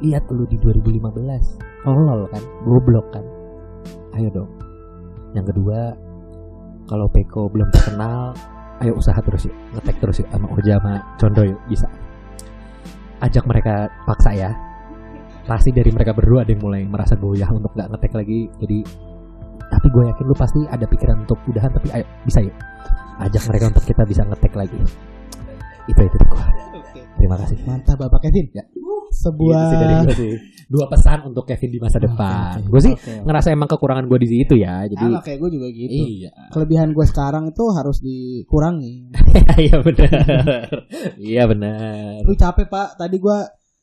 Lihat 0.03 0.29
lu 0.35 0.45
di 0.51 0.59
2015 0.59 1.87
tolol 1.87 2.27
kan? 2.29 2.43
Goblok 2.66 3.07
kan? 3.14 3.24
Ayo 4.18 4.29
dong. 4.35 4.51
Yang 5.33 5.55
kedua 5.55 5.95
kalau 6.87 7.07
Peko 7.11 7.47
belum 7.51 7.70
terkenal 7.70 8.35
ayo 8.83 8.99
usaha 8.99 9.16
terus 9.22 9.47
yuk. 9.47 9.57
Ngetek 9.79 9.97
terus 10.03 10.16
yuk 10.20 10.29
sama 10.35 10.47
Oja 10.51 10.74
sama 10.83 10.95
Condo 11.16 11.43
yuk 11.47 11.61
bisa. 11.70 11.89
Ajak 13.22 13.47
mereka 13.47 13.89
paksa 14.05 14.35
ya 14.35 14.51
pasti 15.47 15.70
dari 15.70 15.88
mereka 15.88 16.11
berdua 16.11 16.42
ada 16.42 16.51
yang 16.51 16.61
mulai 16.61 16.82
merasa 16.82 17.14
goyah 17.14 17.49
untuk 17.49 17.70
nggak 17.72 17.88
ngetek 17.88 18.12
lagi 18.12 18.38
jadi 18.59 18.78
tapi 19.66 19.86
gue 19.88 20.03
yakin 20.07 20.24
lu 20.24 20.34
pasti 20.34 20.61
ada 20.64 20.84
pikiran 20.84 21.22
untuk 21.22 21.38
udahan 21.44 21.70
tapi 21.70 21.88
ayo 21.90 22.07
bisa 22.22 22.38
yuk 22.38 22.55
ajak 23.18 23.42
mereka 23.47 23.64
untuk 23.70 23.84
kita 23.84 24.03
bisa 24.05 24.22
ngetek 24.22 24.53
lagi 24.53 24.78
itu 25.86 26.01
itu 26.01 26.16
gue 26.20 26.44
Oke. 26.76 27.01
terima 27.16 27.36
kasih 27.36 27.57
Mantap 27.62 27.97
Bapak 27.97 28.20
Kevin. 28.20 28.47
Ya. 28.53 28.64
Sebuah 29.09 29.55
Gitu 29.57 29.70
sih 29.70 29.78
dari 29.78 29.94
sih. 30.12 30.34
dua 30.66 30.86
pesan 30.86 31.22
untuk 31.24 31.47
Kevin 31.47 31.70
di 31.70 31.78
masa 31.78 31.97
depan 31.97 32.59
oke. 32.59 32.68
gue 32.68 32.80
sih 32.82 32.92
Oke. 32.92 33.14
ngerasa 33.22 33.49
emang 33.49 33.66
kekurangan 33.66 34.05
gue 34.05 34.18
di 34.18 34.28
situ 34.28 34.55
ya 34.57 34.82
jadi 34.84 35.07
sama 35.09 35.22
kayak 35.22 35.38
gue 35.40 35.51
juga 35.55 35.66
gitu. 35.70 35.94
iya 35.94 36.30
Kelebihan 36.51 36.90
gue 36.90 37.07
sekarang 37.07 37.44
itu 37.49 37.64
harus 37.70 37.99
dikurangi. 37.99 38.94
iya 39.62 39.76
benar 39.78 40.11
iya 41.16 41.42
benar 41.47 42.18
Lu 42.22 42.34
capek 42.34 42.66
pak. 42.66 42.88
Tadi 42.97 43.16
gue 43.16 43.38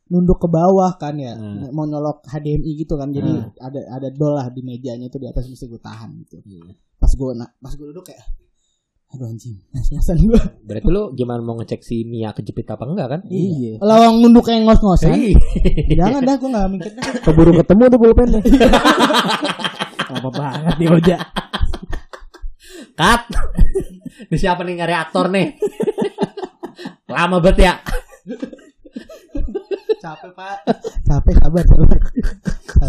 nunduk 0.05 0.37
ke 0.37 0.47
bawah 0.47 0.95
kan 0.95 1.15
ya, 1.15 1.33
Hmm. 1.33 1.71
mau 1.71 1.83
nyolok 1.83 2.25
HDMI 2.25 2.71
gitu 2.77 2.93
kan. 2.93 3.09
Jadi 3.09 3.29
Hmm. 3.29 3.49
ada 3.57 3.79
ada 3.89 4.07
dol 4.09 4.33
lah 4.33 4.47
di 4.47 4.59
mejanya 4.59 5.07
itu 5.07 5.15
di 5.15 5.25
atas 5.25 5.45
mesti 5.45 5.65
gue 5.65 5.77
tahan 5.77 6.09
gitu. 6.19 6.37
Iya. 6.43 6.75
Pas 6.95 7.09
gue 7.09 7.29
na 7.33 7.45
pas 7.53 7.71
gue 7.71 7.85
duduk 7.85 8.03
kayak, 8.03 8.23
aduh 9.09 9.25
anjing, 9.25 9.57
nas-nasan 9.69 10.19
gue. 10.21 10.41
berarti 10.63 10.87
lu 10.87 11.11
gimana 11.13 11.39
mau 11.39 11.55
ngecek 11.55 11.81
si 11.81 12.03
Mia 12.03 12.31
kejepit 12.31 12.67
apa 12.67 12.83
enggak 12.83 13.07
kan 13.09 13.21
Iya. 13.25 13.79
Lawang 13.79 14.19
nunduk 14.19 14.43
kayak 14.43 14.63
ngos-ngosan. 14.63 15.13
Iya. 15.13 15.37
Jangan 15.97 16.21
dah, 16.21 16.35
gue 16.35 16.49
gak 16.49 16.67
mikir 16.69 16.91
dah. 16.93 17.03
Keburu 17.21 17.51
ketemu 17.55 17.83
tuh 17.85 17.99
pulpennya. 17.99 18.41
Apa 20.09 20.29
banget 20.29 20.75
nih 20.77 20.89
Oja. 20.89 21.17
Cut. 22.93 23.21
Ini 24.23 24.37
siapa 24.37 24.61
nih 24.61 24.77
nyari 24.77 24.93
aktor 24.93 25.25
nih? 25.27 25.57
Lama 27.09 27.37
banget 27.37 27.57
ya. 27.63 27.73
Capek 30.03 30.31
pak. 30.35 30.57
Capek 31.07 31.33
sabar 31.39 31.63
sabar. 31.63 31.97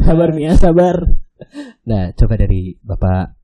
Sabar 0.03 0.29
Mia, 0.35 0.53
sabar. 0.59 0.97
Nah, 1.87 2.11
coba 2.13 2.35
dari 2.35 2.75
Bapak. 2.81 3.39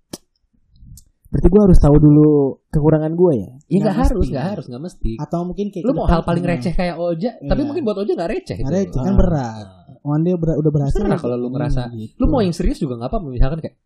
Berarti 1.31 1.47
gue 1.47 1.62
harus 1.62 1.79
tahu 1.79 1.95
dulu 1.95 2.31
kekurangan 2.66 3.14
gue 3.14 3.33
ya. 3.39 3.51
Ya 3.71 3.79
nggak 3.81 3.97
harus, 4.03 4.27
nggak 4.27 4.47
harus, 4.51 4.64
nggak 4.66 4.83
mesti. 4.83 5.12
Atau 5.14 5.47
mungkin 5.47 5.71
kayak 5.71 5.87
Lu 5.87 5.95
mau 5.95 6.11
hal 6.11 6.27
paling 6.27 6.43
receh 6.43 6.75
kayak 6.75 6.99
Oja, 6.99 7.39
tapi 7.39 7.61
Iya. 7.62 7.66
mungkin 7.71 7.83
buat 7.87 7.99
Oja 8.03 8.12
nggak 8.18 8.31
receh. 8.33 8.57
Nggak 8.59 8.75
itu. 8.75 8.79
receh, 8.91 9.01
kan 9.01 9.14
Ah. 9.14 9.18
berat. 9.18 9.66
Wan 10.03 10.21
dia 10.27 10.35
ber- 10.35 10.59
udah 10.59 10.73
berhasil. 10.73 10.99
Terserah 10.99 11.21
kalau 11.21 11.37
lu 11.39 11.47
Hmm, 11.47 11.55
ngerasa, 11.55 11.83
gitu. 11.95 12.12
lu 12.18 12.27
mau 12.27 12.43
yang 12.43 12.51
serius 12.51 12.83
juga 12.83 12.99
nggak 12.99 13.11
apa-apa. 13.14 13.31
Misalkan 13.31 13.59
kayak, 13.62 13.77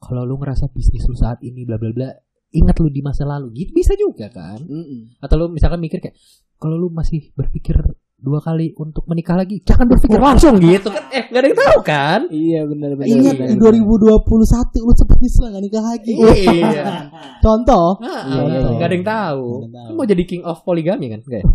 kalau 0.00 0.24
lu 0.24 0.40
ngerasa 0.40 0.72
bisnis 0.72 1.04
lu 1.04 1.12
saat 1.12 1.44
ini 1.44 1.68
bla 1.68 1.76
bla 1.76 1.92
bla, 1.92 2.08
ingat 2.48 2.76
lu 2.80 2.88
di 2.88 3.04
masa 3.04 3.28
lalu, 3.28 3.52
gitu 3.58 3.76
bisa 3.76 3.92
juga 3.92 4.32
kan? 4.32 4.56
Mm-mm. 4.56 5.20
Atau 5.20 5.36
lu 5.36 5.52
misalkan 5.52 5.76
mikir 5.78 6.00
kayak, 6.00 6.16
kalau 6.56 6.80
lu 6.80 6.88
masih 6.88 7.36
berpikir 7.36 7.76
dua 8.18 8.42
kali 8.42 8.74
untuk 8.74 9.06
menikah 9.06 9.38
lagi 9.38 9.62
jangan 9.62 9.86
berpikir 9.86 10.18
langsung 10.18 10.58
gitu 10.58 10.90
kan 10.90 11.06
eh 11.08 11.30
nggak 11.30 11.38
ada 11.38 11.46
yang 11.46 11.60
tahu 11.60 11.78
kan 11.80 12.20
Iya 12.26 12.60
benar 12.66 12.90
benar. 12.92 13.06
Ingat 13.08 13.34
benar, 13.38 13.46
di 13.46 13.54
benar. 13.54 14.18
2021 14.26 14.82
lu 14.82 14.92
sempet 14.92 15.16
nyesel 15.18 15.44
gak 15.48 15.62
nikah 15.62 15.84
lagi. 15.86 16.12
iya 16.18 16.84
Contoh. 17.46 17.88
Nah, 18.02 18.26
Iya, 18.26 18.42
iya, 18.42 18.58
iya. 18.58 18.70
nggak 18.74 18.88
ada 18.90 18.94
yang 18.94 19.06
tahu 19.06 19.42
Nggak 19.46 19.54
ada 19.54 19.62
yang 19.62 19.76
tahu. 19.78 19.86
Lu 19.86 19.94
mau 19.94 20.06
jadi 20.08 20.22
king 20.24 20.42
of 20.42 20.58
poligami 20.60 21.06
kan 21.08 21.20
Nggak 21.22 21.40
ya? 21.40 21.46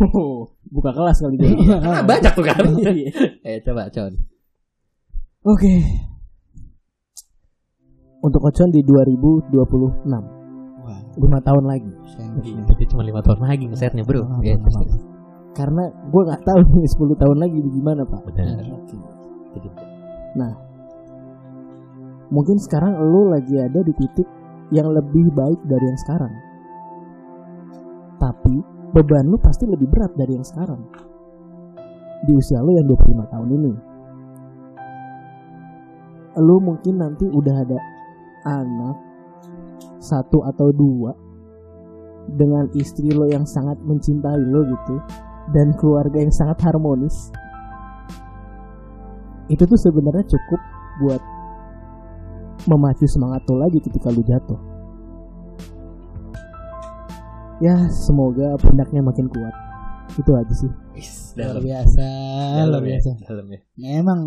Buka 0.66 0.90
kelas 0.90 1.16
kali 1.20 1.36
dia. 1.36 1.52
Ah, 1.78 2.00
banyak 2.02 2.32
tuh 2.32 2.42
kan 2.42 2.64
Iya, 2.74 2.90
iya. 2.98 3.10
eh 3.44 3.58
coba 3.60 3.82
con 3.88 4.12
Oke. 5.44 5.74
Untuk 8.18 8.40
Ocon 8.40 8.72
di 8.72 8.80
2026. 8.80 9.52
Wah, 10.80 11.00
5 11.12 11.20
tahun 11.44 11.64
lagi. 11.68 11.92
Itu 12.40 12.84
cuma 12.88 13.04
lima 13.04 13.20
tahun 13.20 13.44
lagi 13.44 13.68
ngesetnya 13.68 14.00
bro 14.02 14.24
Iya. 14.40 14.56
Karena 15.54 15.86
gue 15.86 16.22
nggak 16.26 16.42
tahu 16.42 16.60
nih 16.82 16.90
10 16.90 17.22
tahun 17.22 17.38
lagi 17.38 17.58
gimana 17.62 18.02
pak. 18.02 18.20
benar 18.26 18.58
Oke. 18.74 18.98
Jadi, 19.54 19.68
Mungkin 22.34 22.58
sekarang 22.58 22.98
lu 22.98 23.30
lagi 23.30 23.54
ada 23.62 23.78
di 23.86 23.94
titik 23.94 24.26
yang 24.74 24.90
lebih 24.90 25.30
baik 25.30 25.62
dari 25.70 25.86
yang 25.86 26.00
sekarang. 26.02 26.34
Tapi 28.18 28.54
beban 28.90 29.30
lu 29.30 29.38
pasti 29.38 29.70
lebih 29.70 29.86
berat 29.86 30.18
dari 30.18 30.34
yang 30.34 30.42
sekarang. 30.42 30.82
Di 32.26 32.32
usia 32.34 32.58
lu 32.58 32.74
yang 32.74 32.90
25 32.90 33.32
tahun 33.32 33.48
ini. 33.54 33.72
Lu 36.42 36.58
mungkin 36.58 36.94
nanti 36.98 37.30
udah 37.30 37.56
ada 37.62 37.78
anak 38.50 38.96
satu 40.02 40.42
atau 40.42 40.74
dua 40.74 41.14
dengan 42.24 42.66
istri 42.74 43.14
lo 43.14 43.30
yang 43.30 43.46
sangat 43.46 43.78
mencintai 43.84 44.42
lo 44.48 44.64
gitu 44.64 44.96
dan 45.52 45.76
keluarga 45.76 46.16
yang 46.22 46.32
sangat 46.32 46.62
harmonis 46.64 47.34
itu 49.52 49.60
tuh 49.68 49.76
sebenarnya 49.76 50.24
cukup 50.24 50.60
buat 51.04 51.22
memacu 52.64 53.04
semangat 53.04 53.44
lo 53.52 53.60
lagi 53.60 53.76
ketika 53.76 54.08
lu 54.08 54.24
jatuh. 54.24 54.56
Ya 57.60 57.76
semoga 57.92 58.56
pundaknya 58.56 59.04
makin 59.04 59.28
kuat. 59.28 59.52
Itu 60.16 60.32
aja 60.32 60.54
sih. 60.54 60.70
Luar 61.34 61.58
dalam 61.58 61.62
biasa, 61.66 62.06
luar 62.70 62.82
ya, 62.82 62.88
biasa. 62.88 63.10
dalam 63.26 63.46
ya. 63.52 63.60
Memang 63.76 64.20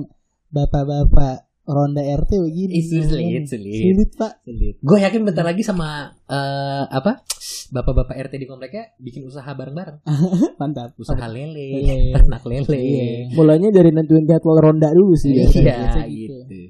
bapak-bapak 0.54 1.47
ronda 1.68 2.00
RT 2.00 2.32
begini. 2.40 2.80
Sulit, 2.80 3.44
sulit. 3.46 3.82
Sulit, 3.84 4.12
Pak. 4.16 4.34
Gue 4.80 4.98
yakin 5.04 5.22
bentar 5.28 5.44
lagi 5.44 5.62
sama 5.68 6.16
eh, 6.32 6.84
apa 6.88 7.28
bapak-bapak 7.76 8.16
RT 8.16 8.34
di 8.40 8.48
kompleknya 8.48 8.96
bikin 8.98 9.28
usaha 9.28 9.48
bareng-bareng. 9.52 10.00
Mantap. 10.62 10.96
Usaha 10.96 11.28
lele, 11.28 11.84
Lele. 11.84 12.16
ternak 12.16 12.44
lele. 12.48 12.80
Iya. 12.80 13.06
Mulainya 13.36 13.70
dari 13.76 13.92
nentuin 13.92 14.24
jadwal 14.24 14.64
ronda 14.64 14.90
dulu 14.96 15.14
sih. 15.20 15.36
Iya. 15.36 15.52
biasa 15.52 16.00
gitu. 16.08 16.36
gitu. 16.48 16.62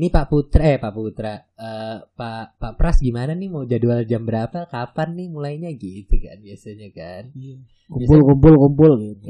Ini 0.00 0.08
Pak 0.08 0.26
Putra, 0.32 0.64
eh 0.64 0.78
Pak 0.80 0.92
Putra, 0.96 1.34
eh, 1.36 1.96
Pak 2.00 2.56
Pak 2.56 2.72
Pras 2.80 3.04
gimana 3.04 3.36
nih 3.36 3.52
mau 3.52 3.68
jadwal 3.68 4.00
jam 4.08 4.24
berapa, 4.24 4.64
kapan 4.66 5.12
nih 5.12 5.28
mulainya 5.28 5.70
gitu 5.76 6.16
kan 6.18 6.40
biasanya 6.40 6.88
kan. 6.90 7.30
Iya. 7.36 7.60
Kumpul 7.90 8.20
kumpul 8.22 8.54
kumpul 8.56 8.92
gitu. 9.02 9.28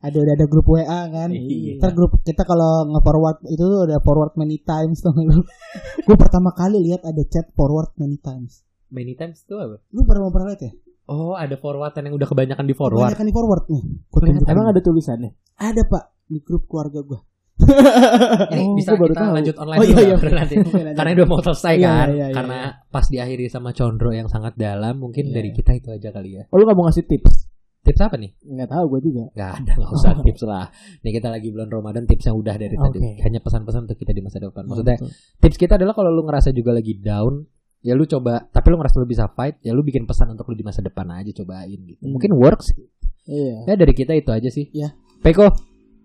Ada 0.00 0.16
udah 0.16 0.32
ada 0.32 0.46
grup 0.46 0.64
WA 0.66 0.84
kan. 1.06 1.28
Iya. 1.28 1.76
Ntar 1.76 1.92
grup 1.92 2.16
kita 2.20 2.42
kalau 2.42 2.88
nge-forward 2.88 3.44
itu 3.46 3.60
tuh 3.60 3.80
ada 3.84 4.00
forward 4.00 4.32
many 4.34 4.56
times 4.58 5.00
tuh. 5.00 5.12
Gue 6.06 6.16
pertama 6.16 6.50
kali 6.50 6.80
lihat 6.80 7.04
ada 7.04 7.20
chat 7.22 7.52
forward 7.52 7.92
many 7.94 8.16
times. 8.16 8.64
Many 8.88 9.12
times 9.12 9.44
tuh 9.44 9.56
apa? 9.56 9.76
Lu 9.90 10.02
pernah 10.02 10.28
pernah 10.28 10.50
lihat 10.50 10.62
ya? 10.62 10.72
Oh 11.04 11.34
ada 11.34 11.52
forwardan 11.54 12.06
yang 12.06 12.16
udah 12.16 12.24
kebanyakan 12.24 12.64
di 12.64 12.72
forward. 12.72 13.02
Kebanyakan 13.02 13.26
di 13.26 13.34
forward 13.34 13.64
nih. 13.66 13.82
Gua 14.08 14.20
tunjukin. 14.20 14.46
Emang 14.46 14.66
ada 14.66 14.80
tulisannya? 14.80 15.30
ada 15.54 15.82
pak 15.84 16.04
di 16.24 16.38
grup 16.40 16.64
keluarga 16.64 17.02
gue. 17.02 17.20
Ini 17.60 18.62
Oh, 18.62 18.72
bisa 18.72 18.94
gua 18.94 19.04
baru 19.04 19.12
kita 19.12 19.20
tahu. 19.20 19.34
lanjut 19.36 19.56
online 19.58 19.78
Oh, 19.78 19.84
iya, 19.84 20.00
iya. 20.00 20.16
nanti. 20.32 20.54
Karena 20.96 21.10
udah 21.12 21.26
mau 21.28 21.40
selesai 21.42 21.74
Iya, 21.74 21.84
kan. 21.84 22.08
iya, 22.08 22.24
iya, 22.24 22.26
Karena 22.32 22.58
pas 22.88 23.04
diakhiri 23.04 23.46
sama 23.46 23.70
Condro 23.70 24.10
yang 24.10 24.26
sangat 24.26 24.56
dalam, 24.56 24.96
mungkin 24.96 25.28
Iya, 25.28 25.34
dari 25.34 25.50
iya. 25.50 25.56
kita 25.60 25.72
itu 25.74 25.88
aja 25.90 26.08
kali 26.08 26.30
ya. 26.32 26.42
Oh 26.48 26.56
lu 26.56 26.64
gak 26.64 26.72
mau 26.72 26.88
ngasih 26.88 27.04
tips? 27.04 27.49
Tips 27.80 28.00
apa 28.04 28.16
nih? 28.20 28.30
Nggak 28.44 28.68
tahu 28.76 28.84
gue 28.92 29.00
juga. 29.08 29.24
Gak 29.32 29.50
ada, 29.56 29.72
gak 29.72 29.90
usah 29.96 30.12
tips 30.20 30.42
lah. 30.44 30.68
Nih 31.00 31.12
kita 31.16 31.32
lagi 31.32 31.48
bulan 31.48 31.72
Ramadan, 31.72 32.04
tips 32.04 32.28
yang 32.28 32.36
udah 32.36 32.54
dari 32.60 32.76
tadi. 32.76 32.98
Oke. 33.00 33.24
Hanya 33.24 33.40
pesan-pesan 33.40 33.88
untuk 33.88 33.96
kita 33.96 34.12
di 34.12 34.20
masa 34.20 34.36
depan. 34.36 34.68
Maksudnya 34.68 34.96
Betul. 35.00 35.10
tips 35.40 35.56
kita 35.56 35.80
adalah 35.80 35.96
kalau 35.96 36.12
lu 36.12 36.22
ngerasa 36.28 36.52
juga 36.52 36.76
lagi 36.76 37.00
down, 37.00 37.40
ya 37.80 37.96
lu 37.96 38.04
coba. 38.04 38.44
Tapi 38.52 38.66
lu 38.68 38.76
ngerasa 38.80 38.96
lu 39.00 39.08
bisa 39.08 39.24
fight, 39.32 39.60
ya 39.64 39.72
lu 39.72 39.80
bikin 39.80 40.04
pesan 40.04 40.28
untuk 40.32 40.44
lu 40.52 40.56
di 40.56 40.64
masa 40.64 40.84
depan 40.84 41.08
aja 41.08 41.32
cobain 41.32 41.80
gitu. 41.88 42.04
Hmm. 42.04 42.12
Mungkin 42.16 42.36
works. 42.36 42.76
Iya. 43.24 43.64
Ya 43.64 43.74
dari 43.80 43.96
kita 43.96 44.12
itu 44.12 44.28
aja 44.28 44.48
sih. 44.52 44.68
Iya. 44.76 44.92
Peko, 45.20 45.48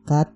cut 0.08 0.35